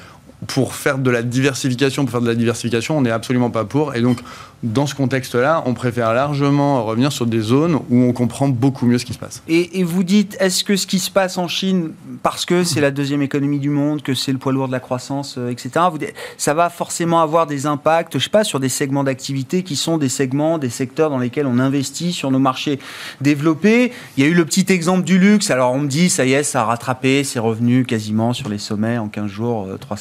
pour 0.47 0.75
faire 0.75 0.99
de 0.99 1.11
la 1.11 1.23
diversification, 1.23 2.05
pour 2.05 2.13
faire 2.13 2.21
de 2.21 2.27
la 2.27 2.35
diversification, 2.35 2.99
on 2.99 3.03
n'est 3.03 3.11
absolument 3.11 3.51
pas 3.51 3.65
pour. 3.65 3.95
Et 3.95 4.01
donc, 4.01 4.19
dans 4.65 4.87
ce 4.87 4.95
contexte-là, 4.95 5.63
on 5.67 5.75
préfère 5.75 6.15
largement 6.15 6.85
revenir 6.85 7.13
sur 7.13 7.27
des 7.27 7.41
zones 7.41 7.75
où 7.91 8.03
on 8.03 8.13
comprend 8.13 8.49
beaucoup 8.49 8.87
mieux 8.87 8.97
ce 8.97 9.05
qui 9.05 9.13
se 9.13 9.19
passe. 9.19 9.43
Et, 9.47 9.85
vous 9.85 10.03
dites, 10.03 10.37
est-ce 10.41 10.65
que 10.65 10.77
ce 10.77 10.87
qui 10.87 10.99
se 10.99 11.11
passe 11.11 11.37
en 11.37 11.49
Chine, 11.49 11.93
parce 12.23 12.47
que 12.47 12.65
c'est 12.65 12.81
la 12.81 12.91
deuxième 12.91 13.21
économie 13.21 13.59
du 13.59 13.69
monde, 13.69 14.03
que 14.03 14.15
c'est 14.15 14.33
le 14.33 14.39
poids 14.39 14.53
lourd 14.53 14.67
de 14.67 14.73
la 14.73 14.81
croissance, 14.81 15.37
euh, 15.37 15.51
etc., 15.51 15.71
ça 16.39 16.55
va 16.55 16.71
forcément 16.71 17.21
avoir 17.21 17.47
des 17.47 17.67
impacts, 17.67 18.19
je 18.19 18.25
sais 18.25 18.31
pas, 18.31 18.43
sur 18.43 18.59
des 18.59 18.71
segments 18.71 19.05
d'activité 19.05 19.63
qui 19.63 19.77
sont 19.77 19.99
des 19.99 20.09
segments, 20.09 20.57
des 20.57 20.71
secteurs 20.71 21.11
dans 21.11 21.19
lesquels 21.19 21.47
on 21.47 21.59
investit 21.59 22.13
sur 22.13 22.31
nos 22.31 22.39
marchés 22.39 22.79
développés. 23.21 23.93
Il 24.17 24.25
y 24.25 24.27
a 24.27 24.31
eu 24.31 24.35
le 24.35 24.47
petit 24.47 24.73
exemple 24.73 25.05
du 25.05 25.19
luxe. 25.19 25.51
Alors 25.51 25.73
on 25.73 25.81
me 25.81 25.89
dit, 25.89 26.09
ça 26.09 26.25
y 26.25 26.33
est, 26.33 26.43
ça 26.43 26.63
a 26.63 26.65
rattrapé, 26.65 27.23
c'est 27.23 27.39
revenu 27.39 27.85
quasiment 27.85 28.33
sur 28.33 28.49
les 28.49 28.59
sommets 28.59 28.97
en 28.97 29.09
15 29.09 29.27
jours, 29.27 29.69
3 29.79 29.97
euh, 29.97 30.01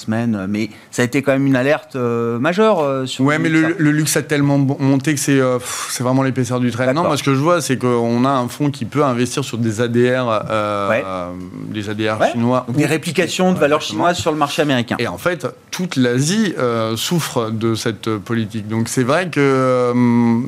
Mais 0.49 0.69
ça 0.91 1.01
a 1.01 1.05
été 1.05 1.21
quand 1.21 1.31
même 1.31 1.47
une 1.47 1.55
alerte 1.55 1.95
euh, 1.95 2.39
majeure. 2.39 3.07
sur 3.07 3.25
ouais, 3.25 3.39
mais 3.39 3.49
le, 3.49 3.75
le 3.77 3.91
luxe 3.91 4.17
a 4.17 4.21
tellement 4.21 4.57
monter 4.57 5.13
que 5.13 5.19
c'est 5.19 5.39
euh, 5.39 5.59
c'est 5.89 6.03
vraiment 6.03 6.23
l'épaisseur 6.23 6.59
du 6.59 6.71
trait. 6.71 6.91
Non, 6.93 7.03
moi 7.03 7.17
ce 7.17 7.23
que 7.23 7.33
je 7.33 7.39
vois, 7.39 7.61
c'est 7.61 7.77
qu'on 7.77 8.25
a 8.25 8.29
un 8.29 8.47
fonds 8.47 8.71
qui 8.71 8.85
peut 8.85 9.03
investir 9.03 9.43
sur 9.43 9.57
des 9.57 9.81
ADR, 9.81 10.43
euh, 10.49 11.31
des 11.69 11.89
ADR 11.89 12.31
chinois. 12.31 12.65
des 12.69 12.85
réplications 12.85 13.53
de 13.53 13.59
valeurs 13.59 13.81
chinoises 13.81 14.17
sur 14.17 14.31
le 14.31 14.37
marché 14.37 14.61
américain. 14.61 14.95
Et 14.99 15.07
en 15.07 15.17
fait, 15.17 15.47
toute 15.71 15.95
l'Asie 15.95 16.53
euh, 16.57 16.95
souffre 16.95 17.49
de 17.51 17.75
cette 17.75 18.09
politique. 18.17 18.67
Donc 18.67 18.89
c'est 18.89 19.03
vrai 19.03 19.29
que 19.29 19.93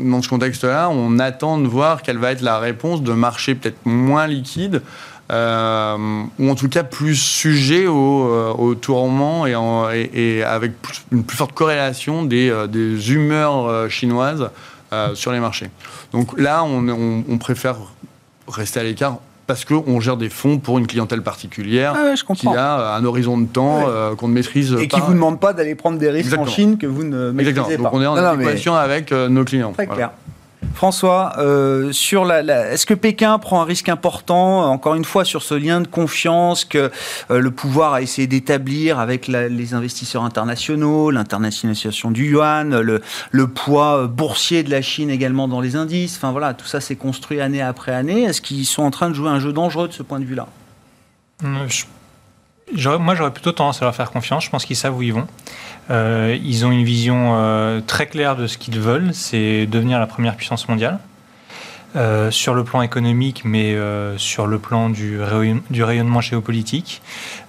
dans 0.10 0.22
ce 0.22 0.30
contexte-là, 0.30 0.90
on 0.90 1.20
attend 1.20 1.58
de 1.58 1.68
voir 1.68 2.02
quelle 2.02 2.18
va 2.18 2.32
être 2.32 2.42
la 2.42 2.60
réponse 2.60 3.02
de 3.02 3.14
marchés 3.14 3.56
peut-être 3.56 3.86
moins 3.86 4.28
liquides. 4.28 4.82
Euh, 5.32 6.24
ou 6.38 6.50
en 6.52 6.56
tout 6.56 6.70
cas 6.70 6.84
plus 6.84 7.16
sujet 7.16 7.88
au, 7.88 8.28
euh, 8.30 8.54
au 8.56 8.76
tourment 8.76 9.48
et, 9.48 9.56
et, 10.14 10.44
avec 10.44 10.74
une 11.12 11.24
plus 11.24 11.36
forte 11.36 11.54
corrélation 11.54 12.24
des, 12.24 12.52
euh, 12.52 12.68
des 12.68 13.12
humeurs 13.12 13.90
chinoises 13.90 14.50
sur 15.14 15.34
les 15.34 15.42
marchés. 15.42 15.70
Donc 16.14 16.40
là, 16.40 16.64
on, 16.64 17.24
on, 17.28 17.38
préfère 17.38 17.76
rester 18.48 18.80
à 18.80 18.84
l'écart 18.84 19.18
parce 19.46 19.66
qu'on 19.66 20.00
gère 20.00 20.16
des 20.16 20.30
fonds 20.30 20.58
pour 20.58 20.78
une 20.78 20.88
clientèle 20.88 21.22
particulière 21.22 21.94
ah 21.98 22.34
qui 22.34 22.48
a 22.48 22.96
un 22.96 23.04
horizon 23.04 23.38
de 23.38 23.46
temps 23.46 23.84
qu'on 24.18 24.30
ne 24.30 24.34
maîtrise 24.34 24.74
pas. 24.74 24.82
Et 24.82 24.88
qui 24.88 24.96
ne 24.96 25.02
vous 25.02 25.14
demande 25.14 25.42
pas 25.42 25.52
d'aller 25.52 25.76
prendre 25.76 25.98
des 25.98 26.10
risques 26.10 26.38
en 26.38 26.46
Chine 26.46 26.78
que 26.78 26.88
vous 26.88 27.04
ne 27.04 27.32
maîtrisez 27.32 27.60
Exactement. 27.60 27.90
pas. 27.90 27.98
Donc 27.98 28.00
on 28.00 28.02
est 28.04 28.08
en 28.08 28.16
adéquation 28.16 28.74
avec 28.74 29.12
nos 29.12 29.44
clients. 29.44 29.74
Très 29.74 29.88
clair. 29.88 30.12
François, 30.76 31.34
euh, 31.38 31.94
sur 31.94 32.26
la, 32.26 32.42
est-ce 32.72 32.86
que 32.86 32.94
Pékin 32.94 33.40
prend 33.40 33.62
un 33.62 33.64
risque 33.64 33.88
important, 33.88 34.70
encore 34.70 34.96
une 34.96 35.06
fois, 35.06 35.24
sur 35.24 35.42
ce 35.42 35.54
lien 35.54 35.80
de 35.80 35.88
confiance 35.88 36.66
que 36.66 36.92
euh, 37.32 37.40
le 37.40 37.52
pouvoir 37.52 37.94
a 37.94 38.02
essayé 38.02 38.28
d'établir 38.28 39.00
avec 39.00 39.28
les 39.28 39.74
investisseurs 39.74 40.24
internationaux, 40.24 41.12
l'internationalisation 41.12 42.12
du 42.12 42.30
yuan, 42.30 42.78
le, 42.82 43.02
le, 43.32 43.48
poids 43.48 44.08
boursier 44.08 44.64
de 44.64 44.70
la 44.70 44.82
Chine 44.82 45.10
également 45.10 45.48
dans 45.48 45.62
les 45.62 45.78
indices? 45.78 46.18
Enfin 46.18 46.32
voilà, 46.32 46.54
tout 46.54 46.68
ça 46.68 46.82
s'est 46.82 46.98
construit 46.98 47.40
année 47.40 47.62
après 47.62 47.94
année. 47.94 48.24
Est-ce 48.24 48.42
qu'ils 48.42 48.66
sont 48.66 48.84
en 48.84 48.92
train 48.92 49.10
de 49.10 49.16
jouer 49.16 49.30
un 49.30 49.40
jeu 49.40 49.54
dangereux 49.54 49.88
de 49.88 49.94
ce 49.94 50.04
point 50.04 50.20
de 50.20 50.26
vue-là? 50.26 50.48
Moi, 53.00 53.16
j'aurais 53.16 53.32
plutôt 53.32 53.52
tendance 53.52 53.82
à 53.82 53.86
leur 53.86 53.96
faire 53.96 54.12
confiance. 54.12 54.44
Je 54.46 54.50
pense 54.50 54.66
qu'ils 54.66 54.76
savent 54.76 54.98
où 54.98 55.02
ils 55.02 55.14
vont. 55.14 55.28
Euh, 55.92 56.38
ils 56.44 56.66
ont 56.66 56.72
une 56.72 56.84
vision 56.84 57.36
euh, 57.36 57.82
très 57.86 58.08
claire 58.08 58.36
de 58.36 58.48
ce 58.48 58.58
qu'ils 58.58 58.80
veulent, 58.80 59.14
c'est 59.14 59.66
devenir 59.68 60.00
la 60.00 60.08
première 60.08 60.36
puissance 60.36 60.68
mondiale. 60.68 61.00
Euh, 61.96 62.30
sur 62.30 62.54
le 62.54 62.66
plan 62.66 62.82
économique, 62.82 63.44
mais 63.46 63.74
sur 64.18 64.48
le 64.48 64.60
plan 64.60 64.90
du, 64.90 65.18
du 65.70 65.84
rayonnement 65.84 66.20
géopolitique. 66.20 67.02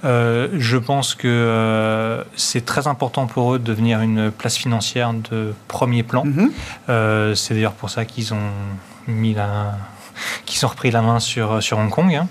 je 0.05 0.77
pense 0.77 1.17
que 1.17 2.25
c'est 2.37 2.65
très 2.65 2.87
important 2.87 3.27
pour 3.27 3.55
eux 3.55 3.59
de 3.59 3.65
devenir 3.65 4.03
une 4.03 4.31
place 4.31 4.57
financière 4.57 5.13
de 5.31 5.53
premier 5.67 6.05
plan. 6.05 6.25
Mm-hmm. 6.25 7.35
c'est 7.35 7.55
d'ailleurs 7.55 7.73
pour 7.73 7.91
ça 7.91 8.05
qu'ils 8.05 8.35
ont 8.35 8.51
mis 9.09 9.35
la, 9.35 9.75
qui 10.45 10.59
sont 10.59 10.69
repris 10.69 10.91
la 10.91 11.03
main 11.03 11.21
sur, 11.21 11.63
sur 11.63 11.79
Hong 11.79 11.91
Kong. 11.91 12.15
Hein. 12.15 12.29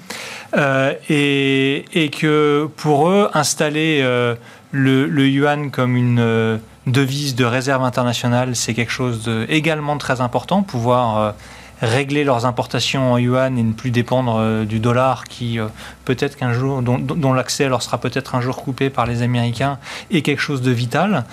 Euh, 0.58 0.94
et, 1.10 1.86
et, 1.94 2.10
que 2.10 2.70
pour 2.78 3.10
eux, 3.10 3.30
installer 3.34 4.00
euh, 4.04 4.36
le, 4.72 5.28
yuan 5.28 5.70
comme 5.72 5.96
une 5.98 6.20
euh, 6.20 6.58
devise 6.88 7.36
de 7.36 7.46
réserve 7.46 7.84
internationale, 7.84 8.56
c'est 8.56 8.74
quelque 8.74 8.92
chose 8.92 9.24
de, 9.24 9.46
également 9.50 9.98
très 9.98 10.22
important. 10.22 10.64
Pouvoir 10.64 11.34
régler 11.82 12.24
leurs 12.24 12.46
importations 12.46 13.12
en 13.12 13.18
yuan 13.18 13.58
et 13.58 13.64
ne 13.64 13.74
plus 13.74 13.92
dépendre 13.92 14.64
du 14.66 14.80
dollar 14.80 15.26
qui 15.26 15.60
peut-être 16.06 16.38
qu'un 16.38 16.54
jour 16.54 16.82
dont 16.82 17.34
l'accès 17.34 17.68
leur 17.68 17.82
sera 17.82 17.98
peut-être 17.98 18.34
un 18.34 18.40
jour 18.40 18.64
coupé 18.64 18.90
par 18.90 19.06
les 19.06 19.24
Américains 19.24 19.78
est 20.10 20.22
quelque 20.22 20.42
chose 20.42 20.62
de 20.62 20.72
vital. 20.72 21.26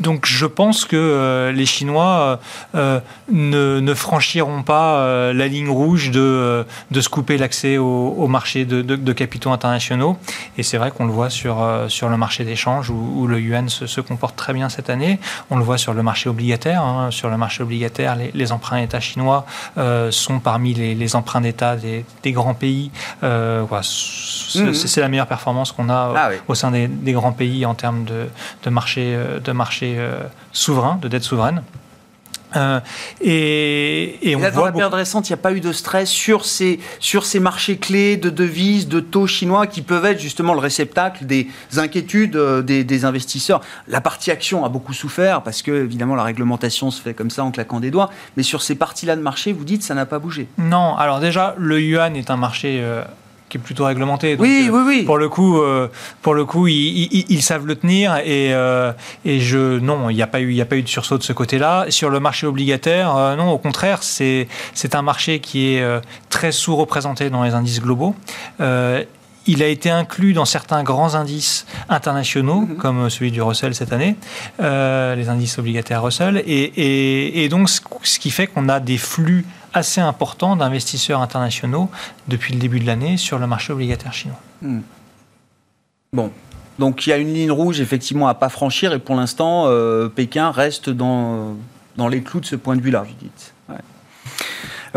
Donc 0.00 0.26
je 0.26 0.46
pense 0.46 0.84
que 0.84 0.96
euh, 0.96 1.52
les 1.52 1.66
Chinois 1.66 2.38
euh, 2.74 3.00
euh, 3.30 3.80
ne, 3.80 3.94
franchiront 3.94 4.62
pas 4.62 5.32
la 5.32 5.48
ligne 5.48 5.68
rouge 5.68 6.10
de, 6.10 6.64
de 6.90 7.00
se 7.00 7.08
couper 7.08 7.36
l'accès 7.36 7.78
au, 7.78 8.26
marché 8.28 8.64
de, 8.64 9.12
capitaux 9.12 9.50
internationaux. 9.50 10.16
Et 10.56 10.62
c'est 10.62 10.78
vrai 10.78 10.90
qu'on 10.90 11.06
le 11.06 11.12
voit 11.12 11.30
sur, 11.30 11.66
sur 11.88 12.08
le 12.08 12.16
marché 12.16 12.44
d'échange 12.44 12.90
où, 12.90 13.26
le 13.26 13.40
yuan 13.40 13.68
se, 13.68 14.00
comporte 14.00 14.36
très 14.36 14.52
bien 14.52 14.68
cette 14.68 14.90
année. 14.90 15.18
On 15.50 15.56
le 15.56 15.64
voit 15.64 15.78
sur 15.78 15.94
le 15.94 16.02
marché 16.02 16.28
obligataire. 16.28 16.82
Hein. 16.82 17.10
Sur 17.10 17.28
le 17.28 17.36
marché 17.36 17.62
obligataire, 17.62 18.16
les, 18.16 18.52
emprunts 18.52 18.80
d'État 18.80 19.00
chinois 19.00 19.46
sont 20.10 20.38
parmi 20.38 20.74
les, 20.74 21.16
emprunts 21.16 21.40
d'État 21.40 21.76
des, 21.76 22.32
grands 22.32 22.54
pays. 22.54 22.90
Mmh. 23.22 24.72
C'est 24.72 25.00
la 25.00 25.08
meilleure 25.08 25.26
performance 25.26 25.72
qu'on 25.72 25.88
a 25.88 26.14
ah 26.16 26.30
au 26.46 26.54
sein 26.54 26.70
des, 26.70 27.12
grands 27.12 27.32
pays 27.32 27.66
en 27.66 27.74
termes 27.74 28.04
de, 28.04 28.28
de 28.62 28.70
marché, 28.70 29.18
de 29.42 29.52
marché 29.52 29.87
euh, 29.96 30.20
souverain, 30.52 30.98
de 31.00 31.08
dette 31.08 31.24
souveraine. 31.24 31.62
Euh, 32.56 32.80
et, 33.20 34.34
on 34.36 34.40
là, 34.40 34.50
dans 34.50 34.64
la 34.64 34.72
période 34.72 34.94
récente, 34.94 35.28
il 35.28 35.32
n'y 35.32 35.38
a 35.38 35.42
pas 35.42 35.52
eu 35.52 35.60
de 35.60 35.72
stress 35.72 36.08
sur 36.08 36.44
ces, 36.44 36.80
sur 36.98 37.26
ces 37.26 37.40
marchés 37.40 37.76
clés 37.76 38.16
de 38.16 38.30
devises, 38.30 38.88
de 38.88 39.00
taux 39.00 39.26
chinois 39.26 39.66
qui 39.66 39.82
peuvent 39.82 40.06
être 40.06 40.20
justement 40.20 40.54
le 40.54 40.60
réceptacle 40.60 41.26
des 41.26 41.48
inquiétudes 41.76 42.36
euh, 42.36 42.62
des, 42.62 43.04
investisseurs. 43.04 43.60
La 43.86 44.00
partie 44.00 44.30
action 44.30 44.64
a 44.64 44.68
beaucoup 44.68 44.94
souffert 44.94 45.42
parce 45.42 45.62
que, 45.62 45.84
évidemment, 45.84 46.14
la 46.14 46.24
réglementation 46.24 46.90
se 46.90 47.02
fait 47.02 47.14
comme 47.14 47.30
ça 47.30 47.44
en 47.44 47.50
claquant 47.50 47.80
des 47.80 47.90
doigts. 47.90 48.10
Mais 48.36 48.42
sur 48.42 48.62
ces 48.62 48.74
parties-là 48.74 49.16
de 49.16 49.22
marché, 49.22 49.52
vous 49.52 49.64
dites 49.64 49.82
ça 49.82 49.94
n'a 49.94 50.06
pas 50.06 50.18
bougé. 50.18 50.48
Non, 50.56 50.96
alors 50.96 51.20
déjà, 51.20 51.54
le 51.58 51.80
yuan 51.80 52.16
est 52.16 52.30
un 52.30 52.36
marché 52.36 52.82
qui 53.48 53.56
est 53.56 53.60
plutôt 53.60 53.84
réglementé. 53.84 54.36
oui, 54.38 54.68
oui, 54.70 54.80
oui. 54.86 55.02
Pour 55.04 55.18
le 55.18 55.28
coup, 55.28 55.58
euh, 55.58 55.88
pour 56.22 56.34
le 56.34 56.44
coup, 56.44 56.66
ils, 56.66 57.42
savent 57.42 57.66
le 57.66 57.76
tenir 57.76 58.16
et, 58.16 58.52
euh, 58.52 58.92
et 59.24 59.40
je 59.40 59.78
non, 59.78 60.10
il 60.10 60.16
n'y 60.16 60.22
a 60.22 60.26
pas 60.26 60.40
eu, 60.40 60.50
il 60.50 60.56
y 60.56 60.60
a 60.60 60.66
pas 60.66 60.76
eu 60.76 60.82
de 60.82 60.88
sursaut 60.88 61.18
de 61.18 61.22
ce 61.22 61.32
côté-là. 61.32 61.86
Sur 61.88 62.10
le 62.10 62.20
marché 62.20 62.46
obligataire, 62.46 63.16
euh, 63.16 63.36
non, 63.36 63.50
au 63.50 63.58
contraire, 63.58 64.02
c'est 64.02 64.48
c'est 64.74 64.94
un 64.94 65.02
marché 65.02 65.40
qui 65.40 65.74
est 65.74 66.00
très 66.28 66.52
sous-représenté 66.52 67.30
dans 67.30 67.42
les 67.42 67.54
indices 67.54 67.80
globaux. 67.80 68.14
il 69.50 69.62
a 69.62 69.66
été 69.66 69.88
inclus 69.88 70.34
dans 70.34 70.44
certains 70.44 70.82
grands 70.82 71.14
indices 71.14 71.64
internationaux, 71.88 72.64
mm-hmm. 72.64 72.76
comme 72.76 73.08
celui 73.08 73.30
du 73.30 73.40
Russell 73.40 73.74
cette 73.74 73.92
année, 73.94 74.16
les 74.58 75.28
indices 75.28 75.58
obligataires 75.58 76.02
Russell, 76.02 76.42
et, 76.46 76.64
et, 76.64 77.44
et 77.44 77.48
donc 77.48 77.70
ce 77.70 78.18
qui 78.18 78.30
fait 78.30 78.46
qu'on 78.46 78.68
a 78.68 78.78
des 78.78 78.98
flux 78.98 79.46
assez 79.78 80.00
important 80.00 80.56
d'investisseurs 80.56 81.22
internationaux 81.22 81.90
depuis 82.28 82.52
le 82.54 82.60
début 82.60 82.80
de 82.80 82.86
l'année 82.86 83.16
sur 83.16 83.38
le 83.38 83.46
marché 83.46 83.72
obligataire 83.72 84.12
chinois. 84.12 84.40
Hmm. 84.62 84.80
Bon, 86.12 86.32
donc 86.78 87.06
il 87.06 87.10
y 87.10 87.12
a 87.12 87.16
une 87.16 87.32
ligne 87.32 87.50
rouge 87.50 87.80
effectivement 87.80 88.28
à 88.28 88.34
pas 88.34 88.48
franchir 88.48 88.92
et 88.92 88.98
pour 88.98 89.14
l'instant 89.14 89.64
euh, 89.66 90.08
Pékin 90.08 90.50
reste 90.50 90.90
dans, 90.90 91.56
dans 91.96 92.08
les 92.08 92.22
clous 92.22 92.40
de 92.40 92.46
ce 92.46 92.56
point 92.56 92.76
de 92.76 92.80
vue-là, 92.80 93.02
vous 93.02 93.14
dites. 93.20 93.54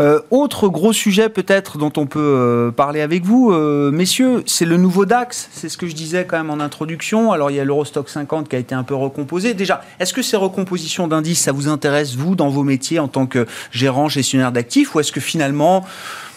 Euh, 0.00 0.20
autre 0.30 0.68
gros 0.68 0.92
sujet 0.92 1.28
peut-être 1.28 1.78
dont 1.78 1.92
on 1.96 2.06
peut 2.06 2.20
euh, 2.20 2.70
parler 2.70 3.00
avec 3.00 3.24
vous, 3.24 3.52
euh, 3.52 3.90
messieurs, 3.90 4.42
c'est 4.46 4.64
le 4.64 4.76
nouveau 4.76 5.04
DAX. 5.04 5.48
C'est 5.52 5.68
ce 5.68 5.76
que 5.76 5.86
je 5.86 5.94
disais 5.94 6.24
quand 6.24 6.36
même 6.36 6.50
en 6.50 6.60
introduction. 6.60 7.32
Alors 7.32 7.50
il 7.50 7.56
y 7.56 7.60
a 7.60 7.64
l'Eurostock 7.64 8.08
50 8.08 8.48
qui 8.48 8.56
a 8.56 8.58
été 8.58 8.74
un 8.74 8.82
peu 8.82 8.94
recomposé. 8.94 9.54
Déjà, 9.54 9.82
est-ce 10.00 10.12
que 10.12 10.22
ces 10.22 10.36
recompositions 10.36 11.08
d'indices, 11.08 11.40
ça 11.40 11.52
vous 11.52 11.68
intéresse 11.68 12.16
vous 12.16 12.34
dans 12.34 12.48
vos 12.48 12.64
métiers 12.64 12.98
en 12.98 13.08
tant 13.08 13.26
que 13.26 13.46
gérant, 13.70 14.08
gestionnaire 14.08 14.52
d'actifs, 14.52 14.94
ou 14.94 15.00
est-ce 15.00 15.12
que 15.12 15.20
finalement, 15.20 15.84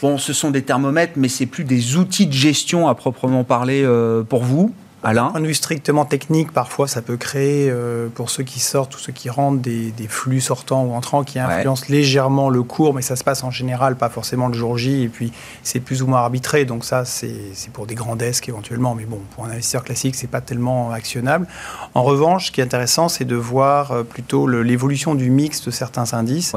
bon, 0.02 0.18
ce 0.18 0.34
sont 0.34 0.52
des 0.52 0.62
thermomètres, 0.62 1.14
mais 1.16 1.30
c'est 1.30 1.46
plus 1.46 1.64
des 1.64 1.96
outils 1.96 2.28
de 2.28 2.34
gestion 2.34 2.88
à 2.88 2.96
proprement 2.96 3.44
parler 3.44 3.86
pour 4.30 4.44
vous? 4.44 4.74
Alain 5.06 5.30
Point 5.30 5.42
de 5.42 5.48
vue 5.48 5.54
strictement 5.54 6.04
technique, 6.04 6.52
parfois 6.52 6.88
ça 6.88 7.02
peut 7.02 7.16
créer, 7.16 7.70
euh, 7.70 8.08
pour 8.10 8.30
ceux 8.30 8.44
qui 8.44 8.60
sortent 8.60 8.96
ou 8.96 9.00
ceux 9.00 9.14
qui 9.14 9.30
rentrent, 9.30 9.62
des, 9.62 9.94
flux 10.10 10.42
sortants 10.42 10.84
ou 10.84 10.94
entrants 10.94 11.24
qui 11.24 11.40
influencent 11.40 11.86
légèrement 11.90 12.50
le 12.50 12.64
cours, 12.64 12.94
mais 12.94 13.02
ça 13.02 13.16
se 13.16 13.24
passe 13.24 13.44
en 13.44 13.52
général, 13.52 13.96
pas 13.96 14.10
forcément 14.10 14.48
le 14.48 14.54
jour 14.54 14.78
J, 14.78 15.04
et 15.04 15.10
puis 15.10 15.32
c'est 15.64 15.80
plus 15.80 16.02
ou 16.02 16.08
moins 16.08 16.20
arbitré, 16.20 16.66
donc 16.66 16.84
ça 16.84 17.06
c'est 17.06 17.54
pour 17.72 17.86
des 17.86 17.96
grands 17.96 18.16
desks 18.16 18.50
éventuellement, 18.50 18.96
mais 18.96 19.06
bon, 19.06 19.22
pour 19.36 19.46
un 19.46 19.50
investisseur 19.50 19.84
classique, 19.84 20.16
c'est 20.16 20.28
pas 20.28 20.42
tellement 20.42 20.92
actionnable. 20.92 21.48
En 21.94 22.04
revanche, 22.04 22.48
ce 22.48 22.52
qui 22.52 22.62
est 22.62 22.64
intéressant, 22.64 23.08
c'est 23.08 23.26
de 23.26 23.36
voir 23.36 23.92
euh, 23.92 24.04
plutôt 24.04 24.48
l'évolution 24.48 25.14
du 25.14 25.30
mix 25.30 25.64
de 25.64 25.72
certains 25.72 26.14
indices. 26.14 26.54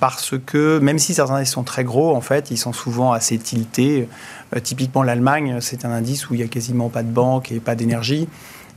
Parce 0.00 0.34
que 0.44 0.78
même 0.78 0.98
si 0.98 1.14
certains 1.14 1.36
indices 1.36 1.52
sont 1.52 1.62
très 1.62 1.84
gros, 1.84 2.14
en 2.14 2.20
fait, 2.20 2.50
ils 2.50 2.58
sont 2.58 2.72
souvent 2.72 3.12
assez 3.12 3.38
tiltés. 3.38 4.08
Euh, 4.54 4.60
typiquement, 4.60 5.02
l'Allemagne, 5.02 5.58
c'est 5.60 5.84
un 5.84 5.90
indice 5.90 6.28
où 6.28 6.34
il 6.34 6.38
n'y 6.38 6.44
a 6.44 6.48
quasiment 6.48 6.88
pas 6.88 7.02
de 7.02 7.10
banque 7.10 7.52
et 7.52 7.60
pas 7.60 7.74
d'énergie. 7.74 8.28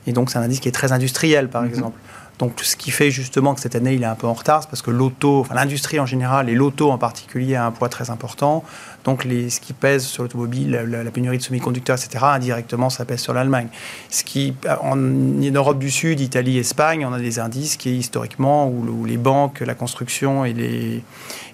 Et 0.07 0.13
donc, 0.13 0.29
c'est 0.29 0.37
un 0.37 0.43
indice 0.43 0.59
qui 0.59 0.69
est 0.69 0.73
très 0.73 0.91
industriel, 0.91 1.49
par 1.49 1.63
mhm. 1.63 1.69
exemple. 1.69 1.99
Donc, 2.39 2.53
ce 2.61 2.77
qui 2.77 2.89
fait 2.89 3.11
justement 3.11 3.53
que 3.53 3.59
cette 3.59 3.75
année, 3.75 3.93
il 3.93 4.03
est 4.03 4.07
un 4.07 4.15
peu 4.15 4.25
en 4.25 4.33
retard, 4.33 4.63
c'est 4.63 4.69
parce 4.69 4.81
que 4.81 4.91
l'auto, 4.91 5.41
enfin 5.41 5.55
l'industrie 5.55 5.99
en 5.99 6.05
général 6.05 6.49
et 6.49 6.55
l'auto 6.55 6.89
en 6.89 6.97
particulier 6.97 7.55
a 7.55 7.65
un 7.65 7.71
poids 7.71 7.89
très 7.89 8.09
important. 8.09 8.63
Donc, 9.03 9.25
les, 9.25 9.49
ce 9.49 9.59
qui 9.59 9.73
pèse 9.73 10.05
sur 10.05 10.23
l'automobile, 10.23 10.71
la, 10.71 11.11
pénurie 11.11 11.37
de 11.37 11.43
semi-conducteurs, 11.43 11.97
etc., 11.97 12.23
indirectement, 12.29 12.89
ça 12.89 13.03
pèse 13.03 13.19
sur 13.19 13.33
l'Allemagne. 13.33 13.67
Ce 14.09 14.23
qui, 14.23 14.53
en, 14.81 14.95
Europe 14.95 15.79
du 15.79 15.91
Sud, 15.91 16.21
Italie, 16.21 16.57
Espagne, 16.57 17.05
on 17.05 17.11
a 17.11 17.19
des 17.19 17.39
indices 17.39 17.75
qui, 17.75 17.97
historiquement, 17.97 18.69
où, 18.69 19.03
les 19.05 19.17
banques, 19.17 19.59
la 19.59 19.75
construction 19.75 20.45
et 20.45 20.53
les, 20.53 21.03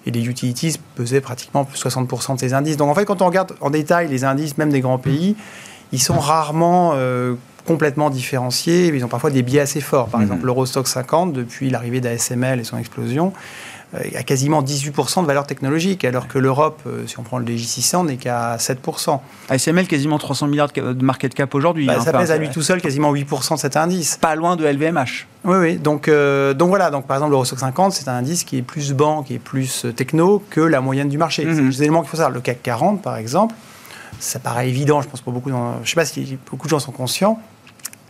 et 0.06 0.10
les 0.12 0.28
utilities 0.28 0.78
pesaient 0.94 1.20
pratiquement 1.20 1.64
plus 1.64 1.82
60% 1.82 2.36
de 2.36 2.40
ces 2.40 2.54
indices. 2.54 2.76
Donc, 2.76 2.90
en 2.90 2.94
fait, 2.94 3.04
quand 3.04 3.22
on 3.22 3.26
regarde 3.26 3.56
en 3.60 3.70
détail 3.70 4.06
les 4.06 4.22
indices, 4.22 4.56
même 4.56 4.70
des 4.70 4.80
grands 4.80 4.98
pays, 4.98 5.34
ils 5.90 6.00
sont 6.00 6.18
rarement 6.18 6.92
euh, 6.94 7.34
complètement 7.66 8.10
différenciés. 8.10 8.86
Ils 8.86 9.04
ont 9.04 9.08
parfois 9.08 9.30
des 9.30 9.42
biais 9.42 9.60
assez 9.60 9.80
forts. 9.80 10.08
Par 10.08 10.20
mhm. 10.20 10.26
exemple, 10.26 10.46
l'Eurostock 10.46 10.88
50, 10.88 11.32
depuis 11.32 11.70
l'arrivée 11.70 12.00
d'ASML 12.00 12.60
et 12.60 12.64
son 12.64 12.78
explosion, 12.78 13.32
euh, 13.94 14.00
a 14.16 14.22
quasiment 14.24 14.62
18% 14.62 15.22
de 15.22 15.26
valeur 15.26 15.46
technologique, 15.46 16.04
alors 16.04 16.26
que 16.26 16.38
l'Europe, 16.38 16.80
euh, 16.86 17.06
si 17.06 17.18
on 17.20 17.22
prend 17.22 17.38
le 17.38 17.44
DJ600, 17.44 18.06
n'est 18.06 18.16
qu'à 18.16 18.56
7%. 18.56 19.20
ASML, 19.48 19.86
quasiment 19.86 20.18
300 20.18 20.48
milliards 20.48 20.72
de 20.72 21.04
market 21.04 21.34
cap 21.34 21.54
aujourd'hui. 21.54 21.86
Bah, 21.86 21.94
hein, 21.98 22.04
ça 22.04 22.12
pèse 22.12 22.30
à 22.30 22.36
lui 22.36 22.50
tout 22.50 22.62
seul 22.62 22.80
quasiment 22.80 23.14
8% 23.14 23.54
de 23.54 23.58
cet 23.60 23.76
indice. 23.76 24.16
Pas 24.16 24.34
loin 24.34 24.56
de 24.56 24.66
LVMH. 24.66 25.26
Oui, 25.44 25.56
oui. 25.58 25.76
Donc, 25.76 26.08
euh, 26.08 26.52
donc 26.52 26.70
voilà, 26.70 26.90
donc, 26.90 27.06
par 27.06 27.16
exemple, 27.16 27.30
l'Eurostock 27.30 27.60
50, 27.60 27.92
c'est 27.92 28.08
un 28.08 28.14
indice 28.14 28.42
qui 28.42 28.58
est 28.58 28.62
plus 28.62 28.92
banque 28.92 29.30
et 29.30 29.38
plus 29.38 29.86
techno 29.94 30.42
que 30.50 30.60
la 30.60 30.80
moyenne 30.80 31.08
du 31.08 31.18
marché. 31.18 31.42
C'est 31.44 31.60
mhm. 31.60 31.70
des 31.70 31.82
éléments 31.82 32.00
qu'il 32.00 32.10
faut 32.10 32.16
savoir. 32.16 32.32
Le 32.32 32.40
CAC 32.40 32.62
40, 32.62 33.02
par 33.02 33.16
exemple, 33.16 33.54
ça 34.18 34.38
paraît 34.38 34.68
évident, 34.68 35.00
je 35.00 35.08
pense 35.08 35.20
pour 35.20 35.32
beaucoup, 35.32 35.50
je 35.50 35.54
ne 35.54 35.86
sais 35.86 35.94
pas 35.94 36.04
si 36.04 36.38
beaucoup 36.50 36.66
de 36.66 36.70
gens 36.70 36.78
sont 36.78 36.92
conscients, 36.92 37.38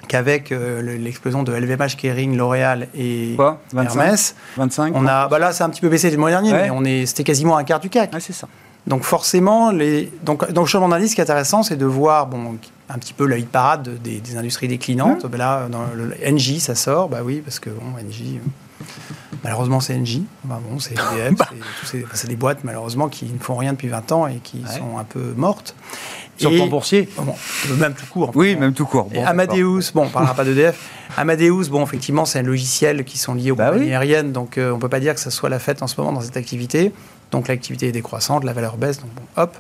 qu'avec 0.08 0.52
euh, 0.52 0.80
l'explosion 0.98 1.42
de 1.42 1.52
LVMH, 1.52 1.96
Kering, 1.96 2.36
L'Oréal 2.36 2.88
et 2.96 3.34
Quoi 3.36 3.60
25, 3.72 4.00
Hermès, 4.00 4.34
25, 4.56 4.92
on 4.96 5.06
a, 5.06 5.28
bah 5.28 5.38
là 5.38 5.52
c'est 5.52 5.64
un 5.64 5.70
petit 5.70 5.80
peu 5.80 5.88
baissé 5.88 6.10
le 6.10 6.16
mois 6.16 6.30
dernier, 6.30 6.52
mais 6.52 6.70
on 6.70 6.84
est, 6.84 7.06
c'était 7.06 7.24
quasiment 7.24 7.56
un 7.56 7.64
quart 7.64 7.80
du 7.80 7.88
CAC. 7.88 8.10
c'est 8.20 8.32
ça. 8.32 8.48
Donc 8.86 9.02
forcément, 9.02 9.72
les, 9.72 10.12
donc, 10.22 10.50
donc 10.52 10.66
le 10.66 10.70
changement 10.70 10.88
d'indice, 10.88 11.10
ce 11.10 11.14
qui 11.16 11.20
est 11.20 11.24
intéressant, 11.24 11.64
c'est 11.64 11.76
de 11.76 11.86
voir 11.86 12.28
bon, 12.28 12.56
un 12.88 12.98
petit 12.98 13.12
peu 13.12 13.26
la 13.26 13.36
hit 13.36 13.48
parade 13.48 14.00
des, 14.00 14.20
des 14.20 14.36
industries 14.36 14.68
déclinantes. 14.68 15.24
Mmh. 15.24 15.36
Là, 15.36 15.66
dans 15.68 15.86
le 15.92 16.14
NJ, 16.24 16.58
ça 16.58 16.76
sort, 16.76 17.08
bah 17.08 17.18
oui, 17.24 17.42
parce 17.44 17.58
que 17.58 17.70
bon, 17.70 17.98
NJ, 18.00 18.38
Malheureusement, 19.44 19.80
c'est 19.80 19.96
NJ. 19.96 20.22
bon, 20.44 20.78
c'est 20.78 20.94
EDF. 21.28 21.40
c'est 22.12 22.28
des 22.28 22.36
boîtes, 22.36 22.64
malheureusement, 22.64 23.08
qui 23.08 23.26
ne 23.26 23.38
font 23.38 23.56
rien 23.56 23.72
depuis 23.72 23.88
20 23.88 24.12
ans 24.12 24.26
et 24.26 24.36
qui 24.42 24.64
sont 24.66 24.98
un 24.98 25.04
peu 25.04 25.34
mortes. 25.36 25.74
Sur 26.36 26.50
le 26.50 26.56
plan 26.56 26.66
boursier 26.66 27.08
Même 27.78 27.94
tout 27.94 28.06
court. 28.06 28.30
Oui, 28.34 28.56
même 28.56 28.72
tout 28.72 28.86
court. 28.86 29.08
Amadeus, 29.24 29.92
bon, 29.94 30.02
on 30.02 30.06
ne 30.06 30.10
parlera 30.10 30.34
pas 30.34 30.44
d'EDF. 30.44 30.78
Amadeus, 31.16 31.68
bon, 31.70 31.82
effectivement, 31.82 32.24
c'est 32.24 32.40
un 32.40 32.42
logiciel 32.42 33.04
qui 33.04 33.18
sont 33.18 33.34
liés 33.34 33.50
aux 33.50 33.56
bah 33.56 33.70
compagnies 33.70 33.92
aériennes, 33.92 34.32
donc 34.32 34.58
euh, 34.58 34.72
on 34.72 34.76
ne 34.76 34.80
peut 34.80 34.88
pas 34.88 35.00
dire 35.00 35.14
que 35.14 35.20
ça 35.20 35.30
soit 35.30 35.48
la 35.48 35.58
fête 35.58 35.82
en 35.82 35.86
ce 35.86 35.98
moment 35.98 36.12
dans 36.12 36.20
cette 36.20 36.36
activité. 36.36 36.92
Donc 37.30 37.48
l'activité 37.48 37.88
est 37.88 37.92
décroissante, 37.92 38.44
la 38.44 38.52
valeur 38.52 38.76
baisse, 38.76 39.00
donc 39.00 39.10
bon, 39.14 39.42
hop. 39.42 39.56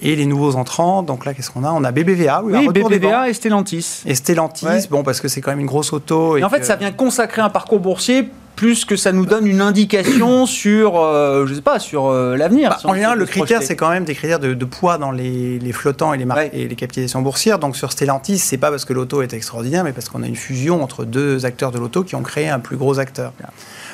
Et 0.00 0.14
les 0.14 0.26
nouveaux 0.26 0.54
entrants, 0.54 1.02
donc 1.02 1.24
là, 1.24 1.34
qu'est-ce 1.34 1.50
qu'on 1.50 1.64
a? 1.64 1.72
On 1.72 1.82
a 1.82 1.90
BBVA. 1.90 2.42
Oui, 2.44 2.68
BBVA 2.68 3.28
et 3.28 3.34
Stellantis. 3.34 4.02
Et 4.06 4.14
Stellantis, 4.14 4.86
bon, 4.90 5.02
parce 5.02 5.20
que 5.20 5.26
c'est 5.26 5.40
quand 5.40 5.50
même 5.50 5.60
une 5.60 5.66
grosse 5.66 5.92
auto. 5.92 6.36
Et, 6.36 6.44
en 6.44 6.50
fait, 6.50 6.64
ça 6.64 6.76
vient 6.76 6.92
consacrer 6.92 7.42
un 7.42 7.50
parcours 7.50 7.80
boursier 7.80 8.28
plus 8.58 8.84
que 8.84 8.96
ça 8.96 9.12
nous 9.12 9.24
donne 9.24 9.46
une 9.46 9.60
indication 9.60 10.44
sur, 10.60 11.00
euh, 11.00 11.46
je 11.46 11.54
sais 11.54 11.62
pas, 11.62 11.78
sur 11.78 12.06
euh, 12.06 12.36
l'avenir. 12.36 12.70
Bah, 12.70 12.90
en 12.90 12.94
général, 12.94 13.16
le 13.16 13.24
critère, 13.24 13.62
c'est 13.62 13.76
quand 13.76 13.88
même 13.88 14.04
des 14.04 14.16
critères 14.16 14.40
de, 14.40 14.64
poids 14.64 14.98
dans 14.98 15.12
les, 15.12 15.60
flottants 15.72 16.12
et 16.12 16.18
les, 16.18 16.26
et 16.52 16.66
les 16.66 16.74
capitalisations 16.74 17.22
boursières. 17.22 17.60
Donc 17.60 17.76
sur 17.76 17.92
Stellantis, 17.92 18.38
c'est 18.38 18.58
pas 18.58 18.70
parce 18.70 18.84
que 18.84 18.92
l'auto 18.92 19.22
est 19.22 19.32
extraordinaire, 19.32 19.84
mais 19.84 19.92
parce 19.92 20.08
qu'on 20.08 20.24
a 20.24 20.26
une 20.26 20.34
fusion 20.34 20.82
entre 20.82 21.04
deux 21.04 21.46
acteurs 21.46 21.70
de 21.70 21.78
l'auto 21.78 22.02
qui 22.02 22.16
ont 22.16 22.22
créé 22.22 22.48
un 22.48 22.58
plus 22.58 22.76
gros 22.76 22.98
acteur. 22.98 23.32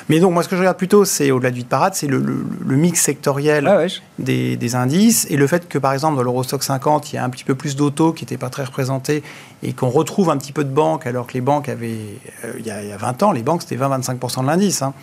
Mais 0.09 0.19
donc, 0.19 0.33
moi, 0.33 0.43
ce 0.43 0.49
que 0.49 0.55
je 0.55 0.61
regarde 0.61 0.77
plutôt, 0.77 1.03
c'est 1.05 1.31
au-delà 1.31 1.51
du 1.51 1.61
de 1.61 1.67
parade, 1.67 1.93
c'est 1.95 2.07
le, 2.07 2.19
mix 2.65 3.01
sectoriel 3.01 3.67
ah 3.67 3.85
des, 4.19 4.75
indices 4.75 5.25
et 5.29 5.37
le 5.37 5.47
fait 5.47 5.67
que, 5.67 5.77
par 5.77 5.93
exemple, 5.93 6.15
dans 6.17 6.23
l'Eurostock 6.23 6.63
50, 6.63 7.11
il 7.11 7.15
y 7.15 7.19
a 7.19 7.23
un 7.23 7.29
petit 7.29 7.43
peu 7.43 7.55
plus 7.55 7.75
d'autos 7.75 8.13
qui 8.13 8.23
n'étaient 8.23 8.37
pas 8.37 8.49
très 8.49 8.63
représentés 8.63 9.23
et 9.65 9.73
qu'on 9.73 9.89
retrouve 9.89 10.29
un 10.29 10.37
petit 10.37 10.51
peu 10.51 10.63
de 10.63 10.69
banques, 10.69 11.07
alors 11.07 11.25
que 11.25 11.33
les 11.33 11.41
banques 11.41 11.69
avaient, 11.69 11.97
euh, 12.43 12.53
il, 12.59 12.65
y 12.65 12.71
a, 12.71 12.83
il, 12.83 12.89
y 12.89 12.91
a, 12.91 12.97
20 12.97 13.23
ans, 13.23 13.31
les 13.31 13.41
banques, 13.41 13.63
c'était 13.63 13.75
20-25% 13.83 14.41
de 14.41 14.47
l'indice. 14.47 14.83
Hein. 14.83 14.93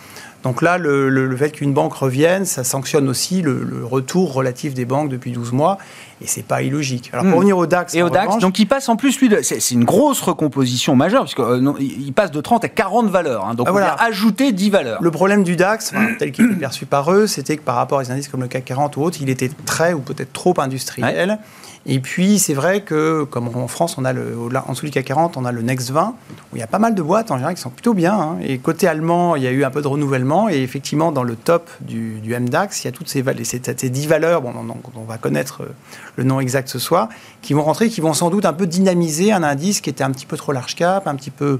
Donc 0.43 0.61
là, 0.61 0.77
le, 0.77 1.35
fait 1.35 1.51
qu'une 1.51 1.73
banque 1.73 1.93
revienne, 1.93 2.45
ça 2.45 2.63
sanctionne 2.63 3.09
aussi 3.09 3.41
le, 3.41 3.83
retour 3.83 4.33
relatif 4.33 4.73
des 4.73 4.85
banques 4.85 5.09
depuis 5.09 5.31
12 5.31 5.51
mois, 5.51 5.77
et 6.21 6.27
c'est 6.27 6.45
pas 6.45 6.61
illogique. 6.61 7.09
Alors 7.11 7.25
pour 7.25 7.33
hmm. 7.33 7.35
revenir 7.35 7.57
au 7.57 7.65
DAX, 7.65 7.93
et 7.95 8.01
au 8.01 8.09
DAX, 8.09 8.37
donc 8.37 8.57
il 8.59 8.65
passe 8.65 8.87
en 8.87 8.95
plus 8.95 9.19
lui, 9.19 9.29
c'est 9.41 9.71
une 9.71 9.83
grosse 9.83 10.21
recomposition 10.21 10.95
majeure 10.95 11.23
puisque 11.23 11.39
euh, 11.39 11.73
il 11.79 12.13
passe 12.13 12.31
de 12.31 12.39
30 12.39 12.63
à 12.63 12.69
40 12.69 13.09
valeurs. 13.09 13.45
Hein. 13.45 13.55
donc 13.55 13.67
ah, 13.67 13.71
on 13.71 13.73
voilà. 13.73 13.93
a 13.93 14.05
ajouté 14.05 14.51
10 14.51 14.69
valeurs. 14.69 15.01
Le 15.01 15.11
problème 15.11 15.43
du 15.43 15.55
DAX, 15.55 15.93
tel 16.19 16.31
qu'il 16.31 16.51
est 16.51 16.55
perçu 16.55 16.85
par 16.85 17.11
eux, 17.11 17.27
c'était 17.27 17.57
que 17.57 17.63
par 17.63 17.75
rapport 17.75 17.99
à 17.99 18.03
des 18.03 18.11
indices 18.11 18.27
comme 18.29 18.41
le 18.41 18.47
CAC 18.47 18.65
40 18.65 18.97
ou 18.97 19.01
autres, 19.01 19.17
il 19.21 19.29
était 19.29 19.51
très 19.65 19.93
ou 19.93 19.99
peut-être 19.99 20.31
trop 20.33 20.53
industriel. 20.57 21.39
Et 21.85 21.99
puis, 21.99 22.39
c'est 22.39 22.53
vrai 22.53 22.81
que, 22.81 23.23
comme 23.23 23.49
en 23.55 23.67
France, 23.67 23.97
on 23.97 24.05
a 24.05 24.13
le, 24.13 24.37
en 24.65 24.71
dessous 24.71 24.85
du 24.85 24.91
CAC 24.91 25.05
40, 25.05 25.35
on 25.35 25.43
a 25.43 25.51
le 25.51 25.61
Next 25.61 25.91
20, 25.91 26.15
où 26.51 26.55
il 26.55 26.59
y 26.59 26.63
a 26.63 26.67
pas 26.67 26.79
mal 26.79 26.95
de 26.95 27.01
boîtes 27.01 27.29
en 27.29 27.35
général 27.35 27.55
qui 27.55 27.61
sont 27.61 27.69
plutôt 27.69 27.93
bien. 27.93 28.13
Hein. 28.13 28.37
Et 28.41 28.57
côté 28.57 28.87
allemand, 28.87 29.35
il 29.35 29.43
y 29.43 29.47
a 29.47 29.51
eu 29.51 29.65
un 29.65 29.69
peu 29.69 29.81
de 29.81 29.87
renouvellement. 29.87 30.49
Et 30.49 30.61
effectivement, 30.61 31.11
dans 31.11 31.23
le 31.23 31.35
top 31.35 31.69
du, 31.81 32.21
MDAX, 32.25 32.83
il 32.83 32.85
y 32.85 32.87
a 32.87 32.91
toutes 32.93 33.09
ces, 33.09 33.23
ces, 33.43 33.61
ces 33.75 33.89
10 33.89 34.07
valeurs, 34.07 34.41
bon, 34.41 34.53
on, 34.55 34.99
on, 34.99 35.03
va 35.03 35.17
connaître 35.17 35.63
euh, 35.63 35.73
le 36.15 36.23
nom 36.23 36.39
exact 36.39 36.69
ce 36.69 36.79
soir, 36.79 37.09
qui 37.41 37.53
vont 37.53 37.63
rentrer, 37.63 37.89
qui 37.89 37.99
vont 37.99 38.13
sans 38.13 38.29
doute 38.29 38.45
un 38.45 38.53
peu 38.53 38.65
dynamiser 38.65 39.33
un 39.33 39.43
indice 39.43 39.81
qui 39.81 39.89
était 39.89 40.05
un 40.05 40.11
petit 40.11 40.25
peu 40.25 40.37
trop 40.37 40.53
large 40.53 40.75
cap, 40.75 41.05
un 41.05 41.15
petit 41.15 41.31
peu 41.31 41.59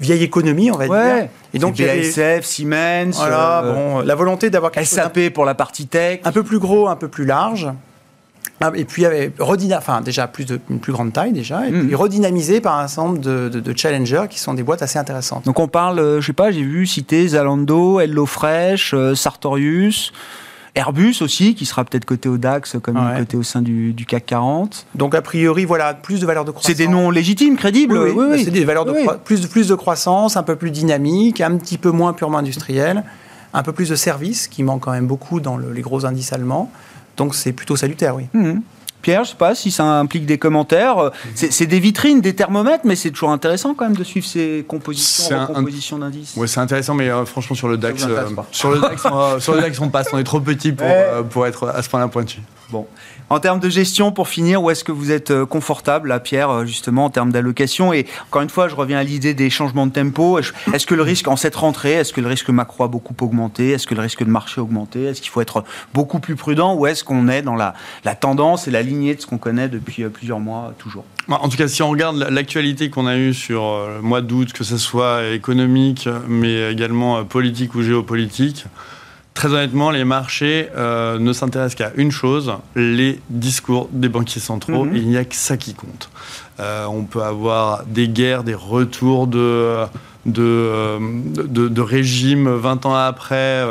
vieille 0.00 0.24
économie, 0.24 0.70
on 0.70 0.76
va 0.76 0.86
dire. 0.86 1.28
Et 1.54 1.58
donc 1.58 1.76
BASF, 1.76 2.44
Siemens, 2.44 3.12
voilà, 3.14 3.62
euh, 3.62 3.72
bon, 3.72 3.98
la 4.00 4.14
volonté 4.14 4.50
d'avoir 4.50 4.72
SAP 4.74 5.30
pour 5.30 5.44
la 5.44 5.54
partie 5.54 5.86
tech, 5.86 6.20
un 6.24 6.32
peu 6.32 6.42
plus 6.42 6.58
gros, 6.58 6.88
un 6.88 6.96
peu 6.96 7.08
plus 7.08 7.24
large. 7.24 7.68
Ah, 8.60 8.72
et 8.74 8.84
puis 8.84 9.04
enfin 9.72 10.00
déjà 10.00 10.26
plus 10.26 10.44
de, 10.44 10.60
une 10.68 10.80
plus 10.80 10.92
grande 10.92 11.12
taille 11.12 11.32
déjà, 11.32 11.68
et 11.68 11.70
puis 11.70 11.92
hmm. 11.92 11.94
redynamisé 11.94 12.60
par 12.60 12.76
un 12.76 12.84
ensemble 12.84 13.20
de, 13.20 13.48
de, 13.48 13.76
challengers 13.76 14.24
qui 14.28 14.40
sont 14.40 14.54
des 14.54 14.64
boîtes 14.64 14.82
assez 14.82 14.98
intéressantes. 14.98 15.44
Donc 15.44 15.60
on 15.60 15.68
parle, 15.68 16.00
euh, 16.00 16.20
je 16.20 16.26
sais 16.26 16.32
pas, 16.32 16.50
j'ai 16.50 16.62
vu 16.62 16.84
citer 16.86 17.28
Zalando, 17.28 18.00
HelloFresh, 18.00 18.94
euh, 18.94 19.14
Sartorius. 19.14 20.12
Airbus 20.74 21.22
aussi, 21.22 21.56
qui 21.56 21.66
sera 21.66 21.84
peut-être 21.84 22.04
côté 22.04 22.28
au 22.28 22.38
DAX 22.38 22.76
comme 22.80 23.00
côté 23.18 23.36
au 23.36 23.42
sein 23.42 23.62
du, 23.62 23.94
CAC 24.06 24.26
40. 24.26 24.86
Donc 24.94 25.14
a 25.16 25.22
priori, 25.22 25.64
voilà, 25.64 25.92
plus 25.92 26.20
de 26.20 26.26
valeurs 26.26 26.44
de 26.44 26.52
croissance. 26.52 26.70
C'est 26.70 26.78
des 26.78 26.86
noms 26.86 27.10
légitimes, 27.10 27.56
crédibles. 27.56 27.98
Oui, 27.98 28.12
oui. 28.14 28.44
c'est 28.44 28.52
des 28.52 28.64
valeurs 28.64 28.84
de 28.84 28.94
plus, 29.24 29.46
plus 29.46 29.66
de 29.66 29.74
croissance, 29.74 30.36
un 30.36 30.44
peu 30.44 30.54
plus 30.54 30.70
dynamique, 30.70 31.40
un 31.40 31.56
petit 31.56 31.78
peu 31.78 31.90
moins 31.90 32.12
purement 32.12 32.38
industriel, 32.38 33.02
un 33.54 33.62
peu 33.64 33.72
plus 33.72 33.88
de 33.88 33.96
services, 33.96 34.46
qui 34.46 34.62
manque 34.62 34.82
quand 34.82 34.92
même 34.92 35.08
beaucoup 35.08 35.40
dans 35.40 35.58
les 35.58 35.80
gros 35.80 36.06
indices 36.06 36.32
allemands. 36.32 36.70
Donc 37.18 37.34
c'est 37.34 37.52
plutôt 37.52 37.76
salutaire, 37.76 38.16
oui. 38.16 38.28
Mmh. 38.32 38.60
Pierre, 39.02 39.22
je 39.24 39.28
ne 39.28 39.32
sais 39.32 39.38
pas 39.38 39.54
si 39.54 39.70
ça 39.70 39.84
implique 39.84 40.26
des 40.26 40.38
commentaires. 40.38 41.12
C'est 41.34 41.66
des 41.66 41.78
vitrines, 41.78 42.20
des 42.20 42.34
thermomètres, 42.34 42.84
mais 42.84 42.96
c'est 42.96 43.10
toujours 43.10 43.30
intéressant 43.30 43.74
quand 43.74 43.84
même 43.84 43.96
de 43.96 44.02
suivre 44.02 44.26
ces 44.26 44.64
compositions, 44.66 45.46
compositions 45.46 45.98
d'indices. 45.98 46.34
Oui, 46.36 46.48
c'est 46.48 46.60
intéressant, 46.60 46.94
mais 46.94 47.08
euh, 47.08 47.24
franchement 47.24 47.54
sur 47.54 47.68
le 47.68 47.76
DAX, 47.76 48.04
euh, 48.04 48.26
sur 48.50 48.70
le 48.70 48.80
DAX, 48.80 49.04
on, 49.04 49.38
sur 49.38 49.54
le 49.54 49.60
DAX, 49.60 49.78
on 49.80 49.88
passe. 49.88 50.08
On 50.12 50.18
est 50.18 50.24
trop 50.24 50.40
petit 50.40 50.72
pour, 50.72 50.86
euh, 50.88 51.22
pour 51.22 51.46
être 51.46 51.68
à 51.68 51.80
ce 51.82 51.88
point-là 51.88 52.08
pointu. 52.08 52.40
Bon. 52.70 52.86
En 53.30 53.40
termes 53.40 53.60
de 53.60 53.68
gestion, 53.68 54.10
pour 54.10 54.26
finir, 54.28 54.62
où 54.62 54.70
est-ce 54.70 54.82
que 54.82 54.92
vous 54.92 55.10
êtes 55.10 55.30
euh, 55.30 55.44
confortable, 55.44 56.08
là, 56.08 56.18
Pierre, 56.18 56.48
euh, 56.48 56.64
justement, 56.64 57.04
en 57.04 57.10
termes 57.10 57.30
d'allocation 57.30 57.92
Et 57.92 58.06
encore 58.28 58.40
une 58.40 58.48
fois, 58.48 58.68
je 58.68 58.74
reviens 58.74 58.98
à 58.98 59.02
l'idée 59.02 59.34
des 59.34 59.50
changements 59.50 59.86
de 59.86 59.92
tempo. 59.92 60.38
Est-ce 60.38 60.86
que 60.86 60.94
le 60.94 61.02
risque, 61.02 61.28
en 61.28 61.36
cette 61.36 61.54
rentrée, 61.54 61.92
est-ce 61.92 62.14
que 62.14 62.22
le 62.22 62.28
risque 62.28 62.48
macro 62.48 62.84
a 62.84 62.88
beaucoup 62.88 63.14
augmenté? 63.20 63.72
Est-ce 63.72 63.86
que 63.86 63.94
le 63.94 64.00
risque 64.00 64.24
de 64.24 64.30
marché 64.30 64.60
a 64.60 64.64
augmenté? 64.64 65.04
Est-ce 65.04 65.20
qu'il 65.20 65.30
faut 65.30 65.42
être 65.42 65.62
beaucoup 65.92 66.20
plus 66.20 66.36
prudent 66.36 66.74
Ou 66.74 66.86
est-ce 66.86 67.04
qu'on 67.04 67.28
est 67.28 67.42
dans 67.42 67.54
la, 67.54 67.74
la, 68.06 68.14
tendance 68.14 68.66
et 68.66 68.70
la 68.70 68.80
lignée 68.80 69.14
de 69.14 69.20
ce 69.20 69.26
qu'on 69.26 69.36
connaît 69.36 69.68
depuis 69.68 70.04
euh, 70.04 70.08
plusieurs 70.08 70.40
mois, 70.40 70.72
toujours? 70.78 71.04
Bah, 71.28 71.38
en 71.42 71.50
tout 71.50 71.58
cas, 71.58 71.68
si 71.68 71.82
on 71.82 71.90
regarde 71.90 72.16
l'actualité 72.30 72.88
qu'on 72.88 73.06
a 73.06 73.18
eue 73.18 73.34
sur 73.34 73.88
le 73.88 74.00
mois 74.00 74.22
d'août, 74.22 74.54
que 74.54 74.64
ce 74.64 74.78
soit 74.78 75.26
économique, 75.26 76.08
mais 76.26 76.72
également 76.72 77.22
politique 77.26 77.74
ou 77.74 77.82
géopolitique, 77.82 78.64
Très 79.38 79.52
honnêtement, 79.52 79.92
les 79.92 80.04
marchés 80.04 80.68
euh, 80.76 81.20
ne 81.20 81.32
s'intéressent 81.32 81.76
qu'à 81.76 81.92
une 81.94 82.10
chose, 82.10 82.54
les 82.74 83.20
discours 83.30 83.88
des 83.92 84.08
banquiers 84.08 84.40
centraux. 84.40 84.84
Mhm. 84.84 84.96
il 84.96 85.06
n'y 85.06 85.16
a 85.16 85.24
que 85.24 85.36
ça 85.36 85.56
qui 85.56 85.74
compte. 85.74 86.10
Euh, 86.58 86.86
on 86.86 87.04
peut 87.04 87.22
avoir 87.22 87.84
des 87.84 88.08
guerres, 88.08 88.42
des 88.42 88.56
retours 88.56 89.28
de, 89.28 89.84
de, 90.26 90.98
de, 91.46 91.80
régime 91.80 92.48
20 92.48 92.86
ans 92.86 92.96
après. 92.96 93.64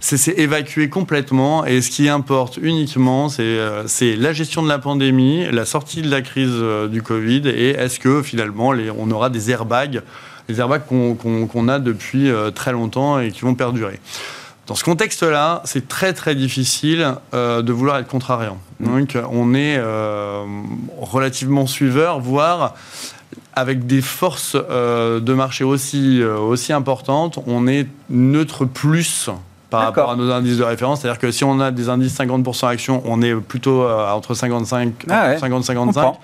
C'est 0.00 0.36
évacué 0.40 0.88
complètement. 0.88 1.64
Et 1.66 1.82
ce 1.82 1.90
qui 1.90 2.08
importe 2.08 2.58
uniquement, 2.60 3.28
c'est 3.28 4.16
la 4.16 4.32
gestion 4.32 4.64
de 4.64 4.68
la 4.68 4.80
pandémie, 4.80 5.46
la 5.52 5.66
sortie 5.66 6.02
de 6.02 6.10
la 6.10 6.22
crise 6.22 6.50
euh, 6.50 6.88
du 6.88 7.00
Covid 7.00 7.42
et 7.46 7.68
est-ce 7.68 8.00
que 8.00 8.22
finalement 8.22 8.72
les, 8.72 8.90
on 8.90 9.08
aura 9.12 9.30
des 9.30 9.52
airbags, 9.52 10.02
les 10.48 10.58
airbags 10.58 10.82
qu'on 10.84 11.68
a 11.68 11.78
depuis 11.78 12.28
très 12.56 12.72
longtemps 12.72 13.20
et 13.20 13.30
qui 13.30 13.42
vont 13.42 13.54
perdurer? 13.54 14.00
Dans 14.66 14.76
ce 14.76 14.84
contexte-là, 14.84 15.62
c'est 15.64 15.88
très 15.88 16.12
très 16.12 16.34
difficile 16.34 17.16
euh, 17.34 17.62
de 17.62 17.72
vouloir 17.72 17.98
être 17.98 18.08
contrariant. 18.08 18.58
Mm. 18.80 18.86
Donc 18.86 19.18
on 19.30 19.54
est 19.54 19.76
euh, 19.78 20.44
relativement 21.00 21.66
suiveur, 21.66 22.20
voire 22.20 22.74
avec 23.54 23.86
des 23.86 24.00
forces 24.00 24.56
euh, 24.56 25.20
de 25.20 25.34
marché 25.34 25.64
aussi, 25.64 26.22
aussi 26.22 26.72
importantes, 26.72 27.38
on 27.46 27.66
est 27.66 27.86
neutre 28.08 28.64
plus 28.64 29.30
par 29.72 29.84
rapport 29.84 30.10
à 30.10 30.16
nos 30.16 30.30
indices 30.30 30.58
de 30.58 30.64
référence. 30.64 31.00
C'est-à-dire 31.00 31.18
que 31.18 31.30
si 31.30 31.44
on 31.44 31.58
a 31.58 31.70
des 31.70 31.88
indices 31.88 32.14
50% 32.18 32.68
actions, 32.68 33.02
on 33.06 33.22
est 33.22 33.34
plutôt 33.34 33.82
euh, 33.82 34.10
entre 34.12 34.34
55 34.34 35.06
ah 35.08 35.34
50-55. 35.36 36.14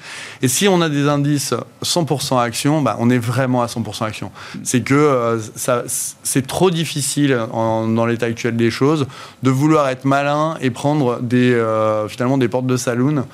Et 0.43 0.49
si 0.49 0.69
on 0.69 0.83
a 0.83 0.91
des 0.91 1.09
indices 1.09 1.55
100% 1.83 2.39
actions, 2.41 2.83
bah, 2.83 2.97
on 3.01 3.09
est 3.09 3.19
vraiment 3.19 3.63
à 3.63 3.67
100% 3.67 4.05
actions. 4.05 4.31
C'est 4.63 4.83
que 4.83 4.95
euh, 4.95 5.39
ça, 5.57 5.85
c'est 6.23 6.47
trop 6.47 6.71
difficile 6.71 7.39
dans 7.51 8.07
l'état 8.07 8.27
actuel 8.27 8.55
des 8.57 8.71
choses 8.71 9.07
de 9.43 9.51
vouloir 9.51 9.89
être 9.89 10.05
malin 10.05 10.57
et 10.61 10.71
prendre 10.71 11.19
des, 11.23 11.55
euh, 11.55 12.07
finalement 12.09 12.37
des 12.37 12.49
portes 12.49 12.67
de 12.67 12.77
saloon. 12.77 13.25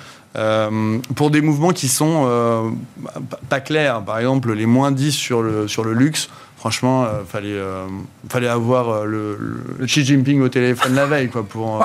pour 1.17 1.31
des 1.31 1.41
mouvements 1.41 1.73
qui 1.73 1.89
sont 1.89 2.73
pas 3.49 3.61
clairs. 3.61 4.03
Par 4.03 4.19
exemple, 4.19 4.53
les 4.53 4.67
moins 4.67 4.93
10 4.93 5.11
sur 5.11 5.43
le, 5.43 5.67
sur 5.67 5.83
le 5.83 5.93
luxe, 5.93 6.29
franchement, 6.65 7.05
il 7.05 7.09
euh, 7.09 7.25
fallait, 7.25 7.49
euh, 7.53 7.87
fallait 8.31 8.49
avoir 8.49 8.89
euh, 8.89 9.05
le, 9.05 9.85
Xi 9.85 10.03
Jinping 10.03 10.41
au 10.41 10.49
téléphone 10.49 10.95
la 10.95 11.05
veille, 11.05 11.29
quoi, 11.29 11.43
pour. 11.43 11.85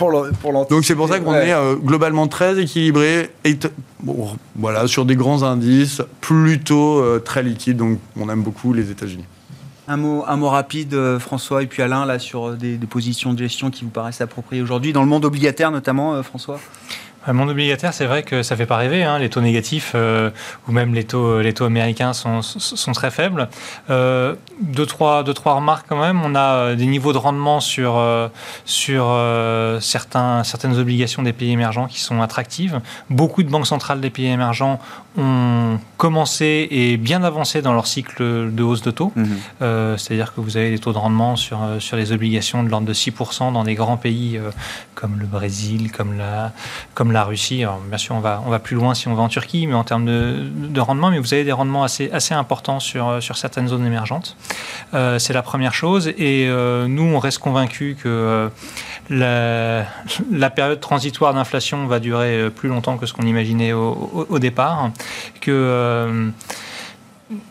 pour 0.00 0.66
Donc 0.68 0.84
c'est 0.84 0.96
pour 0.96 1.08
ça 1.08 1.20
qu'on 1.20 1.34
est 1.34 1.54
globalement 1.84 2.26
très 2.26 2.60
équilibré 2.60 3.30
et 3.44 3.56
voilà 4.56 4.88
sur 4.88 5.04
des 5.04 5.14
grands 5.14 5.44
indices, 5.44 6.02
plutôt 6.20 7.20
très 7.20 7.44
liquides. 7.44 7.76
Donc 7.76 8.00
on 8.18 8.28
aime 8.28 8.42
beaucoup 8.42 8.72
les 8.72 8.90
États-Unis. 8.90 9.24
Un 9.86 9.96
mot, 9.96 10.24
un 10.26 10.36
mot 10.36 10.48
rapide, 10.48 11.18
François, 11.18 11.62
et 11.62 11.66
puis 11.66 11.82
Alain, 11.82 12.04
là, 12.04 12.18
sur 12.18 12.54
des, 12.54 12.76
des 12.78 12.86
positions 12.88 13.34
de 13.34 13.38
gestion 13.38 13.70
qui 13.70 13.84
vous 13.84 13.90
paraissent 13.90 14.20
appropriées 14.20 14.62
aujourd'hui, 14.62 14.92
dans 14.92 15.02
le 15.02 15.08
monde 15.08 15.24
obligataire 15.24 15.70
notamment, 15.70 16.20
François? 16.24 16.58
Monde 17.28 17.50
obligataire, 17.50 17.94
c'est 17.94 18.06
vrai 18.06 18.22
que 18.22 18.42
ça 18.42 18.56
fait 18.56 18.66
pas 18.66 18.76
rêver. 18.76 19.04
Hein. 19.04 19.18
Les 19.18 19.30
taux 19.30 19.40
négatifs 19.40 19.92
euh, 19.94 20.30
ou 20.68 20.72
même 20.72 20.92
les 20.94 21.04
taux, 21.04 21.40
les 21.40 21.52
taux 21.52 21.64
américains 21.64 22.12
sont, 22.12 22.40
très 22.92 23.10
faibles. 23.10 23.48
Euh, 23.90 24.34
deux, 24.60 24.86
trois, 24.86 25.22
remarques 25.22 25.86
quand 25.88 26.00
même. 26.00 26.20
On 26.24 26.34
a 26.34 26.54
euh, 26.54 26.74
des 26.74 26.86
niveaux 26.86 27.12
de 27.12 27.18
rendement 27.18 27.60
sur, 27.60 27.94
euh, 27.96 29.80
certaines 29.80 30.78
obligations 30.78 31.22
des 31.22 31.32
pays 31.32 31.52
émergents 31.52 31.86
qui 31.86 32.00
sont 32.00 32.22
attractives. 32.22 32.80
Beaucoup 33.10 33.42
de 33.42 33.50
banques 33.50 33.66
centrales 33.66 34.00
des 34.00 34.10
pays 34.10 34.26
émergents 34.26 34.80
ont 35.16 35.78
commencé 35.96 36.66
et 36.70 36.96
bien 36.96 37.22
avancé 37.22 37.62
dans 37.62 37.72
leur 37.72 37.86
cycle 37.86 38.50
de 38.50 38.62
hausse 38.62 38.82
de 38.82 38.90
taux. 38.90 39.12
Mhm. 39.14 39.38
Euh, 39.60 39.96
c'est-à-dire 39.96 40.34
que 40.34 40.40
vous 40.40 40.56
avez 40.56 40.70
des 40.70 40.78
taux 40.78 40.92
de 40.92 40.98
rendement 40.98 41.36
sur, 41.36 41.62
euh, 41.62 41.80
sur 41.80 41.96
les 41.96 42.12
obligations 42.12 42.62
de 42.62 42.68
l'ordre 42.68 42.86
de 42.86 42.92
6% 42.92 43.52
dans 43.52 43.64
des 43.64 43.74
grands 43.74 43.96
pays 43.96 44.36
euh, 44.36 44.50
comme 44.94 45.18
le 45.20 45.26
Brésil, 45.26 45.92
comme 45.92 46.16
la, 46.16 46.52
comme 46.94 47.12
la 47.12 47.24
Russie. 47.24 47.62
Alors, 47.62 47.78
bien 47.78 47.98
sûr, 47.98 48.14
on 48.14 48.20
va, 48.20 48.42
on 48.46 48.50
va 48.50 48.58
plus 48.58 48.76
loin 48.76 48.94
si 48.94 49.08
on 49.08 49.14
va 49.14 49.22
en 49.22 49.28
Turquie, 49.28 49.66
mais 49.66 49.74
en 49.74 49.84
termes 49.84 50.06
de, 50.06 50.44
de 50.54 50.80
rendement, 50.80 51.10
mais 51.10 51.18
vous 51.18 51.34
avez 51.34 51.44
des 51.44 51.52
rendements 51.52 51.84
assez, 51.84 52.10
assez 52.10 52.34
importants 52.34 52.80
sur, 52.80 53.22
sur 53.22 53.36
certaines 53.36 53.68
zones 53.68 53.86
émergentes. 53.86 54.36
C'est 54.92 55.32
la 55.32 55.42
première 55.42 55.74
chose. 55.74 56.08
Et 56.18 56.46
nous, 56.48 57.02
on 57.02 57.18
reste 57.18 57.38
convaincus 57.38 57.96
que 58.02 58.50
la, 59.08 59.84
la, 60.30 60.50
période 60.50 60.80
transitoire 60.80 61.34
d'inflation 61.34 61.86
va 61.86 61.98
durer 61.98 62.50
plus 62.50 62.68
longtemps 62.68 62.98
que 62.98 63.06
ce 63.06 63.12
qu'on 63.12 63.26
imaginait 63.26 63.72
au, 63.72 64.26
au 64.28 64.38
départ 64.38 64.90
que 65.40 65.50
euh, 65.50 66.30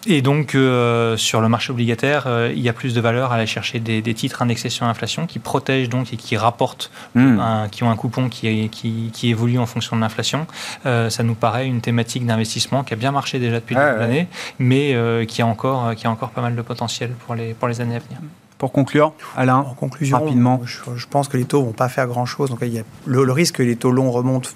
et 0.05 0.21
donc, 0.21 0.53
euh, 0.53 1.17
sur 1.17 1.41
le 1.41 1.49
marché 1.49 1.71
obligataire, 1.71 2.25
euh, 2.27 2.51
il 2.53 2.61
y 2.61 2.69
a 2.69 2.73
plus 2.73 2.93
de 2.93 3.01
valeur 3.01 3.31
à 3.31 3.35
aller 3.35 3.47
chercher 3.47 3.79
des, 3.79 4.01
titres 4.13 4.43
indexés 4.43 4.69
sur 4.69 4.85
l'inflation 4.85 5.25
qui 5.25 5.39
protègent 5.39 5.89
donc 5.89 6.13
et 6.13 6.17
qui 6.17 6.37
rapportent, 6.37 6.91
hmm. 7.15 7.39
qui 7.71 7.83
ont 7.83 7.89
un 7.89 7.95
coupon 7.95 8.29
qui, 8.29 8.69
qui, 8.69 9.29
évolue 9.29 9.57
en 9.57 9.65
fonction 9.65 9.95
de 9.95 10.01
l'inflation. 10.01 10.45
ça 10.83 11.23
nous 11.23 11.33
paraît 11.33 11.65
une 11.65 11.81
thématique 11.81 12.27
d'investissement 12.27 12.83
qui 12.83 12.93
a 12.93 12.97
bien 12.97 13.11
marché 13.11 13.39
déjà 13.39 13.55
depuis 13.55 13.75
ouais, 13.75 13.97
l'année, 13.97 14.27
mais 14.59 14.95
qui, 15.27 15.41
a 15.41 15.47
encore, 15.47 15.95
qui 15.95 16.05
a 16.05 16.11
encore 16.11 16.29
pas 16.29 16.41
mal 16.41 16.55
de 16.55 16.61
potentiel 16.61 17.11
pour 17.25 17.33
les, 17.33 17.55
pour 17.55 17.67
les 17.67 17.81
années 17.81 17.95
à 17.95 17.99
venir. 17.99 18.19
Pour 18.61 18.71
conclure, 18.71 19.13
Alain, 19.35 19.55
en 19.55 19.73
conclusion, 19.73 20.19
rapidement. 20.19 20.61
Je, 20.65 21.07
pense 21.07 21.27
que 21.27 21.37
les 21.37 21.45
taux 21.45 21.61
ne 21.61 21.65
vont 21.65 21.71
pas 21.71 21.89
faire 21.89 22.05
grand-chose. 22.05 22.51
Donc, 22.51 22.59
il 22.61 22.67
y 22.73 22.77
a 22.77 22.83
le, 23.07 23.23
le 23.23 23.31
risque 23.31 23.55
que 23.55 23.63
les 23.63 23.75
taux 23.75 23.91
longs 23.91 24.11
remontent 24.11 24.51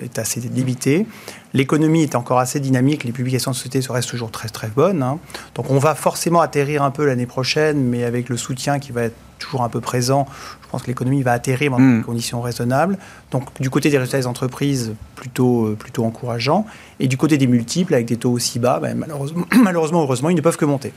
est 0.00 0.18
assez 0.18 0.40
limité. 0.40 1.06
L'économie 1.52 2.02
est 2.02 2.14
encore 2.14 2.38
assez 2.38 2.60
dynamique, 2.60 3.04
les 3.04 3.12
publications 3.12 3.50
de 3.50 3.56
société 3.56 3.80
restent 3.90 4.10
toujours 4.10 4.30
très 4.30 4.48
très 4.48 4.68
bonnes. 4.68 5.02
Hein. 5.02 5.18
Donc 5.54 5.70
on 5.70 5.78
va 5.78 5.94
forcément 5.94 6.40
atterrir 6.40 6.82
un 6.82 6.90
peu 6.90 7.04
l'année 7.04 7.26
prochaine, 7.26 7.82
mais 7.82 8.04
avec 8.04 8.28
le 8.28 8.36
soutien 8.36 8.78
qui 8.78 8.92
va 8.92 9.04
être 9.04 9.16
toujours 9.38 9.62
un 9.62 9.68
peu 9.68 9.80
présent, 9.80 10.26
pense 10.70 10.82
que 10.82 10.86
l'économie 10.86 11.22
va 11.22 11.32
atterrir 11.32 11.70
dans 11.72 11.78
des 11.78 11.82
hmm. 11.82 12.04
conditions 12.04 12.40
raisonnables. 12.40 12.98
Donc 13.30 13.48
du 13.60 13.70
côté 13.70 13.90
des 13.90 13.98
résultats 13.98 14.18
des 14.18 14.26
entreprises, 14.26 14.94
plutôt, 15.16 15.66
euh, 15.66 15.76
plutôt 15.76 16.04
encourageant. 16.04 16.66
Et 16.98 17.08
du 17.08 17.16
côté 17.16 17.38
des 17.38 17.46
multiples, 17.46 17.94
avec 17.94 18.06
des 18.06 18.16
taux 18.16 18.30
aussi 18.30 18.58
bas, 18.58 18.78
ben, 18.80 18.96
malheureusement, 18.96 19.44
malheureusement, 19.62 20.02
heureusement, 20.02 20.30
ils 20.30 20.36
ne 20.36 20.40
peuvent 20.40 20.56
que 20.56 20.64
monter. 20.64 20.92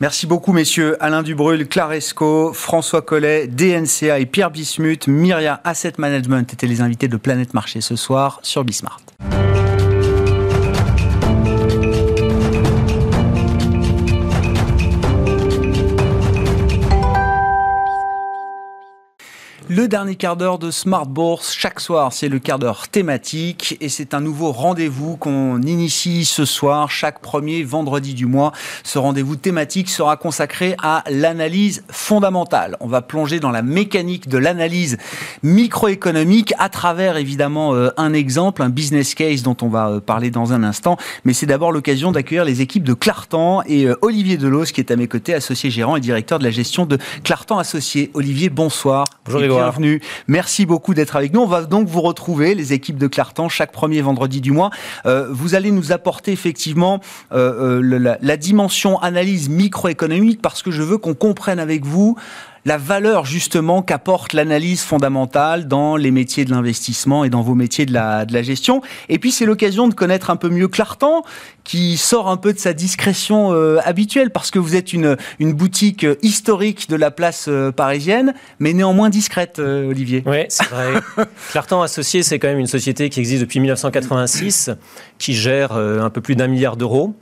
Merci 0.00 0.26
beaucoup, 0.26 0.52
messieurs. 0.52 0.96
Alain 1.00 1.22
Dubrul, 1.22 1.68
Claresco, 1.68 2.52
François 2.54 3.02
Collet, 3.02 3.46
DNCA 3.46 4.18
et 4.18 4.26
Pierre 4.26 4.50
Bismuth. 4.50 5.06
Myria 5.08 5.60
Asset 5.64 5.94
Management 5.98 6.52
étaient 6.52 6.66
les 6.66 6.80
invités 6.80 7.08
de 7.08 7.16
Planète 7.16 7.52
Marché 7.52 7.80
ce 7.80 7.96
soir 7.96 8.40
sur 8.42 8.64
Bismart. 8.64 9.00
Le 19.72 19.86
dernier 19.86 20.16
quart 20.16 20.36
d'heure 20.36 20.58
de 20.58 20.72
Smart 20.72 21.06
Bourse, 21.06 21.54
chaque 21.56 21.78
soir, 21.78 22.12
c'est 22.12 22.28
le 22.28 22.40
quart 22.40 22.58
d'heure 22.58 22.88
thématique 22.88 23.76
et 23.80 23.88
c'est 23.88 24.14
un 24.14 24.20
nouveau 24.20 24.50
rendez-vous 24.50 25.16
qu'on 25.16 25.62
initie 25.62 26.24
ce 26.24 26.44
soir, 26.44 26.90
chaque 26.90 27.20
premier 27.20 27.62
vendredi 27.62 28.14
du 28.14 28.26
mois. 28.26 28.50
Ce 28.82 28.98
rendez-vous 28.98 29.36
thématique 29.36 29.88
sera 29.88 30.16
consacré 30.16 30.74
à 30.82 31.04
l'analyse 31.08 31.84
fondamentale. 31.88 32.76
On 32.80 32.88
va 32.88 33.00
plonger 33.00 33.38
dans 33.38 33.52
la 33.52 33.62
mécanique 33.62 34.28
de 34.28 34.38
l'analyse 34.38 34.98
microéconomique 35.44 36.52
à 36.58 36.68
travers 36.68 37.16
évidemment 37.16 37.72
euh, 37.72 37.90
un 37.96 38.12
exemple, 38.12 38.64
un 38.64 38.70
business 38.70 39.14
case 39.14 39.44
dont 39.44 39.56
on 39.62 39.68
va 39.68 39.88
euh, 39.88 40.00
parler 40.00 40.32
dans 40.32 40.52
un 40.52 40.64
instant. 40.64 40.96
Mais 41.24 41.32
c'est 41.32 41.46
d'abord 41.46 41.70
l'occasion 41.70 42.10
d'accueillir 42.10 42.44
les 42.44 42.60
équipes 42.60 42.82
de 42.82 42.94
Clartan 42.94 43.62
et 43.66 43.86
euh, 43.86 43.94
Olivier 44.02 44.36
Delos 44.36 44.72
qui 44.74 44.80
est 44.80 44.90
à 44.90 44.96
mes 44.96 45.06
côtés, 45.06 45.32
associé 45.32 45.70
gérant 45.70 45.94
et 45.94 46.00
directeur 46.00 46.40
de 46.40 46.44
la 46.44 46.50
gestion 46.50 46.86
de 46.86 46.98
Clartan 47.22 47.60
Associés. 47.60 48.10
Olivier, 48.14 48.50
bonsoir. 48.50 49.04
Bonjour 49.26 49.59
bienvenue. 49.62 50.00
Merci 50.26 50.66
beaucoup 50.66 50.94
d'être 50.94 51.16
avec 51.16 51.32
nous. 51.32 51.40
On 51.40 51.46
va 51.46 51.64
donc 51.64 51.88
vous 51.88 52.00
retrouver, 52.00 52.54
les 52.54 52.72
équipes 52.72 52.98
de 52.98 53.06
Clartan, 53.06 53.48
chaque 53.48 53.72
premier 53.72 54.00
vendredi 54.00 54.40
du 54.40 54.52
mois. 54.52 54.70
Euh, 55.06 55.28
vous 55.30 55.54
allez 55.54 55.70
nous 55.70 55.92
apporter 55.92 56.32
effectivement 56.32 57.00
euh, 57.32 57.80
euh, 57.80 57.98
la, 57.98 58.18
la, 58.20 58.36
dimension 58.36 58.98
analyse 59.00 59.48
microéconomique 59.48 60.40
parce 60.40 60.62
que 60.62 60.70
je 60.70 60.82
veux 60.82 60.98
qu'on 60.98 61.14
comprenne 61.14 61.58
avec 61.58 61.84
vous 61.84 62.16
la 62.64 62.76
valeur 62.76 63.24
justement 63.24 63.82
qu'apporte 63.82 64.32
l'analyse 64.32 64.82
fondamentale 64.82 65.68
dans 65.68 65.96
les 65.96 66.10
métiers 66.10 66.44
de 66.44 66.50
l'investissement 66.50 67.24
et 67.24 67.30
dans 67.30 67.42
vos 67.42 67.54
métiers 67.54 67.86
de 67.86 67.92
la, 67.92 68.24
de 68.24 68.32
la 68.32 68.42
gestion. 68.42 68.82
Et 69.08 69.18
puis 69.18 69.32
c'est 69.32 69.46
l'occasion 69.46 69.88
de 69.88 69.94
connaître 69.94 70.30
un 70.30 70.36
peu 70.36 70.48
mieux 70.48 70.68
Clartan, 70.68 71.22
qui 71.64 71.96
sort 71.96 72.28
un 72.28 72.36
peu 72.36 72.52
de 72.52 72.58
sa 72.58 72.72
discrétion 72.72 73.52
euh, 73.52 73.78
habituelle, 73.84 74.30
parce 74.30 74.50
que 74.50 74.58
vous 74.58 74.74
êtes 74.74 74.92
une, 74.92 75.16
une 75.38 75.52
boutique 75.52 76.06
historique 76.22 76.88
de 76.88 76.96
la 76.96 77.10
place 77.10 77.46
euh, 77.48 77.70
parisienne, 77.70 78.34
mais 78.58 78.72
néanmoins 78.72 79.08
discrète, 79.08 79.58
euh, 79.58 79.88
Olivier. 79.88 80.22
Oui, 80.26 80.46
c'est 80.48 80.68
vrai. 80.68 80.94
Clartan 81.50 81.82
Associé, 81.82 82.22
c'est 82.22 82.38
quand 82.38 82.48
même 82.48 82.58
une 82.58 82.66
société 82.66 83.08
qui 83.08 83.20
existe 83.20 83.42
depuis 83.42 83.60
1986, 83.60 84.70
qui 85.20 85.34
gère 85.34 85.72
un 85.72 86.10
peu 86.10 86.20
plus 86.20 86.34
d'un 86.34 86.48
milliard 86.48 86.76
d'euros. 86.76 87.14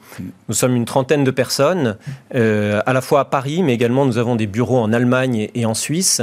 Nous 0.48 0.54
sommes 0.54 0.76
une 0.76 0.86
trentaine 0.86 1.24
de 1.24 1.30
personnes, 1.30 1.98
à 2.32 2.92
la 2.92 3.00
fois 3.02 3.20
à 3.20 3.24
Paris, 3.26 3.62
mais 3.62 3.74
également 3.74 4.06
nous 4.06 4.16
avons 4.16 4.36
des 4.36 4.46
bureaux 4.46 4.78
en 4.78 4.92
Allemagne, 4.92 5.48
et 5.54 5.66
en 5.66 5.74
Suisse. 5.74 6.22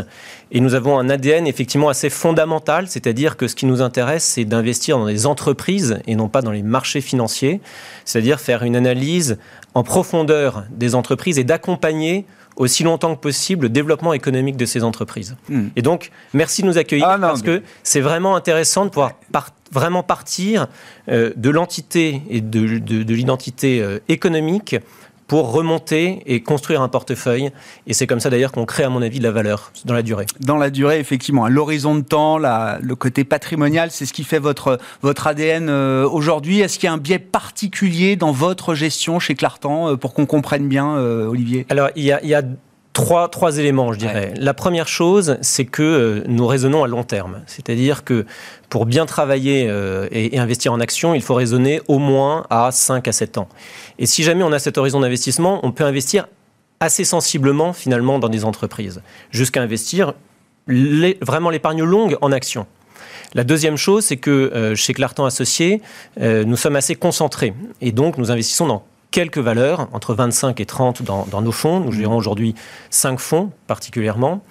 Et 0.51 0.61
nous 0.61 0.73
avons 0.73 0.97
un 0.97 1.09
ADN 1.09 1.47
effectivement 1.47 1.89
assez 1.89 2.09
fondamental, 2.09 2.87
c'est-à-dire 2.87 3.35
que 3.35 3.47
ce 3.47 3.55
qui 3.55 3.65
nous 3.65 3.81
intéresse, 3.81 4.23
c'est 4.23 4.45
d'investir 4.45 4.97
dans 4.97 5.05
des 5.05 5.25
entreprises 5.25 5.99
et 6.07 6.15
non 6.15 6.29
pas 6.29 6.41
dans 6.41 6.51
les 6.51 6.63
marchés 6.63 7.01
financiers, 7.01 7.59
c'est-à-dire 8.05 8.39
faire 8.39 8.63
une 8.63 8.77
analyse 8.77 9.37
en 9.73 9.83
profondeur 9.83 10.63
des 10.71 10.95
entreprises 10.95 11.37
et 11.37 11.43
d'accompagner 11.43 12.25
aussi 12.55 12.83
longtemps 12.83 13.15
que 13.15 13.21
possible 13.21 13.63
le 13.63 13.69
développement 13.69 14.13
économique 14.13 14.57
de 14.57 14.65
ces 14.65 14.83
entreprises. 14.83 15.35
Hmm. 15.49 15.67
Et 15.75 15.81
donc, 15.81 16.11
merci 16.33 16.61
de 16.61 16.67
nous 16.67 16.77
accueillir 16.77 17.07
ah 17.07 17.17
parce 17.19 17.41
que 17.41 17.61
c'est 17.83 18.01
vraiment 18.01 18.35
intéressant 18.35 18.85
de 18.85 18.89
pouvoir 18.89 19.13
vraiment 19.71 20.03
partir 20.03 20.67
euh, 21.09 21.31
de 21.35 21.49
l'entité 21.49 22.21
et 22.29 22.39
de, 22.39 22.77
de 22.77 23.13
l'identité 23.13 23.81
euh, 23.81 23.99
économique 24.07 24.77
pour 25.27 25.51
remonter 25.51 26.21
et 26.25 26.41
construire 26.41 26.81
un 26.81 26.87
portefeuille. 26.87 27.51
Et 27.87 27.93
c'est 27.93 28.07
comme 28.07 28.19
ça 28.19 28.29
d'ailleurs 28.29 28.51
qu'on 28.51 28.65
crée, 28.65 28.83
à 28.83 28.89
mon 28.89 29.01
avis, 29.01 29.19
de 29.19 29.23
la 29.23 29.31
valeur 29.31 29.71
dans 29.85 29.93
la 29.93 30.01
durée. 30.01 30.25
Dans 30.39 30.57
la 30.57 30.69
durée, 30.69 30.99
effectivement. 30.99 31.47
L'horizon 31.47 31.95
de 31.95 32.01
temps, 32.01 32.37
la, 32.37 32.77
le 32.81 32.95
côté 32.95 33.23
patrimonial, 33.23 33.89
c'est 33.91 34.05
ce 34.05 34.13
qui 34.13 34.23
fait 34.23 34.39
votre, 34.39 34.79
votre 35.01 35.27
ADN 35.27 35.69
euh, 35.69 36.07
aujourd'hui. 36.07 36.59
Est-ce 36.59 36.77
qu'il 36.77 36.87
y 36.87 36.89
a 36.89 36.93
un 36.93 36.97
biais 36.97 37.19
particulier 37.19 38.15
dans 38.15 38.31
votre 38.31 38.75
gestion 38.75 39.19
chez 39.19 39.35
Clartan 39.35 39.91
euh, 39.91 39.95
pour 39.95 40.13
qu'on 40.13 40.25
comprenne 40.25 40.67
bien, 40.67 40.95
euh, 40.97 41.27
Olivier? 41.27 41.65
Alors, 41.69 41.89
il 41.95 42.03
y 42.03 42.11
a, 42.11 42.21
il 42.23 42.29
y 42.29 42.35
a 42.35 42.43
Trois, 42.95 43.27
trois 43.27 43.59
éléments, 43.59 43.93
je 43.93 43.99
dirais. 43.99 44.33
La 44.37 44.53
première 44.53 44.87
chose, 44.87 45.37
c'est 45.41 45.65
que 45.65 46.23
nous 46.27 46.47
raisonnons 46.47 46.83
à 46.83 46.87
long 46.87 47.03
terme. 47.03 47.41
C'est-à-dire 47.45 48.05
que 48.05 48.25
pour 48.69 48.85
bien 48.85 49.05
travailler 49.05 49.69
et, 50.11 50.35
et, 50.35 50.39
investir 50.39 50.71
en 50.71 50.79
action, 50.79 51.13
il 51.13 51.21
faut 51.21 51.33
raisonner 51.33 51.81
au 51.89 51.99
moins 51.99 52.47
à 52.49 52.71
5 52.71 53.05
à 53.07 53.11
7 53.11 53.37
ans. 53.37 53.49
Et 53.99 54.05
si 54.05 54.23
jamais 54.23 54.43
on 54.43 54.51
a 54.53 54.59
cet 54.59 54.77
horizon 54.77 55.01
d'investissement, 55.01 55.59
on 55.63 55.73
peut 55.73 55.83
investir 55.83 56.27
assez 56.79 57.03
sensiblement 57.03 57.73
finalement 57.73 58.17
dans 58.17 58.29
des 58.29 58.45
entreprises, 58.45 59.01
jusqu'à 59.29 59.61
investir 59.61 60.13
vraiment 60.67 61.49
l'épargne 61.49 61.83
longue 61.83 62.17
en 62.21 62.31
actions. 62.31 62.65
La 63.33 63.43
deuxième 63.43 63.75
chose, 63.75 64.05
c'est 64.05 64.17
que 64.17 64.31
euh, 64.31 64.75
chez 64.75 64.93
Clartan 64.93 65.25
Associés, 65.25 65.81
euh, 66.21 66.45
nous 66.45 66.55
sommes 66.55 66.77
assez 66.77 66.95
concentrés 66.95 67.53
et 67.81 67.91
donc 67.91 68.17
nous 68.17 68.31
investissons 68.31 68.67
dans 68.67 68.83
quelques 69.15 69.37
valeurs, 69.37 69.87
entre 69.93 70.13
25 70.13 70.59
et 70.59 70.65
30 70.65 71.01
dans, 71.01 71.25
dans 71.31 71.41
nos 71.41 71.53
fonds. 71.53 71.79
Nous 71.79 71.93
gérons 71.93 72.17
aujourd'hui 72.17 72.53
5 72.89 73.17
fonds 73.17 73.49
particulièrement. 73.65 74.43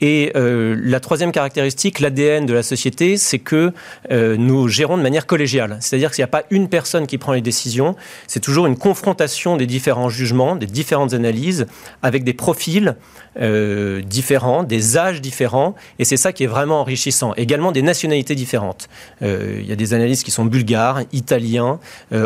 Et 0.00 0.32
euh, 0.36 0.76
la 0.78 1.00
troisième 1.00 1.32
caractéristique, 1.32 2.00
l'ADN 2.00 2.44
de 2.44 2.52
la 2.52 2.62
société, 2.62 3.16
c'est 3.16 3.38
que 3.38 3.72
euh, 4.10 4.36
nous 4.36 4.68
gérons 4.68 4.98
de 4.98 5.02
manière 5.02 5.26
collégiale. 5.26 5.78
C'est-à-dire 5.80 6.10
qu'il 6.10 6.20
n'y 6.20 6.24
a 6.24 6.28
pas 6.28 6.44
une 6.50 6.68
personne 6.68 7.06
qui 7.06 7.16
prend 7.18 7.32
les 7.32 7.40
décisions, 7.40 7.96
c'est 8.26 8.40
toujours 8.40 8.66
une 8.66 8.76
confrontation 8.76 9.56
des 9.56 9.66
différents 9.66 10.08
jugements, 10.08 10.54
des 10.54 10.66
différentes 10.66 11.14
analyses, 11.14 11.66
avec 12.02 12.24
des 12.24 12.34
profils 12.34 12.96
euh, 13.40 14.02
différents, 14.02 14.64
des 14.64 14.98
âges 14.98 15.20
différents, 15.20 15.74
et 15.98 16.04
c'est 16.04 16.16
ça 16.16 16.32
qui 16.32 16.44
est 16.44 16.48
vraiment 16.48 16.80
enrichissant. 16.80 17.32
Également 17.36 17.72
des 17.72 17.82
nationalités 17.82 18.34
différentes. 18.34 18.88
Il 19.22 19.66
y 19.66 19.72
a 19.72 19.76
des 19.76 19.94
analyses 19.94 20.22
qui 20.22 20.30
sont 20.30 20.44
bulgares, 20.44 21.02
italiens, 21.12 21.78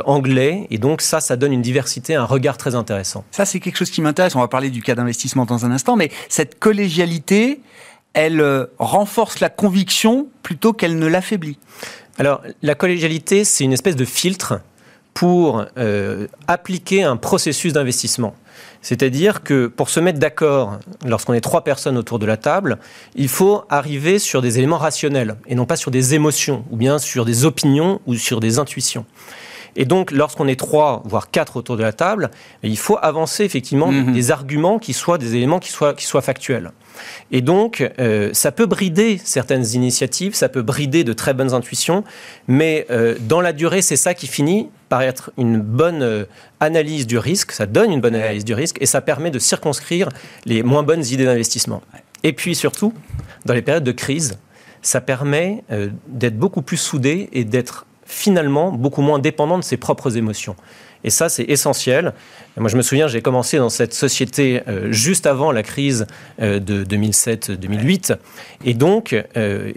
anglais, 0.05 0.67
et 0.71 0.79
donc 0.79 1.01
ça, 1.01 1.21
ça 1.21 1.37
donne 1.37 1.53
une 1.53 1.63
diversité, 1.63 2.15
un 2.15 2.25
regard 2.25 2.57
très 2.57 2.75
intéressant. 2.75 3.25
Ça, 3.31 3.45
c'est 3.45 3.61
quelque 3.61 3.77
chose 3.77 3.91
qui 3.91 4.03
m'intéresse. 4.03 4.35
On 4.35 4.41
va 4.41 4.49
parler 4.49 4.71
du 4.71 4.83
cas 4.83 4.95
d'investissement 4.95 5.45
dans 5.45 5.65
un 5.65 5.71
instant, 5.71 5.97
mais 5.97 6.11
cette 6.29 6.59
collégialité, 6.59 7.60
elle 8.15 8.41
euh, 8.41 8.67
renforce 8.79 9.41
la 9.41 9.49
conviction 9.49 10.29
plutôt 10.43 10.73
qu'elle 10.73 10.99
ne 10.99 11.07
l'affaiblit. 11.07 11.59
Alors, 12.19 12.43
la 12.63 12.75
collégialité, 12.75 13.45
c'est 13.45 13.65
une 13.65 13.73
espèce 13.73 13.97
de 13.97 14.05
filtre 14.05 14.61
pour 15.15 15.65
euh, 15.79 16.27
appliquer 16.47 17.03
un 17.03 17.17
processus 17.17 17.73
d'investissement. 17.73 18.35
C'est-à-dire 18.83 19.43
que 19.43 19.67
pour 19.67 19.91
se 19.91 20.01
mettre 20.01 20.19
d'accord, 20.19 20.79
lorsqu'on 21.05 21.35
est 21.35 21.41
trois 21.41 21.65
personnes 21.65 21.99
autour 21.99 22.19
de 22.19 22.27
la 22.27 22.37
table, 22.37 22.79
il 23.15 23.29
faut 23.29 23.65
arriver 23.69 24.19
sur 24.19 24.41
des 24.41 24.59
éléments 24.59 24.79
rationnels 24.79 25.37
et 25.47 25.55
non 25.55 25.67
pas 25.67 25.77
sur 25.77 25.91
des 25.91 26.15
émotions 26.15 26.65
ou 26.71 26.77
bien 26.77 26.99
sur 26.99 27.25
des 27.25 27.45
opinions 27.45 28.01
ou 28.07 28.15
sur 28.15 28.41
des 28.41 28.59
intuitions. 28.59 29.05
Et 29.77 29.85
donc, 29.85 30.11
lorsqu'on 30.11 30.49
est 30.49 30.59
trois, 30.59 31.03
voire 31.05 31.31
quatre 31.31 31.57
autour 31.57 31.77
de 31.77 31.83
la 31.83 31.93
table, 31.93 32.31
il 32.63 32.79
faut 32.79 32.99
avancer 33.01 33.45
effectivement 33.45 33.93
mhm. 33.93 34.13
des 34.13 34.31
arguments 34.31 34.79
qui 34.79 34.93
soient 34.93 35.19
des 35.19 35.37
éléments 35.37 35.59
qui 35.59 35.71
soient, 35.71 35.95
qui 35.95 36.05
soient 36.05 36.23
factuels. 36.23 36.73
Et 37.31 37.41
donc, 37.41 37.89
euh, 37.99 38.31
ça 38.33 38.53
peut 38.53 38.67
brider 38.67 39.19
certaines 39.23 39.67
initiatives, 39.75 40.35
ça 40.35 40.49
peut 40.49 40.63
brider 40.63 41.05
de 41.05 41.13
très 41.13 41.35
bonnes 41.35 41.55
intuitions, 41.55 42.05
mais 42.49 42.87
euh, 42.91 43.15
dans 43.21 43.41
la 43.41 43.53
durée, 43.53 43.83
c'est 43.83 43.97
ça 43.97 44.15
qui 44.15 44.27
finit 44.27 44.69
par 44.89 45.03
être 45.03 45.31
une 45.39 45.61
bonne 45.61 46.03
euh, 46.03 46.25
analyse 46.59 47.07
du 47.07 47.19
risque, 47.19 47.53
ça 47.53 47.67
donne 47.67 47.93
une 47.93 48.01
bonne 48.01 48.17
analyse 48.17 48.45
du 48.45 48.55
risque 48.55 48.77
et 48.81 48.87
ça 48.87 49.01
permet 49.01 49.31
de 49.31 49.39
circonscrire 49.39 50.09
les 50.45 50.63
moins 50.63 50.83
bonnes 50.83 51.05
idées 51.05 51.25
d'investissement. 51.25 51.83
Et 52.23 52.33
puis 52.33 52.55
surtout, 52.55 52.93
dans 53.47 53.55
les 53.55 53.63
périodes 53.63 53.85
de 53.85 53.93
crise, 53.93 54.39
ça 54.83 55.01
permet 55.01 55.63
d'être 56.09 56.39
beaucoup 56.39 56.63
plus 56.63 56.79
soudé 56.79 57.29
et 57.33 57.45
d'être 57.45 57.87
finalement 58.11 58.73
beaucoup 58.73 59.03
moins 59.03 59.19
dépendant 59.19 59.59
de 59.59 59.65
ses 59.65 59.77
propres 59.77 60.17
émotions. 60.17 60.57
Et 61.05 61.11
ça, 61.11 61.29
c'est 61.29 61.45
essentiel. 61.45 62.13
Moi, 62.59 62.69
je 62.69 62.77
me 62.77 62.83
souviens, 62.83 63.09
j'ai 63.09 63.23
commencé 63.23 63.57
dans 63.57 63.71
cette 63.71 63.95
société 63.95 64.63
euh, 64.69 64.93
juste 64.93 65.27
avant 65.27 65.51
la 65.53 65.63
crise 65.63 66.07
euh, 66.43 66.59
de 66.59 66.85
2007-2008. 66.85 68.17
Et 68.65 68.75
donc, 68.75 69.17
euh, 69.37 69.73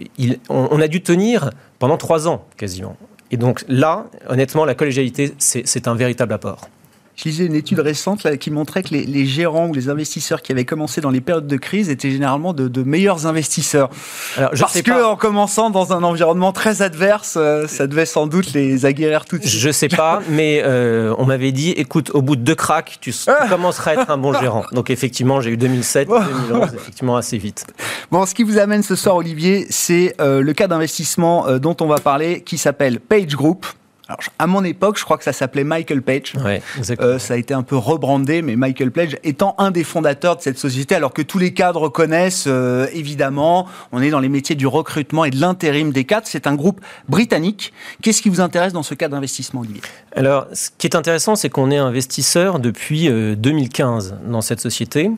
on, 0.50 0.80
a 0.80 0.88
dû 0.88 1.00
tenir 1.00 1.50
pendant 1.78 1.96
trois 1.96 2.28
ans, 2.28 2.44
quasiment. 2.56 2.96
Et 3.30 3.36
donc 3.36 3.64
là, 3.68 4.06
honnêtement, 4.28 4.64
la 4.64 4.74
collégialité, 4.74 5.32
c'est 5.38 5.88
un 5.88 5.94
véritable 5.94 6.34
apport. 6.34 6.68
Je 7.16 7.28
lisais 7.28 7.46
une 7.46 7.54
étude 7.54 7.78
récente 7.78 8.26
qui 8.38 8.50
montrait 8.50 8.82
que 8.82 8.88
les, 8.90 9.26
gérants 9.26 9.68
ou 9.68 9.72
les 9.72 9.88
investisseurs 9.88 10.42
qui 10.42 10.50
avaient 10.50 10.64
commencé 10.64 11.00
dans 11.00 11.10
les 11.10 11.20
périodes 11.20 11.46
de 11.46 11.56
crise 11.56 11.88
étaient 11.88 12.10
généralement 12.10 12.52
de, 12.52 12.82
meilleurs 12.82 13.26
investisseurs. 13.26 13.88
Alors, 14.36 14.50
je 14.52 14.60
Parce 14.60 14.82
que 14.82 15.04
en 15.04 15.16
commençant 15.16 15.70
dans 15.70 15.92
un 15.92 16.02
environnement 16.02 16.52
très 16.52 16.82
adverse, 16.82 17.34
euh, 17.36 17.66
ça 17.68 17.86
devait 17.86 18.04
sans 18.04 18.26
doute 18.26 18.52
les 18.52 18.84
aguerrir 18.84 19.24
tout 19.26 19.38
de 19.38 19.44
suite. 19.44 19.60
Je 19.60 19.70
sais 19.70 19.88
pas, 19.88 20.20
mais 20.28 20.62
euh, 20.64 21.14
on 21.18 21.24
m'avait 21.24 21.52
dit, 21.52 21.70
écoute, 21.70 22.10
au 22.14 22.20
bout 22.20 22.36
de 22.36 22.42
deux 22.42 22.54
cracks, 22.54 22.98
tu, 23.00 23.14
commenceras 23.48 23.92
à 23.92 23.94
être 23.94 24.10
un 24.10 24.18
bon 24.18 24.32
gérant. 24.32 24.64
Donc 24.72 24.90
effectivement, 24.90 25.40
j'ai 25.40 25.50
eu 25.50 25.56
2007, 25.56 26.08
2011, 26.08 26.74
effectivement 26.74 27.16
assez 27.16 27.38
vite. 27.38 27.66
Bon, 28.10 28.26
ce 28.26 28.34
qui 28.34 28.42
vous 28.42 28.58
amène 28.58 28.82
ce 28.82 28.96
soir, 28.96 29.16
Olivier, 29.16 29.66
c'est 29.70 30.14
euh, 30.20 30.42
le 30.42 30.52
cas 30.52 30.66
d'investissement 30.66 31.58
dont 31.58 31.76
on 31.80 31.86
va 31.86 31.98
parler, 31.98 32.42
qui 32.42 32.58
s'appelle 32.58 32.98
Page 32.98 33.36
Group. 33.36 33.66
Alors, 34.06 34.20
à 34.38 34.46
mon 34.46 34.62
époque, 34.64 34.98
je 34.98 35.04
crois 35.04 35.16
que 35.16 35.24
ça 35.24 35.32
s'appelait 35.32 35.64
Michael 35.64 36.02
Page. 36.02 36.34
Ouais, 36.44 36.60
euh, 37.00 37.18
ça 37.18 37.34
a 37.34 37.36
été 37.38 37.54
un 37.54 37.62
peu 37.62 37.76
rebrandé, 37.76 38.42
mais 38.42 38.54
Michael 38.54 38.90
Page 38.90 39.16
étant 39.24 39.54
un 39.56 39.70
des 39.70 39.82
fondateurs 39.82 40.36
de 40.36 40.42
cette 40.42 40.58
société, 40.58 40.94
alors 40.94 41.14
que 41.14 41.22
tous 41.22 41.38
les 41.38 41.54
cadres 41.54 41.88
connaissent, 41.88 42.44
euh, 42.46 42.86
évidemment, 42.92 43.66
on 43.92 44.02
est 44.02 44.10
dans 44.10 44.20
les 44.20 44.28
métiers 44.28 44.56
du 44.56 44.66
recrutement 44.66 45.24
et 45.24 45.30
de 45.30 45.40
l'intérim 45.40 45.90
des 45.90 46.04
cadres. 46.04 46.26
C'est 46.28 46.46
un 46.46 46.54
groupe 46.54 46.82
britannique. 47.08 47.72
Qu'est-ce 48.02 48.20
qui 48.20 48.28
vous 48.28 48.42
intéresse 48.42 48.74
dans 48.74 48.82
ce 48.82 48.94
cas 48.94 49.08
d'investissement, 49.08 49.60
Olivier? 49.62 49.80
Alors, 50.14 50.46
ce 50.52 50.68
qui 50.76 50.86
est 50.86 50.96
intéressant, 50.96 51.34
c'est 51.34 51.48
qu'on 51.48 51.70
est 51.70 51.78
investisseur 51.78 52.58
depuis 52.58 53.08
2015 53.08 54.12
euh, 54.12 54.30
dans 54.30 54.42
cette 54.42 54.60
société. 54.60 55.10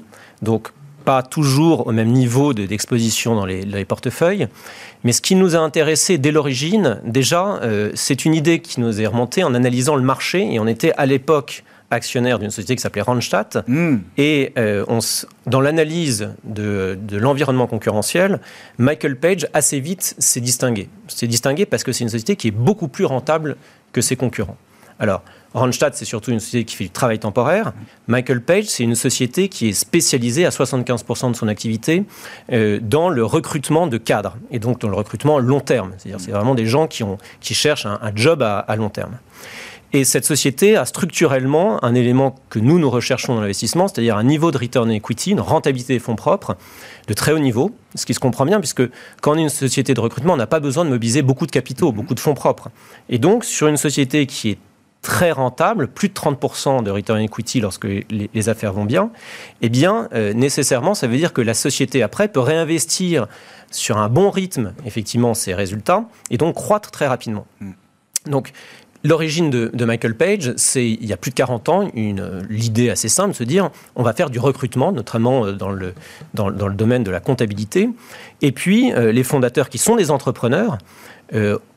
Donc, 0.43 0.68
pas 1.07 1.22
toujours 1.22 1.86
au 1.86 1.92
même 1.92 2.11
niveau 2.11 2.52
d'exposition 2.52 3.36
dans 3.36 3.46
les, 3.46 3.84
portefeuilles. 3.84 4.48
Mais 5.04 5.12
ce 5.12 5.22
qui 5.22 5.36
nous 5.36 5.54
a 5.54 5.61
intéressé 5.61 6.18
dès 6.18 6.32
l'origine, 6.32 7.00
déjà, 7.04 7.61
euh, 7.62 7.92
c'est 7.94 8.24
une 8.24 8.34
idée 8.34 8.59
qui 8.59 8.80
nous 8.80 9.00
est 9.00 9.07
remontée 9.07 9.44
en 9.44 9.54
analysant 9.54 9.94
le 9.94 10.02
marché. 10.02 10.52
Et 10.52 10.59
on 10.59 10.66
était 10.66 10.92
à 10.96 11.07
l'époque 11.07 11.62
actionnaire 11.92 12.40
d'une 12.40 12.50
société 12.50 12.74
qui 12.74 12.82
s'appelait 12.82 13.02
Randstad. 13.02 13.62
Hmm. 13.68 13.98
Et 14.18 14.52
euh, 14.59 14.84
on, 14.88 14.98
dans 15.46 15.61
l'analyse 15.61 16.30
de, 16.42 16.98
de 17.00 17.16
l'environnement 17.16 17.68
concurrentiel, 17.68 18.40
Michael 18.78 19.16
Page 19.16 19.46
assez 19.54 19.78
vite 19.78 20.16
s'est 20.18 20.40
distingué. 20.40 20.88
S'est 21.07 21.28
distingué 21.28 21.66
parce 21.66 21.84
que 21.84 21.92
c'est 21.92 22.02
une 22.02 22.11
société 22.11 22.34
qui 22.34 22.48
est 22.48 22.59
beaucoup 22.59 22.88
plus 22.88 23.04
rentable 23.04 23.57
que 23.92 24.00
ses 24.00 24.16
concurrents. 24.16 24.57
Alors, 24.98 25.22
Randstad, 25.57 25.94
c'est 25.94 26.04
surtout 26.04 26.32
une 26.32 26.40
société 26.40 26.66
qui 26.66 26.76
fait 26.76 26.84
du 26.84 26.90
travail 26.90 27.18
temporaire. 27.18 27.72
Michael 28.09 28.42
Page, 28.42 28.64
c'est 28.64 28.82
une 28.82 28.94
société 28.94 29.48
qui 29.48 29.70
est 29.70 29.72
spécialisée 29.72 30.44
à 30.44 30.50
75% 30.50 31.30
de 31.30 31.36
son 31.36 31.48
activité 31.48 32.04
euh, 32.52 32.78
dans 32.82 33.09
le 33.09 33.24
recrutement 33.24 33.86
de 33.86 33.96
cadres 33.96 34.36
et 34.50 34.59
donc 34.59 34.82
dans 34.82 34.90
le 34.90 34.96
recrutement 34.96 35.38
long 35.38 35.61
terme. 35.61 35.92
C'est-à-dire, 35.96 36.20
c'est 36.20 36.30
vraiment 36.30 36.54
des 36.54 36.66
gens 36.66 36.86
qui, 36.86 37.04
ont, 37.04 37.16
qui 37.40 37.54
cherchent 37.54 37.86
un, 37.86 38.12
job 38.14 38.42
à, 38.42 38.76
long 38.76 38.90
terme. 38.90 39.16
Et 39.94 40.04
cette 40.04 40.26
société 40.26 40.76
a 40.76 40.84
structurellement 40.84 41.82
un 41.82 41.94
élément 41.94 42.34
que 42.50 42.59
nous, 42.59 42.78
nous 42.78 42.90
recherchons 42.90 43.34
dans 43.34 43.40
l'investissement, 43.40 43.88
c'est-à-dire 43.88 44.18
un 44.18 44.24
niveau 44.24 44.50
de 44.50 44.59
return 44.59 44.90
equity, 44.90 45.30
une 45.30 45.40
rentabilité 45.40 45.94
des 45.94 46.00
fonds 46.00 46.16
propres 46.16 46.57
de 47.09 47.14
très 47.14 47.32
haut 47.32 47.38
niveau, 47.38 47.70
ce 47.94 48.04
qui 48.04 48.12
se 48.12 48.20
comprend 48.20 48.44
bien, 48.44 48.59
puisque 48.59 48.82
quand 49.22 49.32
on 49.32 49.38
est 49.38 49.42
une 49.42 49.48
société 49.48 49.94
de 49.94 50.00
recrutement, 50.00 50.34
on 50.34 50.36
n'a 50.36 50.46
pas 50.46 50.61
besoin 50.61 50.84
de 50.84 50.90
mobiliser 50.90 51.22
beaucoup 51.22 51.46
de 51.46 51.52
capitaux, 51.52 51.92
beaucoup 51.92 52.14
de 52.14 52.20
fonds 52.20 52.34
propres. 52.34 52.68
Et 53.09 53.18
donc, 53.18 53.44
sur 53.46 53.68
une 53.68 53.78
société 53.78 54.26
qui 54.26 54.50
est 54.50 54.59
très 55.07 55.30
rentable, 55.30 55.86
plus 55.86 56.09
de 56.09 56.14
30% 56.14 56.82
de 56.82 56.90
return 56.90 57.20
equity 57.20 57.61
lorsque 57.61 57.86
les, 57.86 58.48
affaires 58.48 58.72
vont 58.72 58.84
bien, 58.84 59.12
eh 59.62 59.68
bien, 59.68 60.09
euh, 60.12 60.32
nécessairement, 60.32 60.94
ça 60.94 61.07
veut 61.07 61.16
dire 61.16 61.32
que 61.32 61.40
la 61.40 61.54
société, 61.54 62.02
après, 62.02 62.26
peut 62.26 62.40
réinvestir 62.40 63.28
sur 63.70 63.98
un 63.98 64.09
bon 64.09 64.30
rythme, 64.30 64.72
effectivement, 64.84 65.32
ses 65.32 65.54
résultats, 65.54 66.07
et 66.30 66.38
donc 66.38 66.57
croître 66.57 66.90
très 66.90 67.07
rapidement. 67.07 67.46
Hmm. 67.61 67.70
Donc, 68.26 68.52
L'origine 69.04 69.50
de, 69.50 69.84
Michael 69.84 70.16
Page, 70.16 70.54
c'est 70.57 70.84
il 70.84 71.07
y 71.07 71.12
a 71.12 71.16
plus 71.16 71.30
de 71.30 71.36
40 71.36 71.68
ans, 71.68 71.88
l'idée 72.48 72.90
assez 72.90 73.09
simple 73.09 73.30
de 73.30 73.36
se 73.36 73.44
dire 73.44 73.70
on 73.94 74.02
va 74.02 74.12
faire 74.12 74.30
du 74.30 74.40
recrutement, 74.40 74.90
notamment 74.90 75.44
euh, 75.44 75.52
dans 75.52 75.70
le, 75.70 75.94
dans, 76.34 76.48
le 76.48 76.74
domaine 76.74 77.04
de 77.04 77.12
la 77.12 77.20
comptabilité. 77.20 77.88
Et 78.42 78.50
puis, 78.50 78.92
euh, 78.92 79.12
les 79.12 79.22
fondateurs 79.22 79.68
qui 79.68 79.78
sont 79.78 79.94
des 79.94 80.11
entrepreneurs 80.11 80.78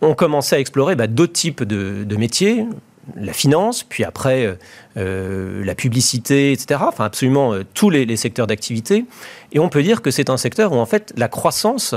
ont 0.02 0.14
commencé 0.14 0.56
à 0.56 0.60
explorer 0.60 0.96
bah, 0.96 1.08
d'autres 1.08 1.34
types 1.34 1.64
de, 1.64 2.04
de, 2.04 2.16
métiers, 2.16 2.66
la 3.16 3.34
finance, 3.34 3.84
puis 3.84 4.04
après 4.04 4.46
euh, 4.46 4.56
euh, 4.98 5.64
la 5.64 5.76
publicité, 5.76 6.52
etc. 6.52 6.82
Enfin, 6.88 7.06
absolument 7.06 7.54
euh, 7.54 7.64
tous 7.74 7.90
les, 7.90 8.16
secteurs 8.16 8.48
d'activité. 8.48 9.06
Et 9.52 9.60
on 9.60 9.70
peut 9.70 9.84
dire 9.84 10.02
que 10.02 10.12
c'est 10.12 10.30
un 10.30 10.38
secteur 10.38 10.74
où, 10.74 10.78
en 10.78 10.86
fait, 10.86 11.14
la 11.16 11.28
croissance 11.28 11.96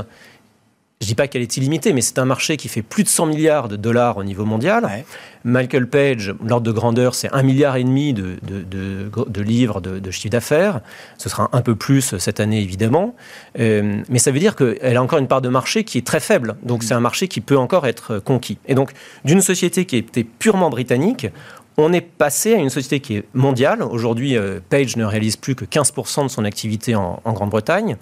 je 1.03 1.05
ne 1.05 1.09
dis 1.09 1.15
pas 1.15 1.27
qu'elle 1.27 1.41
est 1.41 1.57
illimitée, 1.57 1.91
mais 1.91 1.99
c'est 1.99 2.17
un 2.17 2.25
marché 2.25 2.55
qui 2.55 2.69
fait 2.69 2.81
plus 2.81 3.03
de 3.03 3.09
100 3.09 3.25
milliards 3.25 3.67
de 3.67 3.75
dollars 3.75 4.17
au 4.17 4.23
niveau 4.23 4.45
mondial. 4.45 5.03
Michael 5.43 5.89
Page, 5.89 6.33
l'ordre 6.45 6.65
de 6.65 6.71
grandeur, 6.71 7.13
c'est 7.13 7.29
un 7.33 7.43
milliard 7.43 7.75
et 7.75 7.83
demi 7.83 8.13
de, 8.13 8.37
de, 8.41 9.41
livres 9.41 9.81
de, 9.81 10.11
chiffre 10.11 10.29
d'affaires. 10.29 10.79
Ce 11.17 11.27
sera 11.27 11.49
un 11.51 11.61
peu 11.61 11.75
plus 11.75 12.17
cette 12.17 12.39
année, 12.39 12.61
évidemment. 12.61 13.15
Euh, 13.59 14.01
mais 14.07 14.19
ça 14.19 14.31
veut 14.31 14.39
dire 14.39 14.55
qu'elle 14.55 14.95
a 14.95 15.03
encore 15.03 15.19
une 15.19 15.27
part 15.27 15.41
de 15.41 15.49
marché 15.49 15.83
qui 15.83 15.97
est 15.97 16.07
très 16.07 16.21
faible. 16.21 16.55
Donc 16.63 16.83
c'est 16.83 16.93
un 16.93 17.01
marché 17.01 17.27
qui 17.27 17.41
peut 17.41 17.57
encore 17.57 17.85
être 17.85 18.19
conquis. 18.19 18.57
Et 18.65 18.75
donc, 18.75 18.91
d'une 19.25 19.41
société 19.41 19.83
qui 19.85 19.97
était 19.97 20.23
purement 20.23 20.69
britannique, 20.69 21.27
on 21.75 21.91
est 21.91 22.01
passé 22.01 22.53
à 22.53 22.57
une 22.57 22.69
société 22.69 23.01
qui 23.01 23.17
est 23.17 23.25
mondiale. 23.33 23.83
Aujourd'hui, 23.83 24.37
euh, 24.37 24.61
Page 24.69 24.95
ne 24.95 25.03
réalise 25.03 25.35
plus 25.35 25.55
que 25.55 25.65
15% 25.65 26.23
de 26.23 26.27
son 26.29 26.45
activité 26.45 26.95
en, 26.95 27.19
en 27.25 27.33
Grande-Bretagne. 27.33 27.97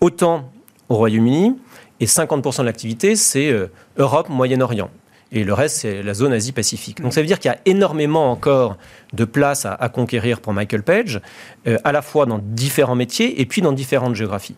Autant 0.00 0.48
au 0.88 0.96
Royaume-Uni, 0.96 1.56
et 2.00 2.06
50% 2.06 2.60
de 2.60 2.66
l'activité, 2.66 3.16
c'est 3.16 3.50
euh, 3.50 3.70
Europe, 3.96 4.28
Moyen-Orient. 4.28 4.90
Et 5.32 5.44
le 5.44 5.54
reste, 5.54 5.78
c'est 5.78 6.02
la 6.02 6.14
zone 6.14 6.32
Asie-Pacifique. 6.32 7.00
Donc 7.00 7.12
ça 7.12 7.20
veut 7.20 7.26
dire 7.26 7.38
qu'il 7.38 7.50
y 7.50 7.54
a 7.54 7.58
énormément 7.64 8.30
encore 8.30 8.76
de 9.12 9.24
place 9.24 9.66
à, 9.66 9.88
conquérir 9.88 10.40
pour 10.40 10.52
Michael 10.52 10.82
Page, 10.82 11.20
euh, 11.66 11.78
à 11.84 11.92
la 11.92 12.02
fois 12.02 12.26
dans 12.26 12.38
différents 12.38 12.94
métiers 12.94 13.40
et 13.40 13.46
puis 13.46 13.60
dans 13.60 13.72
différentes 13.72 14.14
géographies. 14.14 14.56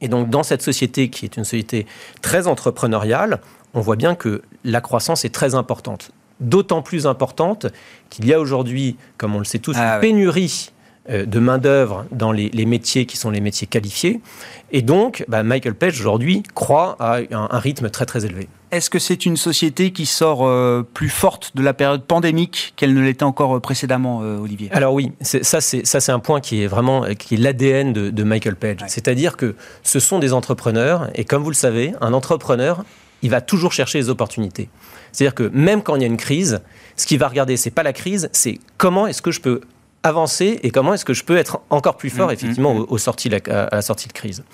Et 0.00 0.08
donc 0.08 0.30
dans 0.30 0.42
cette 0.42 0.62
société 0.62 1.10
qui 1.10 1.24
est 1.24 1.36
une 1.36 1.44
société 1.44 1.86
très 2.22 2.46
entrepreneuriale, 2.46 3.40
on 3.74 3.80
voit 3.80 3.96
bien 3.96 4.14
que 4.14 4.42
la 4.64 4.80
croissance 4.80 5.24
est 5.24 5.34
très 5.34 5.54
importante. 5.54 6.12
D'autant 6.40 6.82
plus 6.82 7.06
importante 7.06 7.66
qu'il 8.08 8.26
y 8.26 8.32
a 8.32 8.40
aujourd'hui, 8.40 8.96
comme 9.16 9.34
on 9.34 9.38
le 9.38 9.44
sait 9.44 9.58
tous, 9.58 9.76
ah 9.78 9.96
une 9.96 10.00
pénurie 10.00 10.70
de 11.08 11.40
main-d'œuvre 11.40 12.06
dans 12.12 12.30
les, 12.30 12.66
métiers 12.66 13.06
qui 13.06 13.16
sont 13.16 13.30
les 13.30 13.40
métiers 13.40 13.66
qualifiés. 13.66 14.20
Et 14.70 14.82
donc, 14.82 15.24
bah, 15.28 15.42
Michael 15.42 15.74
Page, 15.74 15.98
aujourd'hui, 15.98 16.42
croit 16.54 16.96
à 17.00 17.18
un, 17.32 17.58
rythme 17.58 17.90
très 17.90 18.06
très 18.06 18.24
élevé. 18.24 18.48
Est-ce 18.70 18.88
que 18.88 18.98
c'est 18.98 19.26
une 19.26 19.36
société 19.36 19.90
qui 19.90 20.06
sort 20.06 20.46
euh, 20.46 20.86
plus 20.94 21.10
forte 21.10 21.56
de 21.56 21.62
la 21.62 21.74
période 21.74 22.04
pandémique 22.04 22.72
qu'elle 22.76 22.94
ne 22.94 23.02
l'était 23.02 23.24
encore 23.24 23.56
euh, 23.56 23.60
précédemment, 23.60 24.18
Olivier? 24.18 24.70
Alors 24.72 24.94
oui, 24.94 25.12
ça 25.20 25.60
c'est 25.60 26.10
un 26.10 26.20
point 26.20 26.40
qui 26.40 26.62
est 26.62 26.66
vraiment 26.68 27.04
qui 27.18 27.34
est 27.34 27.38
l'ADN 27.38 27.92
de, 27.92 28.22
Michael 28.22 28.56
Page. 28.56 28.78
C'est-à-dire 28.86 29.36
que 29.36 29.56
ce 29.82 30.00
sont 30.00 30.20
des 30.20 30.32
entrepreneurs, 30.32 31.10
et 31.14 31.24
comme 31.24 31.42
vous 31.42 31.50
le 31.50 31.54
savez, 31.54 31.92
un 32.00 32.12
entrepreneur, 32.12 32.84
il 33.22 33.30
va 33.30 33.40
toujours 33.40 33.72
chercher 33.72 33.98
les 33.98 34.08
opportunités. 34.08 34.68
C'est-à-dire 35.12 35.34
que 35.34 35.50
même 35.54 35.82
quand 35.82 35.96
il 35.96 36.02
y 36.02 36.04
a 36.04 36.08
une 36.08 36.16
crise, 36.16 36.60
ce 36.96 37.06
qu'il 37.06 37.18
va 37.18 37.28
regarder, 37.28 37.56
c'est 37.56 37.70
pas 37.70 37.82
la 37.82 37.92
crise, 37.92 38.28
c'est 38.32 38.58
comment 38.78 39.06
est-ce 39.06 39.22
que 39.22 39.30
je 39.30 39.40
peux 39.40 39.60
avancer 40.02 40.58
et 40.62 40.70
comment 40.70 40.94
est-ce 40.94 41.04
que 41.04 41.14
je 41.14 41.24
peux 41.24 41.36
être 41.36 41.60
encore 41.70 41.96
plus 41.96 42.10
fort, 42.10 42.28
mmh, 42.28 42.32
effectivement, 42.32 42.74
mmh, 42.74 42.86
au, 42.88 42.98
sorties, 42.98 43.30
à 43.34 43.68
la 43.70 43.82
sortie 43.82 44.08
de 44.08 44.12
crise. 44.12 44.44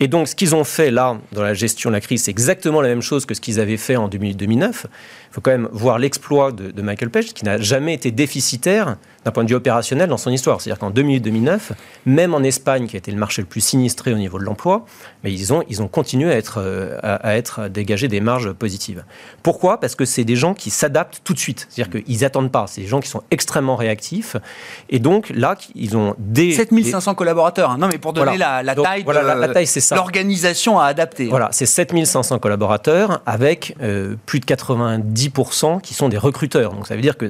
Et 0.00 0.08
donc, 0.08 0.28
ce 0.28 0.34
qu'ils 0.34 0.54
ont 0.54 0.64
fait 0.64 0.90
là, 0.90 1.18
dans 1.32 1.42
la 1.42 1.52
gestion 1.52 1.90
de 1.90 1.94
la 1.94 2.00
crise, 2.00 2.24
c'est 2.24 2.30
exactement 2.30 2.80
la 2.80 2.88
même 2.88 3.02
chose 3.02 3.26
que 3.26 3.34
ce 3.34 3.40
qu'ils 3.40 3.60
avaient 3.60 3.76
fait 3.76 3.96
en 3.96 4.08
2009. 4.08 4.86
Il 5.30 5.34
faut 5.34 5.40
quand 5.40 5.52
même 5.52 5.68
voir 5.70 6.00
l'exploit 6.00 6.50
de, 6.50 6.72
de, 6.72 6.82
Michael 6.82 7.10
Page, 7.10 7.32
qui 7.34 7.44
n'a 7.44 7.58
jamais 7.58 7.94
été 7.94 8.10
déficitaire 8.10 8.96
d'un 9.24 9.30
point 9.30 9.44
de 9.44 9.48
vue 9.48 9.54
opérationnel 9.54 10.08
dans 10.08 10.16
son 10.16 10.30
histoire. 10.30 10.60
C'est-à-dire 10.60 10.80
qu'en 10.80 10.90
2008-2009, 10.90 11.60
même 12.06 12.34
en 12.34 12.42
Espagne, 12.42 12.88
qui 12.88 12.96
a 12.96 12.98
été 12.98 13.12
le 13.12 13.18
marché 13.18 13.42
le 13.42 13.46
plus 13.46 13.60
sinistré 13.60 14.12
au 14.12 14.16
niveau 14.16 14.40
de 14.40 14.44
l'emploi, 14.44 14.84
mais 15.22 15.32
ils 15.32 15.52
ont, 15.52 15.62
ils 15.68 15.82
ont 15.82 15.88
continué 15.88 16.32
à 16.32 16.36
être, 16.36 16.58
euh, 16.58 16.98
à, 17.02 17.36
être 17.36 17.68
dégagés 17.68 18.08
des 18.08 18.20
marges 18.20 18.52
positives. 18.52 19.04
Pourquoi? 19.44 19.78
Parce 19.78 19.94
que 19.94 20.04
c'est 20.04 20.24
des 20.24 20.36
gens 20.36 20.52
qui 20.54 20.70
s'adaptent 20.70 21.20
tout 21.22 21.34
de 21.34 21.38
suite. 21.38 21.68
C'est-à-dire 21.70 22.02
qu'ils 22.02 22.20
n'attendent 22.22 22.50
pas. 22.50 22.66
C'est 22.66 22.80
des 22.80 22.86
gens 22.88 23.00
qui 23.00 23.08
sont 23.08 23.22
extrêmement 23.30 23.76
réactifs. 23.76 24.36
Et 24.88 24.98
donc 24.98 25.30
là, 25.32 25.56
ils 25.76 25.96
ont 25.96 26.16
des... 26.18 26.52
7500 26.52 27.14
collaborateurs. 27.14 27.70
Hein. 27.70 27.78
Non, 27.78 27.88
mais 27.92 27.98
pour 27.98 28.14
donner 28.14 28.36
la, 28.36 28.64
taille 28.74 29.04
voilà, 29.04 29.34
la, 29.34 29.48
taille, 29.48 29.66
c'est 29.66 29.80
ça. 29.80 29.94
L'organisation 29.94 30.80
à 30.80 30.86
adapter. 30.86 31.28
Voilà, 31.28 31.50
c'est 31.52 31.66
7500 31.66 32.40
collaborateurs 32.40 33.22
avec 33.26 33.76
euh, 33.80 34.16
plus 34.26 34.40
de 34.40 34.46
90% 34.46 35.19
qui 35.82 35.94
sont 35.94 36.08
des 36.08 36.18
recruteurs. 36.18 36.72
Donc 36.72 36.86
ça 36.86 36.96
veut 36.96 37.02
dire 37.02 37.16
que 37.16 37.26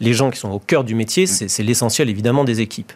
les 0.00 0.12
gens 0.12 0.30
qui 0.30 0.38
sont 0.38 0.50
au 0.50 0.58
cœur 0.58 0.84
du 0.84 0.94
métier 0.94 1.26
c'est 1.26 1.62
l'essentiel 1.62 2.08
évidemment 2.08 2.44
des 2.44 2.60
équipes. 2.60 2.92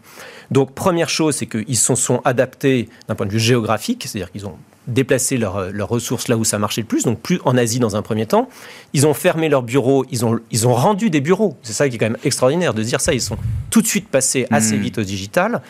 Donc 0.50 0.74
première 0.74 1.08
chose, 1.08 1.36
c'est 1.36 1.46
qu'ils 1.46 1.76
se 1.76 1.94
sont 1.94 2.20
adaptés 2.24 2.88
d'un 3.08 3.14
point 3.14 3.26
de 3.26 3.32
vue 3.32 3.40
géographique, 3.40 4.04
c'est-à-dire 4.06 4.32
qu'ils 4.32 4.46
ont 4.46 4.56
déplacé 4.86 5.36
leurs 5.36 5.88
ressources 5.88 6.28
là 6.28 6.36
où 6.36 6.44
ça 6.44 6.58
marchait 6.58 6.80
le 6.80 6.86
plus, 6.86 7.04
donc 7.04 7.20
plus 7.20 7.40
en 7.44 7.56
Asie 7.56 7.78
dans 7.78 7.96
un 7.96 8.02
premier 8.02 8.26
temps. 8.26 8.48
Ils 8.92 9.06
ont 9.06 9.14
fermé 9.14 9.48
leurs 9.48 9.62
bureaux, 9.62 10.04
ils 10.10 10.24
ont, 10.24 10.38
ils 10.50 10.66
ont 10.66 10.74
rendu 10.74 11.10
des 11.10 11.20
bureaux. 11.20 11.56
C'est 11.62 11.72
ça 11.72 11.88
qui 11.88 11.96
est 11.96 11.98
quand 11.98 12.06
même 12.06 12.18
extraordinaire 12.24 12.74
de 12.74 12.82
dire 12.82 13.00
ça. 13.00 13.12
Ils 13.12 13.20
sont 13.20 13.36
tout 13.70 13.82
de 13.82 13.86
suite 13.86 14.08
passés 14.08 14.46
assez 14.50 14.76
hmm. 14.76 14.80
vite 14.80 14.98
au 14.98 15.02
digital. 15.02 15.62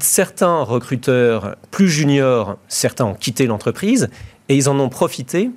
certains 0.00 0.62
recruteurs 0.62 1.56
plus 1.70 1.88
juniors, 1.88 2.56
certains 2.68 3.04
ont 3.04 3.14
quitté 3.14 3.46
l'entreprise 3.46 4.08
et 4.48 4.56
ils 4.56 4.68
en 4.68 4.78
ont 4.78 4.88
profité 4.88 5.50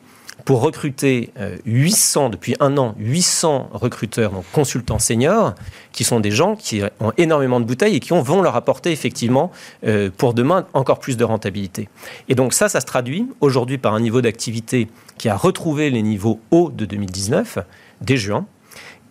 pour 0.47 0.61
recruter 0.61 1.31
800, 1.65 2.27
euh, 2.27 2.29
depuis 2.29 2.55
un 2.61 2.77
an, 2.77 2.95
800 2.99 3.69
recruteurs, 3.73 4.31
donc 4.31 4.45
consultants 4.53 4.97
seniors, 4.97 5.55
qui 5.91 6.05
sont 6.05 6.21
des 6.21 6.31
gens 6.31 6.55
qui 6.55 6.81
ont 7.01 7.11
énormément 7.17 7.59
de 7.59 7.65
bouteilles 7.65 7.97
et 7.97 7.99
qui 7.99 8.13
vont 8.13 8.41
leur 8.41 8.55
apporter 8.55 8.93
effectivement 8.93 9.51
euh, 9.85 10.09
pour 10.15 10.33
demain 10.33 10.65
encore 10.73 10.99
plus 10.99 11.17
de 11.17 11.25
rentabilité. 11.25 11.89
Et 12.29 12.35
donc 12.35 12.53
ça, 12.53 12.69
ça 12.69 12.79
se 12.79 12.85
traduit 12.85 13.27
aujourd'hui 13.41 13.77
par 13.77 13.93
un 13.93 13.99
niveau 13.99 14.21
d'activité 14.21 14.87
qui 15.17 15.27
a 15.27 15.35
retrouvé 15.35 15.89
les 15.89 16.01
niveaux 16.01 16.39
hauts 16.51 16.71
de 16.73 16.85
2019 16.85 17.57
dès 17.99 18.15
juin 18.15 18.45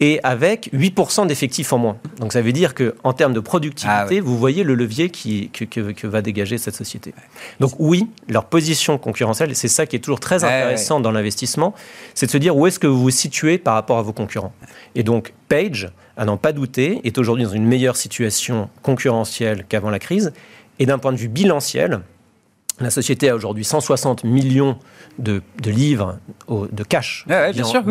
et 0.01 0.21
avec 0.23 0.71
8% 0.73 1.27
d'effectifs 1.27 1.73
en 1.73 1.79
moins. 1.79 1.97
Donc 2.19 2.33
ça 2.33 2.43
veut 2.43 2.53
dire 2.53 2.75
qu'en 2.75 3.13
termes 3.13 3.33
de 3.33 3.41
productivité, 3.41 4.19
ah 4.19 4.23
vous 4.23 4.39
voyez 4.39 4.63
le 4.63 4.75
levier 4.75 5.11
qui, 5.11 5.49
que, 5.51 6.07
va 6.07 6.23
dégager 6.23 6.59
cette 6.59 6.75
société. 6.75 7.15
Donc 7.61 7.73
oui, 7.79 8.07
leur 8.29 8.45
position 8.45 8.99
concurrentielle, 8.99 9.55
c'est 9.57 9.69
ça 9.69 9.87
qui 9.87 9.97
est 9.97 10.01
toujours 10.01 10.21
très 10.21 10.45
intéressant 10.45 11.01
dans 11.01 11.13
l'investissement, 11.13 11.75
c'est 12.15 12.27
de 12.27 12.31
se 12.31 12.39
dire 12.39 12.57
où 12.57 12.67
est-ce 12.67 12.79
que 12.79 12.87
vous 12.87 13.01
vous 13.01 13.11
situez 13.11 13.59
par 13.59 13.75
rapport 13.75 13.99
à 13.99 14.03
vos 14.03 14.13
concurrents. 14.13 14.53
Et 14.95 15.03
donc 15.03 15.33
Page, 15.49 15.91
à 16.17 16.25
n'en 16.25 16.37
pas 16.37 16.53
douter, 16.53 17.01
est 17.05 17.19
aujourd'hui 17.19 17.45
dans 17.45 17.53
une 17.53 17.67
meilleure 17.67 17.97
situation 17.97 18.69
concurrentielle 18.83 19.65
qu'avant 19.69 19.91
la 19.91 19.99
crise. 19.99 20.33
Et 20.79 20.87
d'un 20.87 20.99
point 20.99 21.13
de 21.13 21.17
vue 21.17 21.29
bilanciel, 21.29 22.01
la 22.81 22.91
société 22.91 23.31
a 23.31 23.35
aujourd'hui 23.35 23.65
160 23.65 24.25
millions 24.25 24.77
de, 25.19 25.41
livres 25.65 26.19
de 26.49 26.83
cash. 26.83 27.25
bien 27.27 27.65
sûr, 27.65 27.83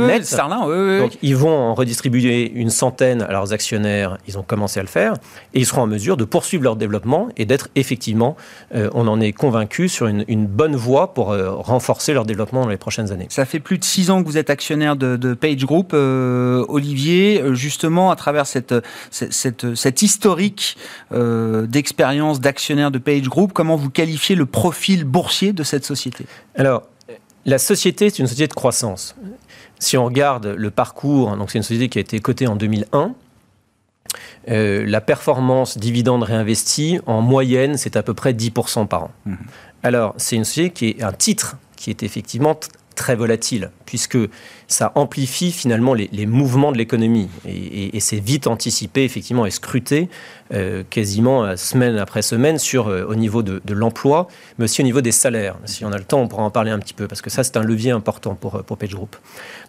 Donc 0.99 1.17
ils 1.23 1.35
vont 1.35 1.57
en 1.57 1.73
redistribuer 1.73 2.51
une 2.51 2.69
centaine 2.69 3.23
à 3.23 3.31
leurs 3.31 3.51
actionnaires, 3.51 4.17
ils 4.27 4.37
ont 4.37 4.43
commencé 4.43 4.79
à 4.79 4.83
le 4.83 4.87
faire, 4.87 5.13
et 5.53 5.59
ils 5.59 5.65
seront 5.65 5.81
en 5.81 5.87
mesure 5.87 6.17
de 6.17 6.23
poursuivre 6.23 6.63
leur 6.63 6.75
développement 6.75 7.29
et 7.35 7.45
d'être 7.45 7.69
effectivement, 7.75 8.35
euh, 8.75 8.89
on 8.93 9.07
en 9.07 9.19
est 9.19 9.33
convaincu, 9.33 9.89
sur 9.89 10.05
une, 10.07 10.45
bonne 10.45 10.75
voie 10.75 11.13
pour 11.13 11.31
euh, 11.31 11.51
renforcer 11.51 12.13
leur 12.13 12.25
développement 12.25 12.61
dans 12.61 12.69
les 12.69 12.77
prochaines 12.77 13.11
années. 13.11 13.25
Ça 13.29 13.45
fait 13.45 13.59
plus 13.59 13.79
de 13.79 13.83
six 13.83 14.11
ans 14.11 14.21
que 14.21 14.27
vous 14.27 14.37
êtes 14.37 14.51
actionnaire 14.51 14.95
de, 14.95 15.33
Page 15.33 15.65
Group. 15.65 15.91
Euh, 15.93 16.63
Olivier, 16.69 17.41
justement, 17.53 18.11
à 18.11 18.15
travers 18.15 18.45
cette, 18.45 18.75
cette, 19.09 19.73
cette 19.75 20.01
historique 20.01 20.77
d'expérience 21.11 22.39
d'actionnaire 22.39 22.91
de 22.91 22.99
Page 22.99 23.23
Group, 23.23 23.51
comment 23.53 23.75
vous 23.75 23.89
qualifiez 23.89 24.35
le 24.35 24.45
profil 24.45 24.74
profil 24.75 25.05
boursier 25.05 25.53
de 25.53 25.63
cette 25.63 25.85
société 25.85 26.25
Alors, 26.55 26.83
la 27.45 27.57
société, 27.57 28.09
c'est 28.09 28.19
une 28.19 28.27
société 28.27 28.49
de 28.49 28.53
croissance. 28.53 29.15
Si 29.79 29.95
on 29.95 30.03
regarde 30.03 30.47
le 30.47 30.69
parcours, 30.69 31.37
donc 31.37 31.49
c'est 31.49 31.57
une 31.57 31.63
société 31.63 31.87
qui 31.87 31.97
a 31.97 32.01
été 32.01 32.19
cotée 32.19 32.47
en 32.47 32.57
2001. 32.57 33.13
Euh, 34.49 34.85
la 34.85 34.99
performance 34.99 35.77
dividende 35.77 36.23
réinvesti, 36.23 36.99
en 37.05 37.21
moyenne, 37.21 37.77
c'est 37.77 37.95
à 37.95 38.03
peu 38.03 38.13
près 38.13 38.33
10% 38.33 38.87
par 38.87 39.03
an. 39.03 39.11
Mmh. 39.25 39.35
Alors, 39.83 40.13
c'est 40.17 40.35
une 40.35 40.43
société 40.43 40.71
qui 40.71 40.89
est 40.89 41.03
un 41.03 41.13
titre 41.13 41.55
qui 41.77 41.89
est 41.89 42.03
effectivement 42.03 42.59
très 42.95 43.15
volatile, 43.15 43.71
puisque 43.85 44.17
ça 44.67 44.91
amplifie 44.95 45.51
finalement 45.51 45.93
les, 45.93 46.25
mouvements 46.25 46.71
de 46.71 46.77
l'économie. 46.77 47.29
Et, 47.47 47.99
c'est 47.99 48.19
vite 48.19 48.47
anticipé, 48.47 49.03
effectivement, 49.03 49.45
et 49.45 49.51
scruté 49.51 50.09
euh, 50.53 50.83
quasiment 50.89 51.43
euh, 51.43 51.55
semaine 51.55 51.97
après 51.97 52.21
semaine 52.21 52.57
sur, 52.57 52.87
euh, 52.87 53.05
au 53.07 53.15
niveau 53.15 53.43
de, 53.43 53.61
l'emploi, 53.73 54.27
mais 54.57 54.65
aussi 54.65 54.81
au 54.81 54.85
niveau 54.85 55.01
des 55.01 55.11
salaires. 55.11 55.57
Si 55.65 55.85
on 55.85 55.91
a 55.91 55.97
le 55.97 56.03
temps, 56.03 56.21
on 56.21 56.27
pourra 56.27 56.43
en 56.43 56.51
parler 56.51 56.71
un 56.71 56.79
petit 56.79 56.93
peu, 56.93 57.07
parce 57.07 57.21
que 57.21 57.29
ça, 57.29 57.43
c'est 57.43 57.57
un 57.57 57.63
levier 57.63 57.91
important 57.91 58.35
pour, 58.35 58.63
pour 58.63 58.77
Page 58.77 58.95
Group. 58.95 59.15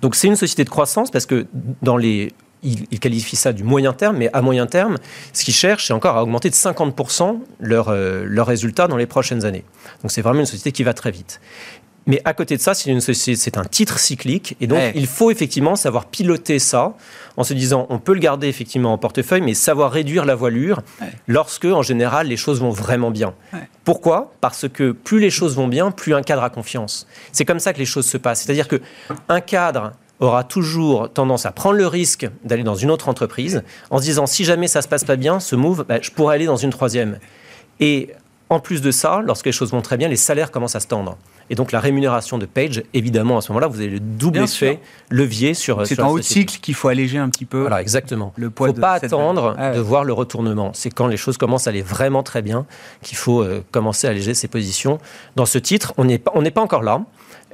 Donc 0.00 0.14
c'est 0.14 0.28
une 0.28 0.36
société 0.36 0.64
de 0.64 0.70
croissance, 0.70 1.10
parce 1.10 1.26
que 1.26 1.46
dans 1.82 1.96
les 1.96 2.32
il, 2.62 2.98
qualifie 2.98 3.36
ça 3.36 3.52
du 3.52 3.62
moyen 3.62 3.92
terme, 3.92 4.16
mais 4.16 4.28
à 4.32 4.42
moyen 4.42 4.66
terme, 4.66 4.96
ce 5.32 5.44
qu'ils 5.44 5.54
cherchent, 5.54 5.86
c'est 5.86 5.92
encore 5.92 6.16
à 6.16 6.22
augmenter 6.22 6.50
de 6.50 6.54
50% 6.54 7.38
leurs 7.60 7.94
leur 7.94 8.46
résultats 8.46 8.88
dans 8.88 8.96
les 8.96 9.06
prochaines 9.06 9.44
années. 9.44 9.62
Donc 10.02 10.10
c'est 10.10 10.22
vraiment 10.22 10.40
une 10.40 10.46
société 10.46 10.72
qui 10.72 10.82
va 10.82 10.92
très 10.92 11.12
vite. 11.12 11.40
Mais 12.06 12.20
à 12.24 12.34
côté 12.34 12.56
de 12.56 12.62
ça, 12.62 12.72
c'est, 12.74 13.56
un 13.56 13.64
titre 13.64 13.98
cyclique. 13.98 14.56
Et 14.60 14.66
donc, 14.66 14.78
il 14.94 15.06
faut 15.06 15.30
effectivement 15.30 15.74
savoir 15.74 16.06
piloter 16.06 16.58
ça 16.58 16.94
en 17.36 17.42
se 17.42 17.52
disant, 17.52 17.86
on 17.90 17.98
peut 17.98 18.14
le 18.14 18.20
garder 18.20 18.46
effectivement 18.46 18.92
en 18.92 18.98
portefeuille, 18.98 19.40
mais 19.40 19.54
savoir 19.54 19.90
réduire 19.90 20.24
la 20.24 20.34
voilure 20.34 20.82
lorsque, 21.26 21.64
en 21.64 21.82
général, 21.82 22.28
les 22.28 22.36
choses 22.36 22.60
vont 22.60 22.70
vraiment 22.70 23.10
bien. 23.10 23.34
Pourquoi? 23.84 24.32
Parce 24.40 24.68
que 24.68 24.92
plus 24.92 25.20
les 25.20 25.30
choses 25.30 25.56
vont 25.56 25.68
bien, 25.68 25.90
plus 25.90 26.14
un 26.14 26.22
cadre 26.22 26.44
a 26.44 26.50
confiance. 26.50 27.06
C'est 27.32 27.44
comme 27.44 27.60
ça 27.60 27.72
que 27.72 27.78
les 27.78 27.86
choses 27.86 28.06
se 28.06 28.18
passent. 28.18 28.42
C'est-à-dire 28.42 28.68
que 28.68 28.80
un 29.28 29.40
cadre 29.40 29.92
aura 30.20 30.44
toujours 30.44 31.12
tendance 31.12 31.44
à 31.44 31.52
prendre 31.52 31.76
le 31.76 31.86
risque 31.86 32.28
d'aller 32.44 32.62
dans 32.62 32.74
une 32.74 32.90
autre 32.90 33.08
entreprise 33.08 33.62
en 33.90 33.98
se 33.98 34.04
disant, 34.04 34.26
si 34.26 34.44
jamais 34.44 34.68
ça 34.68 34.80
se 34.80 34.88
passe 34.88 35.04
pas 35.04 35.16
bien, 35.16 35.40
ce 35.40 35.56
move, 35.56 35.84
bah, 35.86 35.98
je 36.00 36.10
pourrais 36.10 36.36
aller 36.36 36.46
dans 36.46 36.56
une 36.56 36.70
troisième. 36.70 37.18
Et 37.80 38.10
en 38.48 38.60
plus 38.60 38.80
de 38.80 38.90
ça, 38.90 39.20
lorsque 39.24 39.46
les 39.46 39.52
choses 39.52 39.72
vont 39.72 39.82
très 39.82 39.96
bien, 39.96 40.08
les 40.08 40.16
salaires 40.16 40.50
commencent 40.50 40.76
à 40.76 40.80
se 40.80 40.86
tendre. 40.86 41.18
Et 41.50 41.54
donc 41.54 41.72
la 41.72 41.80
rémunération 41.80 42.38
de 42.38 42.46
Page, 42.46 42.82
évidemment, 42.94 43.38
à 43.38 43.40
ce 43.40 43.52
moment-là, 43.52 43.68
vous 43.68 43.80
avez 43.80 43.88
le 43.88 44.00
double 44.00 44.38
effet 44.38 44.80
levier 45.10 45.54
sur. 45.54 45.86
C'est 45.86 46.00
en 46.00 46.10
haut 46.10 46.20
cycle 46.20 46.58
qu'il 46.60 46.74
faut 46.74 46.88
alléger 46.88 47.18
un 47.18 47.28
petit 47.28 47.44
peu. 47.44 47.60
Voilà, 47.60 47.80
exactement. 47.80 48.32
Il 48.38 48.44
ne 48.44 48.50
faut 48.54 48.72
pas 48.72 48.92
attendre 48.92 49.54
ah 49.58 49.72
de 49.72 49.80
voir 49.80 50.04
le 50.04 50.12
retournement. 50.12 50.70
C'est 50.74 50.90
quand 50.90 51.06
les 51.06 51.16
choses 51.16 51.36
commencent 51.36 51.66
à 51.66 51.70
aller 51.70 51.82
vraiment 51.82 52.22
très 52.22 52.42
bien 52.42 52.66
qu'il 53.02 53.16
faut 53.16 53.42
euh, 53.42 53.64
commencer 53.70 54.06
à 54.06 54.10
alléger 54.10 54.34
ses 54.34 54.48
positions. 54.48 54.98
Dans 55.36 55.46
ce 55.46 55.58
titre, 55.58 55.94
on 55.96 56.04
n'est 56.04 56.18
pas, 56.18 56.32
pas 56.32 56.60
encore 56.60 56.82
là, 56.82 57.02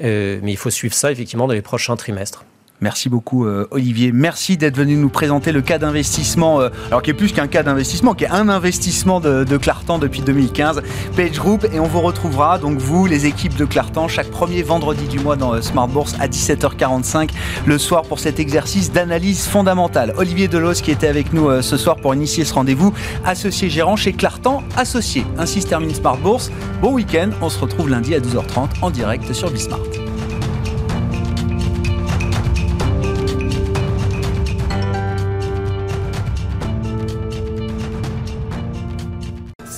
euh, 0.03 0.39
mais 0.43 0.53
il 0.53 0.57
faut 0.57 0.71
suivre 0.71 0.95
ça 0.95 1.13
effectivement 1.13 1.47
dans 1.47 1.55
les 1.55 1.63
prochains 1.63 1.97
trimestres. 1.97 2.45
Merci 2.83 3.09
beaucoup 3.09 3.47
euh, 3.47 3.69
Olivier. 3.71 4.11
Merci 4.11 4.57
d'être 4.57 4.77
venu 4.77 4.97
nous 4.97 5.09
présenter 5.09 5.53
le 5.53 5.63
cas 5.63 5.79
d'investissement, 5.79 6.61
euh, 6.61 6.69
alors 6.89 7.01
qui 7.01 7.11
est 7.11 7.15
plus 7.15 7.33
qu'un 7.33 7.47
cas 7.47 7.63
d'investissement, 7.63 8.15
qui 8.15 8.25
est 8.25 8.31
un 8.31 8.49
investissement 8.49 9.21
de, 9.21 9.57
Clartan 9.57 9.99
depuis 9.99 10.21
2015, 10.21 10.83
Page 11.17 11.39
Group. 11.39 11.65
Et 11.73 11.79
on 11.79 11.87
vous 11.87 12.01
retrouvera, 12.01 12.59
donc 12.59 12.79
vous, 12.79 13.07
les 13.07 13.27
équipes 13.27 13.55
de 13.55 13.65
Clartan, 13.65 14.09
chaque 14.09 14.29
premier 14.33 14.65
vendredi 14.65 15.07
du 15.07 15.21
mois 15.21 15.37
dans 15.37 15.55
euh, 15.55 15.61
Smart 15.61 15.87
Bourse 15.87 16.17
à 16.19 16.27
17h45 16.27 17.31
le 17.67 17.79
soir 17.79 18.03
pour 18.03 18.19
cet 18.19 18.41
exercice 18.41 18.91
d'analyse 18.91 19.47
fondamentale. 19.47 20.13
Olivier 20.17 20.49
Delos 20.49 20.83
qui 20.83 20.91
était 20.91 21.07
avec 21.07 21.33
nous 21.33 21.63
ce 21.63 21.77
soir 21.77 21.97
pour 21.97 22.15
initier 22.15 22.45
ce 22.45 22.53
rendez-vous, 22.53 22.93
associé 23.25 23.71
gérant 23.71 23.95
chez 23.95 24.13
Clartan 24.13 24.65
Associé. 24.77 25.25
Ainsi 25.39 25.63
se 25.63 25.69
termine 25.69 25.95
Smart 25.95 26.19
Bourse. 26.19 26.51
Bon 26.81 26.93
week-end, 26.93 27.31
on 27.41 27.49
se 27.49 27.61
retrouve 27.61 27.89
lundi 27.89 28.15
à 28.17 28.19
12h30 28.19 28.69
en 28.83 28.91
direct 28.91 29.33
sur 29.33 29.51
Bismart. 29.51 30.02